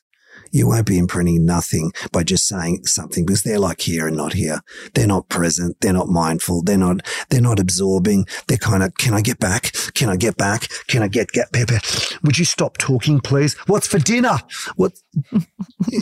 You 0.51 0.67
won't 0.67 0.85
be 0.85 0.97
imprinting 0.97 1.45
nothing 1.45 1.91
by 2.11 2.23
just 2.23 2.47
saying 2.47 2.85
something 2.85 3.25
because 3.25 3.43
they're 3.43 3.59
like 3.59 3.81
here 3.81 4.07
and 4.07 4.17
not 4.17 4.33
here. 4.33 4.61
They're 4.93 5.07
not 5.07 5.29
present. 5.29 5.77
They're 5.81 5.93
not 5.93 6.09
mindful. 6.09 6.63
They're 6.63 6.77
not, 6.77 7.05
they're 7.29 7.41
not 7.41 7.59
absorbing. 7.59 8.25
They're 8.47 8.57
kind 8.57 8.83
of, 8.83 8.95
can 8.95 9.13
I 9.13 9.21
get 9.21 9.39
back? 9.39 9.71
Can 9.93 10.09
I 10.09 10.15
get 10.15 10.37
back? 10.37 10.67
Can 10.87 11.03
I 11.03 11.07
get, 11.07 11.31
get, 11.31 11.51
Pepe? 11.51 11.77
Would 12.23 12.37
you 12.37 12.45
stop 12.45 12.77
talking, 12.77 13.19
please? 13.19 13.55
What's 13.67 13.87
for 13.87 13.99
dinner? 13.99 14.37
What, 14.75 14.93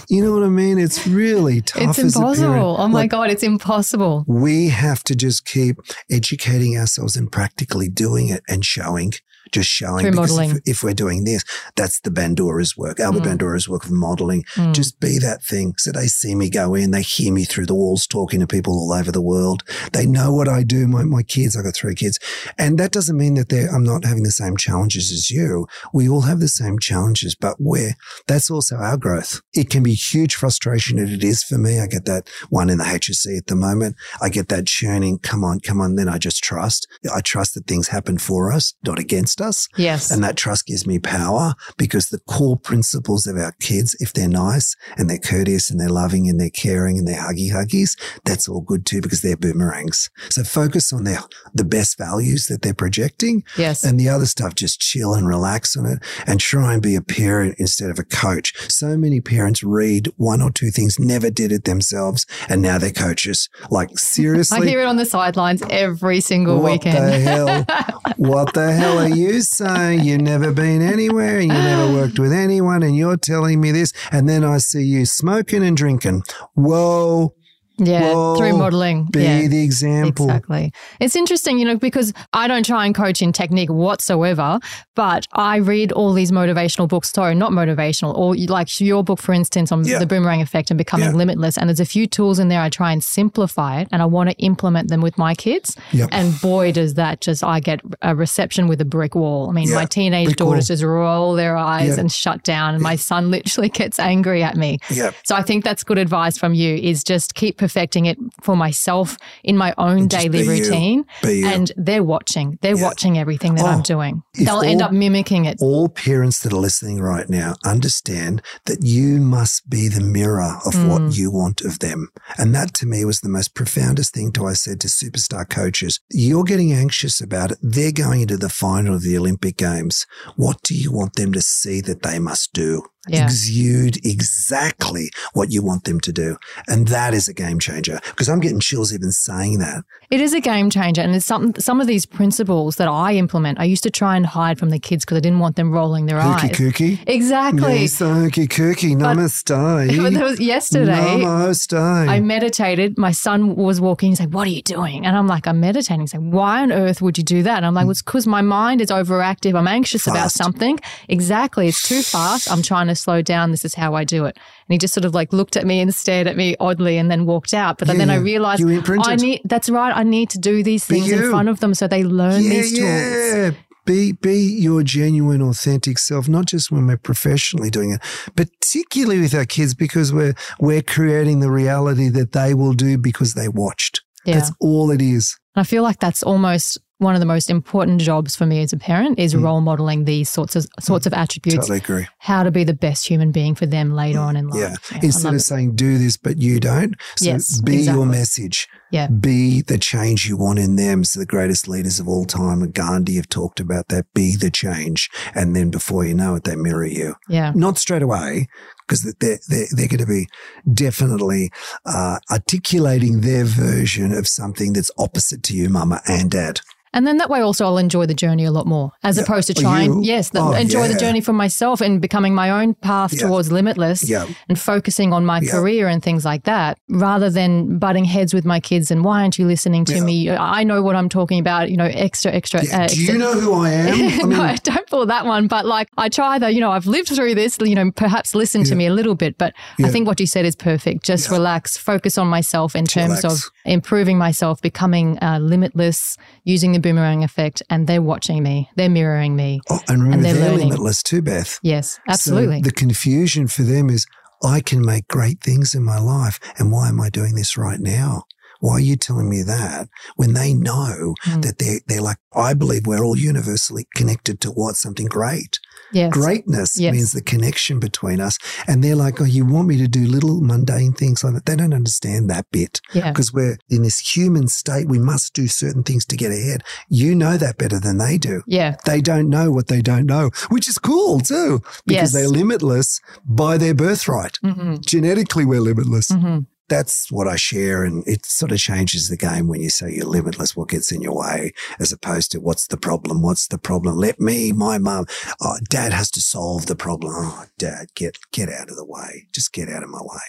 you 0.09 0.23
know 0.23 0.33
what 0.33 0.43
I 0.43 0.49
mean? 0.49 0.77
It's 0.77 1.07
really 1.07 1.61
tough. 1.61 1.97
It's 1.97 2.15
impossible. 2.15 2.75
Oh 2.77 2.87
my 2.87 3.01
like, 3.01 3.11
God, 3.11 3.29
it's 3.29 3.43
impossible. 3.43 4.25
We 4.27 4.69
have 4.69 5.03
to 5.05 5.15
just 5.15 5.45
keep 5.45 5.77
educating 6.11 6.77
ourselves 6.77 7.15
and 7.15 7.31
practically 7.31 7.89
doing 7.89 8.29
it 8.29 8.43
and 8.47 8.65
showing 8.65 9.13
just 9.51 9.69
showing 9.69 10.01
Through 10.01 10.11
because 10.11 10.31
modeling. 10.31 10.51
If, 10.57 10.61
if, 10.65 10.83
we're 10.83 10.93
doing 10.93 11.23
this, 11.23 11.43
that's 11.75 11.99
the 12.01 12.09
Bandura's 12.09 12.77
work, 12.77 12.99
Albert 12.99 13.23
mm. 13.23 13.37
Bandura's 13.37 13.69
work 13.69 13.85
of 13.85 13.91
modeling. 13.91 14.43
Mm. 14.55 14.73
Just 14.73 14.99
be 14.99 15.19
that 15.19 15.43
thing. 15.43 15.73
So 15.77 15.91
they 15.91 16.07
see 16.07 16.35
me 16.35 16.49
go 16.49 16.75
in, 16.75 16.91
they 16.91 17.01
hear 17.01 17.31
me 17.31 17.45
through 17.45 17.65
the 17.65 17.75
walls 17.75 18.07
talking 18.07 18.39
to 18.39 18.47
people 18.47 18.73
all 18.73 18.93
over 18.93 19.11
the 19.11 19.21
world. 19.21 19.63
They 19.93 20.05
know 20.05 20.33
what 20.33 20.47
I 20.47 20.63
do. 20.63 20.87
My, 20.87 21.03
my 21.03 21.23
kids, 21.23 21.57
I 21.57 21.63
got 21.63 21.75
three 21.75 21.95
kids. 21.95 22.19
And 22.57 22.77
that 22.79 22.91
doesn't 22.91 23.17
mean 23.17 23.35
that 23.35 23.49
they're, 23.49 23.69
I'm 23.69 23.83
not 23.83 24.05
having 24.05 24.23
the 24.23 24.31
same 24.31 24.57
challenges 24.57 25.11
as 25.11 25.29
you. 25.29 25.67
We 25.93 26.09
all 26.09 26.21
have 26.21 26.39
the 26.39 26.47
same 26.47 26.79
challenges, 26.79 27.35
but 27.35 27.55
where 27.59 27.95
that's 28.27 28.49
also 28.49 28.77
our 28.77 28.97
growth. 28.97 29.41
It 29.53 29.69
can 29.69 29.83
be 29.83 29.93
huge 29.93 30.35
frustration 30.35 30.99
and 30.99 31.09
it 31.09 31.23
is 31.23 31.43
for 31.43 31.57
me. 31.57 31.79
I 31.79 31.87
get 31.87 32.05
that 32.05 32.29
one 32.49 32.69
in 32.69 32.77
the 32.77 32.83
HSC 32.83 33.37
at 33.37 33.47
the 33.47 33.55
moment. 33.55 33.95
I 34.21 34.29
get 34.29 34.49
that 34.49 34.67
churning. 34.67 35.19
Come 35.19 35.43
on, 35.43 35.59
come 35.59 35.81
on. 35.81 35.95
Then 35.95 36.09
I 36.09 36.17
just 36.17 36.43
trust. 36.43 36.87
I 37.13 37.21
trust 37.21 37.53
that 37.55 37.67
things 37.67 37.89
happen 37.89 38.17
for 38.17 38.51
us, 38.51 38.73
not 38.85 38.99
against 38.99 39.34
trust 39.35 39.41
us. 39.41 39.67
Yes. 39.77 40.11
And 40.11 40.23
that 40.23 40.35
trust 40.35 40.67
gives 40.67 40.85
me 40.85 40.99
power 40.99 41.53
because 41.77 42.09
the 42.09 42.19
core 42.19 42.57
principles 42.57 43.27
of 43.27 43.37
our 43.37 43.53
kids, 43.59 43.95
if 43.99 44.13
they're 44.13 44.27
nice 44.27 44.75
and 44.97 45.09
they're 45.09 45.17
courteous 45.17 45.69
and 45.69 45.79
they're 45.79 45.89
loving 45.89 46.29
and 46.29 46.39
they're 46.39 46.49
caring 46.49 46.97
and 46.97 47.07
they're 47.07 47.21
huggy 47.21 47.51
huggies, 47.51 47.99
that's 48.23 48.47
all 48.47 48.61
good 48.61 48.85
too 48.85 49.01
because 49.01 49.21
they're 49.21 49.37
boomerangs. 49.37 50.09
So 50.29 50.43
focus 50.43 50.93
on 50.93 51.03
their, 51.03 51.19
the 51.53 51.63
best 51.63 51.97
values 51.97 52.47
that 52.47 52.61
they're 52.61 52.73
projecting. 52.73 53.43
Yes. 53.57 53.83
And 53.83 53.99
the 53.99 54.09
other 54.09 54.25
stuff, 54.25 54.55
just 54.55 54.81
chill 54.81 55.13
and 55.13 55.27
relax 55.27 55.75
on 55.77 55.85
it 55.85 55.99
and 56.25 56.39
try 56.39 56.73
and 56.73 56.81
be 56.81 56.95
a 56.95 57.01
parent 57.01 57.55
instead 57.57 57.89
of 57.89 57.99
a 57.99 58.03
coach. 58.03 58.53
So 58.69 58.97
many 58.97 59.21
parents 59.21 59.63
read 59.63 60.09
one 60.17 60.41
or 60.41 60.51
two 60.51 60.69
things, 60.69 60.99
never 60.99 61.29
did 61.29 61.51
it 61.51 61.65
themselves, 61.65 62.25
and 62.49 62.61
now 62.61 62.77
they're 62.77 62.91
coaches. 62.91 63.49
Like 63.69 63.89
seriously. 63.97 64.67
I 64.67 64.69
hear 64.69 64.81
it 64.81 64.85
on 64.85 64.97
the 64.97 65.05
sidelines 65.05 65.61
every 65.69 66.21
single 66.21 66.61
what 66.61 66.71
weekend. 66.73 66.97
the 66.97 67.19
hell? 67.19 67.65
what 68.17 68.53
the 68.53 68.71
hell 68.71 68.99
are 68.99 69.09
you 69.09 69.24
saying? 69.41 70.03
You've 70.03 70.21
never 70.21 70.51
been 70.51 70.81
anywhere 70.81 71.37
and 71.39 71.51
you 71.51 71.57
never 71.57 71.93
worked 71.93 72.19
with 72.19 72.31
anyone 72.31 72.83
and 72.83 72.95
you're 72.95 73.17
telling 73.17 73.61
me 73.61 73.71
this. 73.71 73.93
And 74.11 74.27
then 74.27 74.43
I 74.43 74.57
see 74.57 74.83
you 74.83 75.05
smoking 75.05 75.63
and 75.63 75.75
drinking. 75.75 76.23
Whoa. 76.53 77.33
Yeah, 77.77 78.13
Whoa, 78.13 78.35
through 78.37 78.57
modeling. 78.57 79.05
Be 79.11 79.23
yeah. 79.23 79.47
the 79.47 79.61
example. 79.63 80.27
Exactly. 80.27 80.71
It's 80.99 81.15
interesting, 81.15 81.59
you 81.59 81.65
know, 81.65 81.77
because 81.77 82.13
I 82.33 82.47
don't 82.47 82.65
try 82.65 82.85
and 82.85 82.95
coach 82.95 83.21
in 83.21 83.33
technique 83.33 83.69
whatsoever, 83.69 84.59
but 84.95 85.27
I 85.33 85.57
read 85.57 85.91
all 85.91 86.13
these 86.13 86.31
motivational 86.31 86.87
books. 86.87 87.11
Sorry, 87.11 87.35
not 87.35 87.51
motivational, 87.51 88.15
or 88.17 88.35
like 88.35 88.79
your 88.79 89.03
book, 89.03 89.19
for 89.19 89.33
instance, 89.33 89.71
on 89.71 89.83
Yeah. 89.83 89.99
the 89.99 90.05
boomerang 90.05 90.41
effect 90.41 90.71
and 90.71 90.77
becoming 90.77 91.09
Yeah. 91.09 91.15
limitless. 91.15 91.57
And 91.57 91.69
there's 91.69 91.79
a 91.79 91.85
few 91.85 92.07
tools 92.07 92.39
in 92.39 92.47
there 92.47 92.61
I 92.61 92.69
try 92.69 92.91
and 92.91 93.03
simplify 93.03 93.81
it 93.81 93.87
and 93.91 94.01
I 94.01 94.05
want 94.05 94.29
to 94.29 94.35
implement 94.37 94.89
them 94.89 95.01
with 95.01 95.17
my 95.17 95.33
kids. 95.35 95.75
Yep. 95.91 96.09
And 96.11 96.39
boy, 96.41 96.71
does 96.71 96.93
that 96.95 97.21
just, 97.21 97.43
I 97.43 97.59
get 97.59 97.81
a 98.01 98.15
reception 98.15 98.67
with 98.67 98.79
a 98.81 98.85
brick 98.85 99.15
wall. 99.15 99.49
I 99.49 99.53
mean, 99.53 99.67
Yeah, 99.69 99.75
my 99.75 99.85
teenage 99.85 100.35
daughters 100.35 100.69
wall. 100.69 100.75
just 100.75 100.83
roll 100.83 101.33
their 101.33 101.57
eyes 101.57 101.97
and 101.97 102.11
shut 102.11 102.43
down. 102.43 102.73
And 102.75 102.83
my 102.83 102.95
son 102.95 103.31
literally 103.35 103.69
gets 103.69 103.99
angry 103.99 104.43
at 104.43 104.55
me. 104.55 104.79
Yeah. 104.89 105.11
So 105.25 105.35
I 105.35 105.41
think 105.41 105.63
that's 105.63 105.83
good 105.83 105.97
advice 105.97 106.37
from 106.37 106.53
you 106.53 106.75
is 106.75 107.03
just 107.03 107.35
keep 107.35 107.57
perfecting 107.65 108.05
it 108.05 108.17
for 108.43 108.55
myself 108.55 109.17
in 109.43 109.57
my 109.57 109.73
own 109.77 110.07
Just 110.07 110.21
daily 110.23 110.47
routine. 110.47 111.03
And 111.23 111.71
they're 111.75 112.03
watching. 112.03 112.47
They're 112.61 112.77
Yeah. 112.77 112.83
watching 112.89 113.17
everything 113.17 113.55
that 113.55 113.65
Oh, 113.65 113.69
I'm 113.73 113.81
doing. 113.81 114.21
They'll 114.35 114.61
end 114.61 114.81
up 114.81 114.91
mimicking 114.91 115.45
it. 115.45 115.57
All 115.61 115.89
parents 115.89 116.39
that 116.41 116.53
are 116.53 116.63
listening 116.67 116.99
right 116.99 117.27
now 117.29 117.55
understand 117.65 118.41
that 118.65 118.83
you 118.83 119.19
must 119.19 119.67
be 119.69 119.87
the 119.87 120.01
mirror 120.19 120.53
of 120.67 120.73
Mm. 120.75 120.87
what 120.89 121.17
you 121.17 121.31
want 121.31 121.61
of 121.61 121.79
them. 121.79 122.09
And 122.37 122.53
that 122.53 122.73
to 122.75 122.85
me 122.85 123.03
was 123.05 123.19
the 123.21 123.29
most 123.37 123.55
profoundest 123.55 124.13
thing 124.13 124.31
to 124.33 124.45
I 124.45 124.53
said 124.53 124.79
to 124.81 124.87
superstar 124.87 125.49
coaches. 125.49 125.99
You're 126.11 126.43
getting 126.43 126.71
anxious 126.71 127.19
about 127.21 127.51
it. 127.53 127.57
They're 127.61 127.91
going 127.91 128.21
into 128.21 128.37
the 128.37 128.49
final 128.49 128.95
of 128.95 129.01
the 129.01 129.17
Olympic 129.17 129.57
Games. 129.57 130.05
What 130.35 130.57
do 130.63 130.75
you 130.75 130.91
want 130.91 131.13
them 131.15 131.33
to 131.33 131.41
see 131.41 131.81
that 131.81 132.03
they 132.03 132.19
must 132.19 132.53
do? 132.53 132.83
Yeah. 133.07 133.25
Exude 133.25 133.97
exactly 134.05 135.11
what 135.33 135.51
you 135.51 135.63
want 135.63 135.83
them 135.83 135.99
to 136.01 136.11
do. 136.11 136.37
And 136.67 136.87
that 136.87 137.13
is 137.13 137.27
a 137.27 137.33
game 137.33 137.59
changer 137.59 137.99
because 138.05 138.29
I'm 138.29 138.39
getting 138.39 138.59
chills 138.59 138.93
even 138.93 139.11
saying 139.11 139.59
that. 139.59 139.83
It 140.11 140.21
is 140.21 140.33
a 140.33 140.39
game 140.39 140.69
changer. 140.69 141.01
And 141.01 141.15
it's 141.15 141.25
some, 141.25 141.53
some 141.55 141.81
of 141.81 141.87
these 141.87 142.05
principles 142.05 142.75
that 142.77 142.87
I 142.87 143.13
implement, 143.13 143.59
I 143.59 143.63
used 143.65 143.83
to 143.83 143.89
try 143.89 144.15
and 144.15 144.25
hide 144.25 144.59
from 144.59 144.69
the 144.69 144.79
kids 144.79 145.03
because 145.03 145.17
I 145.17 145.19
didn't 145.21 145.39
want 145.39 145.55
them 145.55 145.71
rolling 145.71 146.05
their 146.05 146.19
Kooky 146.19 146.43
eyes. 146.43 146.51
kooky. 146.51 146.99
Exactly. 147.07 147.73
Nisa 147.73 148.07
hooky 148.13 148.47
kooky. 148.47 148.95
Namaste. 148.95 149.55
But 150.05 150.13
there 150.13 150.23
was 150.23 150.39
yesterday. 150.39 150.93
Namaste. 150.93 151.77
I 152.07 152.19
meditated. 152.19 152.97
My 152.97 153.11
son 153.11 153.55
was 153.55 153.81
walking. 153.81 154.11
He's 154.11 154.19
like, 154.19 154.29
What 154.29 154.47
are 154.47 154.51
you 154.51 154.61
doing? 154.61 155.05
And 155.05 155.17
I'm 155.17 155.27
like, 155.27 155.47
I'm 155.47 155.59
meditating. 155.59 156.01
He's 156.01 156.13
like, 156.13 156.23
Why 156.23 156.61
on 156.61 156.71
earth 156.71 157.01
would 157.01 157.17
you 157.17 157.23
do 157.23 157.43
that? 157.43 157.57
And 157.57 157.65
I'm 157.65 157.73
like, 157.73 157.85
Well, 157.85 157.91
it's 157.91 158.01
because 158.01 158.27
my 158.27 158.41
mind 158.41 158.81
is 158.81 158.89
overactive. 158.89 159.55
I'm 159.57 159.67
anxious 159.67 160.07
about 160.07 160.31
something. 160.31 160.79
Exactly. 161.09 161.67
It's 161.67 161.87
too 161.87 162.01
fast. 162.01 162.51
I'm 162.51 162.61
trying 162.61 162.87
to 162.87 162.94
slow 162.95 163.21
down. 163.21 163.51
This 163.51 163.65
is 163.65 163.75
how 163.75 163.93
I 163.95 164.03
do 164.03 164.25
it. 164.25 164.35
And 164.37 164.73
he 164.73 164.77
just 164.77 164.93
sort 164.93 165.05
of 165.05 165.13
like 165.13 165.31
looked 165.33 165.55
at 165.57 165.65
me 165.65 165.79
and 165.79 165.93
stared 165.93 166.27
at 166.27 166.35
me 166.37 166.55
oddly 166.59 166.97
and 166.97 167.09
then 167.11 167.25
walked 167.25 167.53
out. 167.53 167.77
But 167.77 167.87
Yeah, 167.87 167.95
then 167.95 168.09
I 168.09 168.15
realized. 168.15 168.63
I 168.63 169.15
need, 169.15 169.41
that's 169.45 169.69
right. 169.69 169.95
I 169.95 170.03
need 170.03 170.29
to 170.31 170.39
do 170.39 170.63
these 170.63 170.85
things 170.85 171.11
in 171.11 171.29
front 171.29 171.49
of 171.49 171.59
them 171.59 171.73
so 171.73 171.87
they 171.87 172.03
learn 172.03 172.43
yeah, 172.43 172.49
these 172.49 172.71
tools. 172.71 172.81
yeah. 172.81 173.51
Be 173.85 174.13
be 174.13 174.39
your 174.39 174.81
genuine, 174.81 175.43
authentic 175.43 175.99
self, 175.99 176.27
not 176.27 176.45
just 176.47 176.71
when 176.71 176.87
we're 176.87 176.97
professionally 176.97 177.69
doing 177.69 177.91
it, 177.91 178.01
particularly 178.35 179.21
with 179.21 179.35
our 179.35 179.45
kids, 179.45 179.75
because 179.75 180.11
we're 180.11 180.33
we're 180.59 180.81
creating 180.81 181.39
the 181.39 181.51
reality 181.51 182.09
that 182.09 182.31
they 182.31 182.55
will 182.55 182.73
do 182.73 182.97
because 182.97 183.35
they 183.35 183.47
watched. 183.47 184.01
Yeah. 184.25 184.39
That's 184.39 184.51
all 184.59 184.89
it 184.89 185.03
is. 185.03 185.37
And 185.55 185.61
I 185.61 185.65
feel 185.65 185.83
like 185.83 185.99
that's 185.99 186.23
almost 186.23 186.79
one 186.97 187.13
of 187.13 187.19
the 187.19 187.25
most 187.25 187.49
important 187.49 187.99
jobs 187.99 188.35
for 188.35 188.45
me 188.45 188.61
as 188.61 188.71
a 188.71 188.77
parent 188.77 189.19
is 189.19 189.35
role 189.35 189.59
modeling 189.61 190.05
these 190.05 190.29
sorts 190.29 190.55
of 190.55 190.65
sorts 190.79 191.05
of 191.05 191.13
attributes. 191.13 191.55
Mm. 191.57 191.61
Totally 191.61 191.77
agree. 191.79 192.07
How 192.19 192.43
to 192.43 192.51
be 192.51 192.63
the 192.63 192.73
best 192.73 193.07
human 193.07 193.31
being 193.31 193.53
for 193.53 193.65
them 193.65 193.91
later 193.93 194.19
on 194.19 194.35
in 194.37 194.47
life. 194.47 194.59
Yeah. 194.91 194.97
I 194.97 194.99
Instead 195.03 195.29
of 195.29 195.35
it. 195.35 195.39
saying 195.41 195.75
do 195.75 195.97
this, 195.97 196.15
but 196.17 196.37
you 196.37 196.59
don't. 196.59 196.95
So 197.17 197.25
Yes, 197.25 197.59
be 197.61 197.77
exactly. 197.77 197.97
your 197.99 198.05
message. 198.05 198.67
Yeah. 198.95 199.07
Be 199.07 199.61
the 199.61 199.77
change 199.77 200.25
you 200.27 200.37
want 200.37 200.59
in 200.59 200.75
them. 200.77 201.03
So 201.03 201.19
the 201.19 201.25
greatest 201.25 201.67
leaders 201.67 201.99
of 201.99 202.07
all 202.07 202.25
time, 202.25 202.59
Gandhi 202.71 203.15
have 203.17 203.29
talked 203.29 203.59
about 203.59 203.89
that. 203.89 204.05
Be 204.13 204.35
the 204.35 204.49
change. 204.49 205.09
And 205.33 205.55
then 205.55 205.69
before 205.69 206.05
you 206.05 206.13
know 206.13 206.35
it, 206.35 206.43
they 206.45 206.55
mirror 206.55 206.85
you. 206.85 207.15
yeah. 207.29 207.51
Not 207.55 207.77
straight 207.77 208.01
away, 208.01 208.47
because 208.87 209.03
they're, 209.19 209.39
they're, 209.49 209.67
they're 209.75 209.87
going 209.87 209.99
to 209.99 210.05
be 210.05 210.27
definitely 210.73 211.51
uh, 211.85 212.19
articulating 212.31 213.21
their 213.21 213.43
version 213.45 214.11
of 214.13 214.27
something 214.27 214.73
that's 214.73 214.91
opposite 214.97 215.43
to 215.43 215.55
you, 215.55 215.69
mama 215.69 216.01
and 216.07 216.31
dad. 216.31 216.61
And 216.93 217.05
then 217.05 217.17
that 217.17 217.29
way 217.29 217.41
also 217.41 217.65
I'll 217.65 217.77
enjoy 217.77 218.05
the 218.05 218.13
journey 218.13 218.45
a 218.45 218.51
lot 218.51 218.65
more 218.65 218.91
as 219.03 219.17
Yeah. 219.17 219.23
opposed 219.23 219.47
to 219.49 219.53
Oh, 219.57 219.61
trying, 219.61 220.03
yes, 220.03 220.29
the, 220.29 220.39
Oh, 220.39 220.53
enjoy 220.53 220.83
yeah. 220.85 220.93
the 220.93 220.97
journey 220.99 221.19
for 221.19 221.33
myself 221.33 221.81
and 221.81 221.99
becoming 222.01 222.33
my 222.33 222.49
own 222.49 222.73
path 222.73 223.11
Yeah. 223.11 223.27
towards 223.27 223.51
limitless 223.51 224.07
Yeah. 224.09 224.25
and 224.47 224.57
focusing 224.57 225.11
on 225.11 225.25
my 225.25 225.41
career 225.41 225.89
and 225.89 226.01
things 226.01 226.23
like 226.23 226.45
that 226.45 226.77
rather 226.89 227.29
than 227.29 227.79
butting 227.79 228.05
heads 228.05 228.33
with 228.33 228.45
my 228.45 228.61
kids 228.61 228.84
and 228.91 229.03
why 229.03 229.21
aren't 229.21 229.37
you 229.37 229.45
listening 229.47 229.85
to 229.85 229.95
Yeah. 229.95 230.03
me? 230.03 230.29
I 230.31 230.63
know 230.63 230.81
what 230.81 230.95
I'm 230.95 231.09
talking 231.09 231.39
about, 231.39 231.69
you 231.71 231.77
know, 231.77 231.85
extra, 231.85 232.31
extra. 232.31 232.63
Yeah. 232.63 232.83
uh, 232.83 232.87
Do 232.87 233.01
you 233.01 233.17
know 233.17 233.33
who 233.33 233.53
I 233.53 233.71
am? 233.71 233.93
I 233.93 233.97
mean, 233.97 234.29
no, 234.29 234.41
I 234.41 234.55
don't 234.57 234.87
pull 234.87 235.05
that 235.07 235.25
one, 235.25 235.47
but 235.47 235.65
like 235.65 235.89
I 235.97 236.09
try 236.09 236.39
though, 236.39 236.47
you 236.47 236.59
know, 236.61 236.71
I've 236.71 236.87
lived 236.87 237.09
through 237.09 237.35
this, 237.35 237.57
you 237.61 237.75
know, 237.75 237.91
perhaps 237.91 238.33
listen 238.35 238.63
to 238.65 238.75
me 238.75 238.85
a 238.87 238.93
little 238.93 239.15
bit, 239.15 239.37
but 239.37 239.53
Yeah. 239.77 239.87
I 239.87 239.89
think 239.89 240.07
what 240.07 240.19
you 240.19 240.27
said 240.27 240.45
is 240.45 240.55
perfect. 240.55 241.03
Just 241.03 241.29
Yeah. 241.29 241.37
relax, 241.37 241.77
focus 241.77 242.17
on 242.17 242.27
myself 242.27 242.75
in 242.75 242.85
terms 242.85 243.23
relax. 243.23 243.45
of 243.45 243.51
improving 243.65 244.17
myself, 244.17 244.61
becoming 244.61 245.17
uh, 245.21 245.39
limitless, 245.39 246.17
using 246.43 246.71
the 246.73 246.79
boomerang 246.79 247.23
effect, 247.23 247.61
and 247.69 247.87
they're 247.87 248.01
watching 248.01 248.43
me, 248.43 248.69
they're 248.75 248.89
mirroring 248.89 249.35
me. 249.35 249.59
oh, 249.69 249.79
and 249.87 250.03
remember, 250.03 250.23
they're 250.23 250.33
they're 250.33 250.57
limitless 250.57 251.01
too, 251.03 251.21
Beth. 251.21 251.59
Yes, 251.63 251.99
absolutely. 252.07 252.57
So 252.57 252.63
the 252.69 252.71
confusion 252.71 253.47
for 253.47 253.63
them 253.63 253.89
is, 253.89 254.05
I 254.43 254.59
can 254.59 254.85
make 254.85 255.07
great 255.07 255.41
things 255.41 255.73
in 255.73 255.83
my 255.83 255.97
life. 255.97 256.39
And 256.59 256.71
why 256.71 256.89
am 256.89 256.99
I 256.99 257.09
doing 257.09 257.35
this 257.35 257.57
right 257.57 257.79
now? 257.79 258.23
Why 258.59 258.73
are 258.73 258.79
you 258.79 258.95
telling 258.95 259.29
me 259.29 259.41
that 259.43 259.89
when 260.15 260.33
they 260.33 260.53
know 260.53 261.13
Mm. 261.25 261.41
that 261.43 261.57
they're, 261.59 261.79
they're 261.87 262.01
like, 262.01 262.17
I 262.35 262.53
believe 262.53 262.85
we're 262.85 263.03
all 263.03 263.17
universally 263.17 263.87
connected 263.95 264.39
to 264.41 264.49
what? 264.51 264.75
Something 264.75 265.05
great. 265.07 265.59
yes. 265.91 266.11
Greatness 266.11 266.77
Yes. 266.79 266.93
means 266.93 267.11
the 267.13 267.21
connection 267.21 267.79
between 267.79 268.19
us. 268.19 268.37
And 268.67 268.83
they're 268.83 268.95
like, 268.95 269.21
oh, 269.21 269.25
you 269.25 269.45
want 269.45 269.67
me 269.67 269.77
to 269.77 269.87
do 269.87 270.05
little 270.05 270.41
mundane 270.41 270.93
things 270.93 271.23
like 271.23 271.33
that. 271.35 271.45
They 271.45 271.55
don't 271.55 271.73
understand 271.73 272.29
that 272.29 272.45
bit 272.51 272.81
Yeah. 272.93 273.11
because 273.11 273.31
we're 273.31 273.57
in 273.69 273.83
this 273.83 273.99
human 274.15 274.47
state. 274.47 274.87
We 274.89 274.99
must 274.99 275.33
do 275.33 275.47
certain 275.47 275.83
things 275.83 276.05
to 276.07 276.17
get 276.17 276.31
ahead. 276.31 276.63
You 276.89 277.15
know 277.15 277.37
that 277.37 277.57
better 277.57 277.79
than 277.79 277.97
they 277.97 278.17
do. 278.17 278.41
Yeah. 278.47 278.75
They 278.85 278.99
don't 279.01 279.29
know 279.29 279.51
what 279.51 279.67
they 279.67 279.81
don't 279.81 280.05
know, 280.05 280.31
which 280.49 280.67
is 280.67 280.77
cool 280.77 281.19
too, 281.21 281.61
because 281.85 282.11
Yes. 282.11 282.13
they're 282.13 282.27
limitless 282.29 282.99
by 283.25 283.57
their 283.57 283.73
birthright. 283.73 284.37
hmm 284.41 284.75
Genetically, 284.85 285.45
we're 285.45 285.61
limitless. 285.61 286.09
hmm 286.11 286.39
That's 286.67 287.11
what 287.11 287.27
I 287.27 287.35
share. 287.35 287.83
And 287.83 288.07
it 288.07 288.25
sort 288.25 288.51
of 288.51 288.57
changes 288.57 289.09
the 289.09 289.17
game 289.17 289.47
when 289.47 289.61
you 289.61 289.69
say 289.69 289.93
you're 289.93 290.05
limitless, 290.05 290.55
what 290.55 290.69
gets 290.69 290.91
in 290.91 291.01
your 291.01 291.15
way, 291.15 291.53
as 291.79 291.91
opposed 291.91 292.31
to 292.31 292.39
what's 292.39 292.67
the 292.67 292.77
problem? 292.77 293.21
What's 293.21 293.47
the 293.47 293.57
problem? 293.57 293.97
Let 293.97 294.19
me, 294.19 294.51
my 294.51 294.77
mum, 294.77 295.05
oh, 295.41 295.57
dad 295.69 295.93
has 295.93 296.09
to 296.11 296.21
solve 296.21 296.65
the 296.65 296.75
problem. 296.75 297.13
Oh, 297.15 297.45
dad, 297.57 297.87
get, 297.95 298.17
get 298.31 298.49
out 298.49 298.69
of 298.69 298.75
the 298.75 298.85
way. 298.85 299.27
Just 299.33 299.53
get 299.53 299.69
out 299.69 299.83
of 299.83 299.89
my 299.89 300.01
way. 300.01 300.21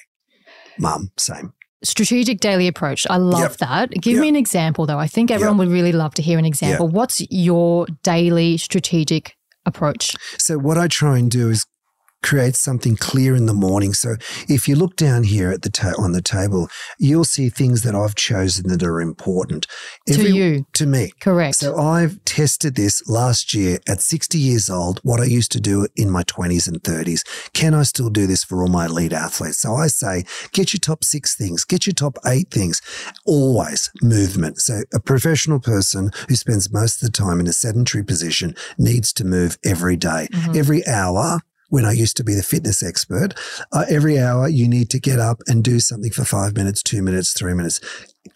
Mum, 0.79 1.11
same. 1.17 1.53
Strategic 1.83 2.41
daily 2.41 2.67
approach. 2.69 3.07
I 3.09 3.17
love 3.17 3.41
Yep. 3.41 3.57
that. 3.59 3.91
Give 3.93 4.15
Yep. 4.15 4.21
me 4.23 4.29
an 4.29 4.37
example, 4.37 4.87
though. 4.87 4.99
I 4.99 5.07
think 5.07 5.31
everyone 5.31 5.59
would 5.59 5.69
really 5.69 5.93
love 5.93 6.15
to 6.15 6.23
hear 6.23 6.39
an 6.39 6.45
example. 6.47 6.89
What's 6.89 7.23
your 7.31 7.87
daily 8.03 8.57
strategic 8.57 9.37
approach? 9.65 10.15
So 10.39 10.59
what 10.59 10.79
I 10.79 10.89
try 10.89 11.19
and 11.19 11.31
do 11.31 11.51
is 11.51 11.65
creates 12.27 12.59
something 12.59 12.97
clear 12.97 13.37
in 13.37 13.47
the 13.47 13.55
morning. 13.55 13.93
So 13.95 14.17
if 14.49 14.67
you 14.67 14.75
look 14.75 14.97
down 14.97 15.23
here 15.23 15.53
at 15.53 15.63
the 15.63 15.71
ta- 15.71 15.95
on 15.97 16.11
the 16.11 16.21
table, 16.21 16.69
you'll 16.99 17.25
see 17.37 17.49
things 17.49 17.83
that 17.83 17.95
I've 17.95 18.17
chosen 18.17 18.69
that 18.69 18.83
are 18.83 19.01
important. 19.01 19.69
to 20.09 20.29
you. 20.29 20.67
To 20.75 20.87
me. 20.87 21.13
Correct. 21.21 21.55
So 21.57 21.77
I've 21.77 22.23
tested 22.25 22.75
this 22.75 23.03
last 23.09 23.55
year 23.55 23.79
at 23.89 24.01
60 24.01 24.39
years 24.39 24.69
old, 24.69 24.99
what 25.05 25.21
I 25.21 25.25
used 25.25 25.53
to 25.53 25.61
do 25.61 25.87
in 25.95 26.11
my 26.11 26.25
20s 26.25 26.67
and 26.67 26.83
30s. 26.83 27.23
Can 27.53 27.75
I 27.75 27.85
still 27.85 28.11
do 28.11 28.27
this 28.27 28.43
for 28.43 28.61
all 28.63 28.69
my 28.69 28.87
elite 28.87 29.13
athletes? 29.13 29.59
So 29.59 29.75
I 29.75 29.87
say, 29.87 30.25
get 30.53 30.73
your 30.73 30.81
top 30.81 31.05
six 31.05 31.37
things, 31.37 31.65
get 31.65 31.87
your 31.87 31.95
top 31.95 32.19
eight 32.27 32.51
things. 32.51 32.83
Always 33.25 33.91
movement. 34.03 34.61
So 34.61 34.83
a 34.93 35.01
professional 35.01 35.61
person 35.61 36.11
who 36.29 36.35
spends 36.37 36.73
most 36.73 37.03
of 37.03 37.07
the 37.07 37.13
time 37.17 37.39
in 37.41 37.47
a 37.47 37.53
sedentary 37.53 38.05
position 38.05 38.55
needs 38.79 39.13
to 39.15 39.25
move 39.25 39.59
every 39.65 39.97
day. 39.97 40.29
Mhm. 40.33 40.57
Every 40.57 40.87
hour, 40.87 41.41
when 41.69 41.85
I 41.85 41.93
used 41.93 42.17
to 42.19 42.25
be 42.25 42.35
the 42.35 42.43
fitness 42.43 42.83
expert, 42.83 43.35
uh, 43.73 43.85
every 43.89 44.19
hour 44.19 44.49
you 44.49 44.69
need 44.69 44.91
to 44.91 45.01
get 45.01 45.19
up 45.19 45.39
and 45.47 45.63
do 45.63 45.81
something 45.81 46.11
for 46.11 46.25
five 46.25 46.55
minutes, 46.55 46.83
two 46.83 47.03
minutes, 47.03 47.33
three 47.33 47.55
minutes. 47.55 47.81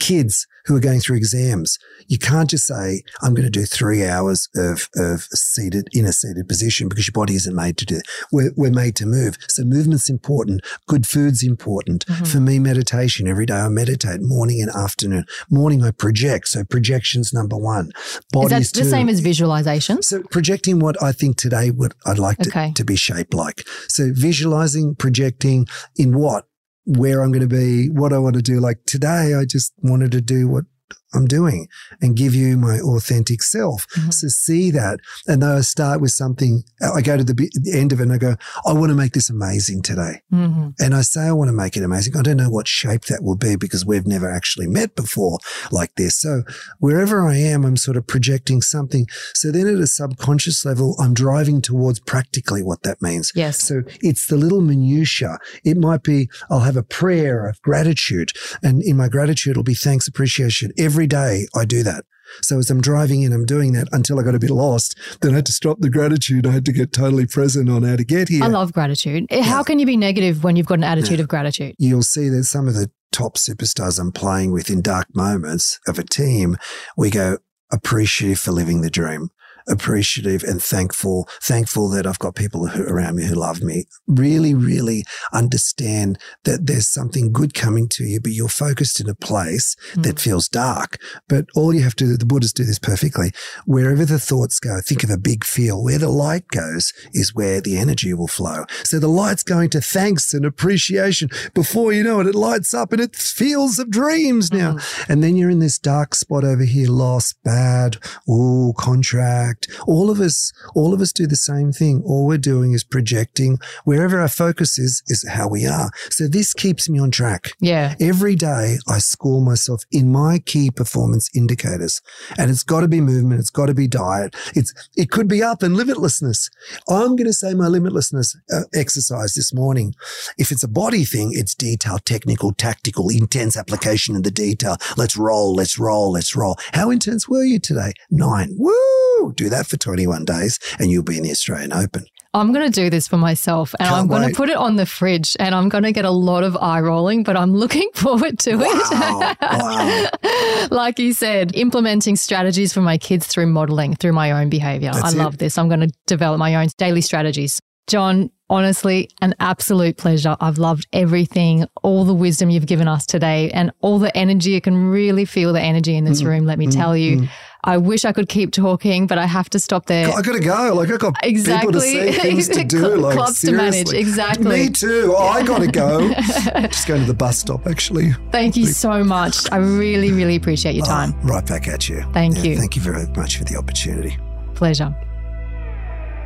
Kids 0.00 0.46
who 0.66 0.76
are 0.76 0.80
going 0.80 1.00
through 1.00 1.16
exams, 1.16 1.78
you 2.08 2.18
can't 2.18 2.50
just 2.50 2.66
say, 2.66 3.02
I'm 3.22 3.34
going 3.34 3.46
to 3.46 3.50
do 3.50 3.64
three 3.64 4.04
hours 4.06 4.48
of, 4.56 4.88
of 4.96 5.22
seated 5.32 5.88
in 5.92 6.04
a 6.04 6.12
seated 6.12 6.48
position 6.48 6.88
because 6.88 7.06
your 7.06 7.12
body 7.12 7.34
isn't 7.34 7.54
made 7.54 7.76
to 7.78 7.86
do 7.86 7.96
that. 7.96 8.04
We're, 8.32 8.52
we're 8.56 8.70
made 8.70 8.96
to 8.96 9.06
move. 9.06 9.36
So 9.48 9.62
movement's 9.64 10.10
important. 10.10 10.60
Good 10.86 11.06
food's 11.06 11.42
important. 11.42 12.04
Mhm. 12.06 12.26
For 12.26 12.40
me, 12.40 12.58
meditation. 12.58 13.28
Every 13.28 13.46
day 13.46 13.54
I 13.54 13.68
meditate, 13.68 14.20
morning 14.22 14.60
and 14.60 14.70
afternoon. 14.70 15.24
Morning 15.50 15.82
I 15.82 15.90
project. 15.92 16.48
So 16.48 16.64
projection's 16.64 17.32
number 17.32 17.56
one. 17.56 17.90
Is 17.96 18.20
Bodies 18.32 18.72
that 18.72 18.78
the 18.78 18.84
two. 18.84 18.90
same 18.90 19.08
as 19.08 19.20
visualization? 19.20 20.02
So 20.02 20.22
projecting 20.30 20.78
what 20.78 21.02
I 21.02 21.12
think 21.12 21.36
today 21.36 21.70
would 21.70 21.94
I'd 22.06 22.18
like 22.18 22.38
to, 22.38 22.72
to 22.74 22.84
be 22.84 22.96
shaped 22.96 23.34
like. 23.34 23.66
So 23.88 24.10
visualizing, 24.14 24.94
projecting 24.94 25.66
in 25.96 26.16
what, 26.18 26.46
where 26.84 27.22
I'm 27.22 27.32
going 27.32 27.48
to 27.48 27.48
be, 27.48 27.88
what 27.88 28.12
I 28.12 28.18
want 28.18 28.36
to 28.36 28.42
do. 28.42 28.60
Like 28.60 28.84
today, 28.86 29.34
I 29.34 29.44
just 29.44 29.72
wanted 29.78 30.12
to 30.12 30.20
do 30.20 30.48
what 30.48 30.64
I'm 31.12 31.26
doing 31.26 31.68
and 32.00 32.16
give 32.16 32.34
you 32.34 32.56
my 32.56 32.78
authentic 32.80 33.42
self. 33.42 33.86
Mhm. 33.96 34.12
So 34.12 34.28
see 34.28 34.70
that. 34.70 35.00
And 35.26 35.42
though 35.42 35.58
I 35.58 35.60
start 35.62 36.00
with 36.00 36.12
something, 36.12 36.62
I 36.80 37.00
go 37.02 37.16
to 37.16 37.24
the, 37.24 37.34
the 37.34 37.72
end 37.78 37.92
of 37.92 38.00
it 38.00 38.04
and 38.04 38.12
I 38.12 38.18
go, 38.18 38.36
I 38.66 38.72
want 38.72 38.90
to 38.90 38.94
make 38.96 39.12
this 39.12 39.30
amazing 39.30 39.82
today. 39.82 40.22
hmm 40.30 40.68
And 40.78 40.94
I 40.94 41.02
say 41.02 41.22
I 41.22 41.32
want 41.32 41.48
to 41.48 41.52
make 41.52 41.76
it 41.76 41.82
amazing. 41.82 42.16
I 42.16 42.22
don't 42.22 42.36
know 42.36 42.50
what 42.50 42.68
shape 42.68 43.06
that 43.06 43.22
will 43.22 43.36
be 43.36 43.56
because 43.56 43.84
we've 43.84 44.06
never 44.06 44.30
actually 44.30 44.66
met 44.66 44.94
before 44.94 45.38
like 45.70 45.94
this. 45.96 46.16
So 46.20 46.42
wherever 46.78 47.26
I 47.26 47.36
am, 47.36 47.64
I'm 47.64 47.76
sort 47.76 47.96
of 47.96 48.06
projecting 48.06 48.62
something. 48.62 49.06
So 49.34 49.50
then 49.50 49.66
at 49.66 49.74
a 49.80 49.86
subconscious 49.86 50.64
level, 50.64 50.96
I'm 50.98 51.14
driving 51.14 51.60
towards 51.62 52.00
practically 52.00 52.62
what 52.62 52.82
that 52.82 53.02
means. 53.02 53.32
Yes. 53.34 53.58
So 53.66 53.82
it's 54.00 54.26
the 54.26 54.36
little 54.36 54.60
minutiae. 54.60 55.38
It 55.64 55.76
might 55.76 56.02
be, 56.02 56.28
I'll 56.50 56.60
have 56.60 56.76
a 56.76 56.82
prayer 56.82 57.46
of 57.48 57.60
gratitude. 57.62 58.32
And 58.62 58.82
in 58.82 58.96
my 58.96 59.08
gratitude, 59.08 59.52
it'll 59.52 59.62
be 59.62 59.74
thanks, 59.74 60.06
appreciation. 60.08 60.72
Every 60.78 60.99
day 61.06 61.46
I 61.54 61.64
do 61.64 61.82
that. 61.82 62.04
So 62.42 62.58
as 62.58 62.70
I'm 62.70 62.80
driving 62.80 63.22
in, 63.22 63.32
I'm 63.32 63.44
doing 63.44 63.72
that 63.72 63.88
until 63.90 64.20
I 64.20 64.22
got 64.22 64.36
a 64.36 64.38
bit 64.38 64.50
lost. 64.50 64.96
Then 65.20 65.32
I 65.32 65.36
had 65.36 65.46
to 65.46 65.52
stop 65.52 65.78
the 65.80 65.90
gratitude. 65.90 66.46
I 66.46 66.52
had 66.52 66.64
to 66.66 66.72
get 66.72 66.92
totally 66.92 67.26
present 67.26 67.68
on 67.68 67.82
how 67.82 67.96
to 67.96 68.04
get 68.04 68.28
here. 68.28 68.44
I 68.44 68.46
love 68.46 68.72
gratitude. 68.72 69.26
Eh, 69.30 69.42
How 69.42 69.64
can 69.64 69.80
you 69.80 69.86
be 69.86 69.96
negative 69.96 70.44
when 70.44 70.54
you've 70.54 70.66
got 70.66 70.78
an 70.78 70.84
attitude 70.84 71.18
of 71.18 71.26
gratitude? 71.26 71.74
you'll 71.78 72.02
see 72.04 72.28
that 72.28 72.44
some 72.44 72.68
of 72.68 72.74
the 72.74 72.88
top 73.10 73.36
superstars 73.36 73.98
I'm 73.98 74.12
playing 74.12 74.52
with 74.52 74.70
in 74.70 74.80
dark 74.80 75.08
moments 75.14 75.80
of 75.88 75.98
a 75.98 76.04
team, 76.04 76.56
we 76.96 77.10
go 77.10 77.38
appreciative 77.72 78.38
for 78.38 78.52
living 78.52 78.80
the 78.82 78.90
dream, 78.90 79.30
appreciative 79.68 80.42
and 80.42 80.62
thankful, 80.62 81.28
thankful 81.42 81.88
that 81.90 82.06
I've 82.06 82.18
got 82.18 82.34
people 82.34 82.68
who, 82.68 82.84
around 82.84 83.16
me 83.16 83.26
who 83.26 83.34
love 83.34 83.62
me. 83.62 83.84
Really, 84.06 84.54
really 84.54 85.04
understand 85.32 86.18
that 86.44 86.66
there's 86.66 86.88
something 86.88 87.32
good 87.32 87.54
coming 87.54 87.88
to 87.90 88.04
you, 88.04 88.20
but 88.20 88.32
you're 88.32 88.48
focused 88.48 89.00
in 89.00 89.08
a 89.08 89.14
place 89.14 89.76
hmm. 89.94 90.02
that 90.02 90.20
feels 90.20 90.48
dark. 90.48 90.98
But 91.28 91.46
all 91.54 91.74
you 91.74 91.82
have 91.82 91.96
to 91.96 92.04
do, 92.04 92.16
the 92.16 92.26
Buddhists 92.26 92.54
do 92.54 92.64
this 92.64 92.78
perfectly. 92.78 93.32
Wherever 93.66 94.04
the 94.04 94.18
thoughts 94.18 94.58
go, 94.58 94.80
think 94.84 95.04
of 95.04 95.10
a 95.10 95.18
big 95.18 95.44
field. 95.44 95.84
Where 95.84 95.98
the 95.98 96.08
light 96.08 96.48
goes 96.48 96.92
is 97.12 97.34
where 97.34 97.60
the 97.60 97.76
energy 97.76 98.14
will 98.14 98.28
flow. 98.28 98.64
So 98.84 98.98
the 98.98 99.08
light's 99.08 99.42
going 99.42 99.70
to 99.70 99.80
thanks 99.80 100.34
and 100.34 100.44
appreciation. 100.44 101.30
Before 101.54 101.92
you 101.92 102.02
know 102.02 102.20
it, 102.20 102.26
it 102.26 102.34
lights 102.34 102.74
up 102.74 102.92
and 102.92 103.00
it's 103.00 103.30
fields 103.30 103.78
of 103.78 103.90
dreams 103.90 104.52
now. 104.52 104.72
Hmm. 104.72 105.12
And 105.12 105.22
then 105.22 105.36
you're 105.36 105.50
in 105.50 105.58
this 105.58 105.78
dark 105.78 106.14
spot 106.14 106.44
over 106.44 106.64
here, 106.64 106.88
lost, 106.88 107.42
bad, 107.42 107.96
ooh, 108.28 108.72
contract. 108.76 109.49
All 109.86 110.10
of 110.10 110.20
us, 110.20 110.52
all 110.74 110.94
of 110.94 111.00
us 111.00 111.12
do 111.12 111.26
the 111.26 111.36
same 111.36 111.72
thing. 111.72 112.02
All 112.04 112.26
we're 112.26 112.38
doing 112.38 112.72
is 112.72 112.84
projecting 112.84 113.58
wherever 113.84 114.20
our 114.20 114.28
focus 114.28 114.78
is, 114.78 115.02
is 115.08 115.26
how 115.28 115.48
we 115.48 115.66
are. 115.66 115.90
So 116.10 116.28
this 116.28 116.52
keeps 116.52 116.88
me 116.88 116.98
on 116.98 117.10
track. 117.10 117.52
Yeah. 117.60 117.94
Every 118.00 118.34
day 118.34 118.78
I 118.88 118.98
score 118.98 119.40
myself 119.42 119.82
in 119.90 120.10
my 120.12 120.38
key 120.38 120.70
performance 120.70 121.28
indicators 121.34 122.00
and 122.38 122.50
it's 122.50 122.62
got 122.62 122.80
to 122.80 122.88
be 122.88 123.00
movement. 123.00 123.40
It's 123.40 123.50
got 123.50 123.66
to 123.66 123.74
be 123.74 123.88
diet. 123.88 124.34
It's, 124.54 124.72
it 124.96 125.10
could 125.10 125.28
be 125.28 125.42
up 125.42 125.62
and 125.62 125.76
limitlessness. 125.76 126.50
I'm 126.88 127.16
going 127.16 127.26
to 127.26 127.32
say 127.32 127.54
my 127.54 127.66
limitlessness 127.66 128.36
uh, 128.52 128.62
exercise 128.74 129.34
this 129.34 129.52
morning. 129.54 129.94
If 130.38 130.50
it's 130.50 130.62
a 130.62 130.68
body 130.68 131.04
thing, 131.04 131.30
it's 131.32 131.54
detail, 131.54 131.98
technical, 131.98 132.52
tactical, 132.52 133.08
intense 133.08 133.56
application 133.56 134.16
in 134.16 134.22
the 134.22 134.30
detail. 134.30 134.76
Let's 134.96 135.16
roll. 135.16 135.54
Let's 135.54 135.78
roll. 135.78 136.12
Let's 136.12 136.34
roll. 136.36 136.56
How 136.72 136.90
intense 136.90 137.28
were 137.28 137.44
you 137.44 137.58
today? 137.58 137.92
Nine. 138.10 138.54
Woo! 138.58 139.32
Do 139.40 139.48
that 139.48 139.66
for 139.66 139.78
21 139.78 140.26
days 140.26 140.58
and 140.78 140.90
you'll 140.90 141.02
be 141.02 141.16
in 141.16 141.22
the 141.22 141.30
Australian 141.30 141.72
Open. 141.72 142.04
I'm 142.34 142.52
going 142.52 142.70
to 142.70 142.72
do 142.80 142.90
this 142.90 143.08
for 143.08 143.16
myself 143.16 143.74
and 143.80 143.88
Can't 143.88 144.02
I'm 144.02 144.06
going 144.06 144.22
wait. 144.22 144.30
to 144.32 144.36
put 144.36 144.50
it 144.50 144.56
on 144.56 144.76
the 144.76 144.84
fridge 144.84 145.34
and 145.40 145.54
I'm 145.54 145.68
going 145.70 145.82
to 145.84 145.92
get 145.92 146.04
a 146.04 146.10
lot 146.10 146.44
of 146.44 146.56
eye 146.58 146.80
rolling, 146.80 147.22
but 147.22 147.36
I'm 147.38 147.54
looking 147.56 147.88
forward 147.94 148.38
to 148.40 148.56
Wow. 148.56 149.34
it. 149.40 150.70
like 150.70 150.98
you 150.98 151.12
said, 151.14 151.54
implementing 151.56 152.16
strategies 152.16 152.72
for 152.74 152.82
my 152.82 152.98
kids 152.98 153.26
through 153.26 153.46
modeling, 153.46 153.94
through 153.96 154.12
my 154.12 154.30
own 154.32 154.48
behavior. 154.50 154.92
That's 154.92 155.04
I 155.06 155.08
it. 155.10 155.16
love 155.16 155.38
this. 155.38 155.56
I'm 155.58 155.68
going 155.68 155.80
to 155.88 155.92
develop 156.06 156.38
my 156.38 156.54
own 156.56 156.68
daily 156.76 157.00
strategies. 157.00 157.58
John, 157.88 158.30
honestly, 158.48 159.08
an 159.20 159.34
absolute 159.40 159.96
pleasure. 159.96 160.36
I've 160.40 160.58
loved 160.58 160.86
everything, 160.92 161.66
all 161.82 162.04
the 162.04 162.14
wisdom 162.14 162.48
you've 162.50 162.66
given 162.66 162.86
us 162.86 163.04
today, 163.06 163.50
and 163.50 163.72
all 163.80 163.98
the 163.98 164.16
energy. 164.16 164.50
You 164.50 164.60
can 164.60 164.76
really 164.90 165.24
feel 165.24 165.52
the 165.52 165.60
energy 165.60 165.96
in 165.96 166.04
Mm, 166.04 166.08
this 166.08 166.22
room, 166.22 166.44
let 166.46 166.58
me 166.58 166.68
tell 166.68 166.96
you. 166.96 167.26
I 167.62 167.76
wish 167.76 168.04
I 168.04 168.12
could 168.12 168.28
keep 168.28 168.52
talking, 168.52 169.06
but 169.06 169.18
I 169.18 169.26
have 169.26 169.50
to 169.50 169.58
stop 169.58 169.86
there. 169.86 170.08
I 170.08 170.22
gotta 170.22 170.40
go. 170.40 170.72
Like 170.74 170.90
I 170.90 170.96
got 170.96 171.14
Exactly. 171.22 171.66
people 171.66 171.80
to 171.80 171.80
see, 171.80 172.12
things 172.12 172.48
to 172.48 172.64
do. 172.64 172.80
Like 173.00 173.16
clubs 173.16 173.40
to 173.42 173.52
manage. 173.52 173.92
Exactly. 173.92 174.66
Me 174.66 174.70
too. 174.70 175.14
Oh, 175.16 175.28
I 175.28 175.42
gotta 175.42 175.66
go. 175.66 176.12
Just 176.14 176.86
going 176.88 177.00
to 177.02 177.06
the 177.06 177.14
bus 177.14 177.38
stop. 177.38 177.66
Actually, 177.66 178.12
Thank 178.30 178.56
you 178.56 178.66
so 178.66 179.04
much. 179.04 179.50
I 179.52 179.56
really, 179.58 180.12
really 180.12 180.36
appreciate 180.36 180.74
your 180.74 180.84
oh, 180.86 180.88
time. 180.88 181.14
Oh, 181.22 181.28
right 181.28 181.46
back 181.46 181.68
at 181.68 181.88
you. 181.88 182.02
Thank 182.12 182.44
you. 182.44 182.56
Thank 182.56 182.76
you 182.76 182.82
very 182.82 183.06
much 183.08 183.38
for 183.38 183.44
the 183.44 183.56
opportunity. 183.56 184.18
Pleasure. 184.54 184.94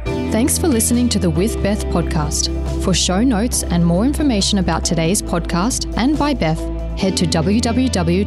Thanks 0.05 0.59
for 0.59 0.69
listening 0.69 1.09
to 1.11 1.19
the 1.19 1.31
With 1.31 1.63
Beth 1.63 1.85
podcast. 1.87 2.51
For 2.83 2.93
show 2.93 3.23
notes 3.23 3.63
and 3.63 3.85
more 3.85 4.05
information 4.05 4.59
about 4.59 4.85
today's 4.85 5.23
podcast 5.23 5.97
and 5.97 6.19
by 6.19 6.35
Beth, 6.35 6.59
head 6.99 7.17
to 7.19 7.25
www.bybeth.com. 7.27 8.25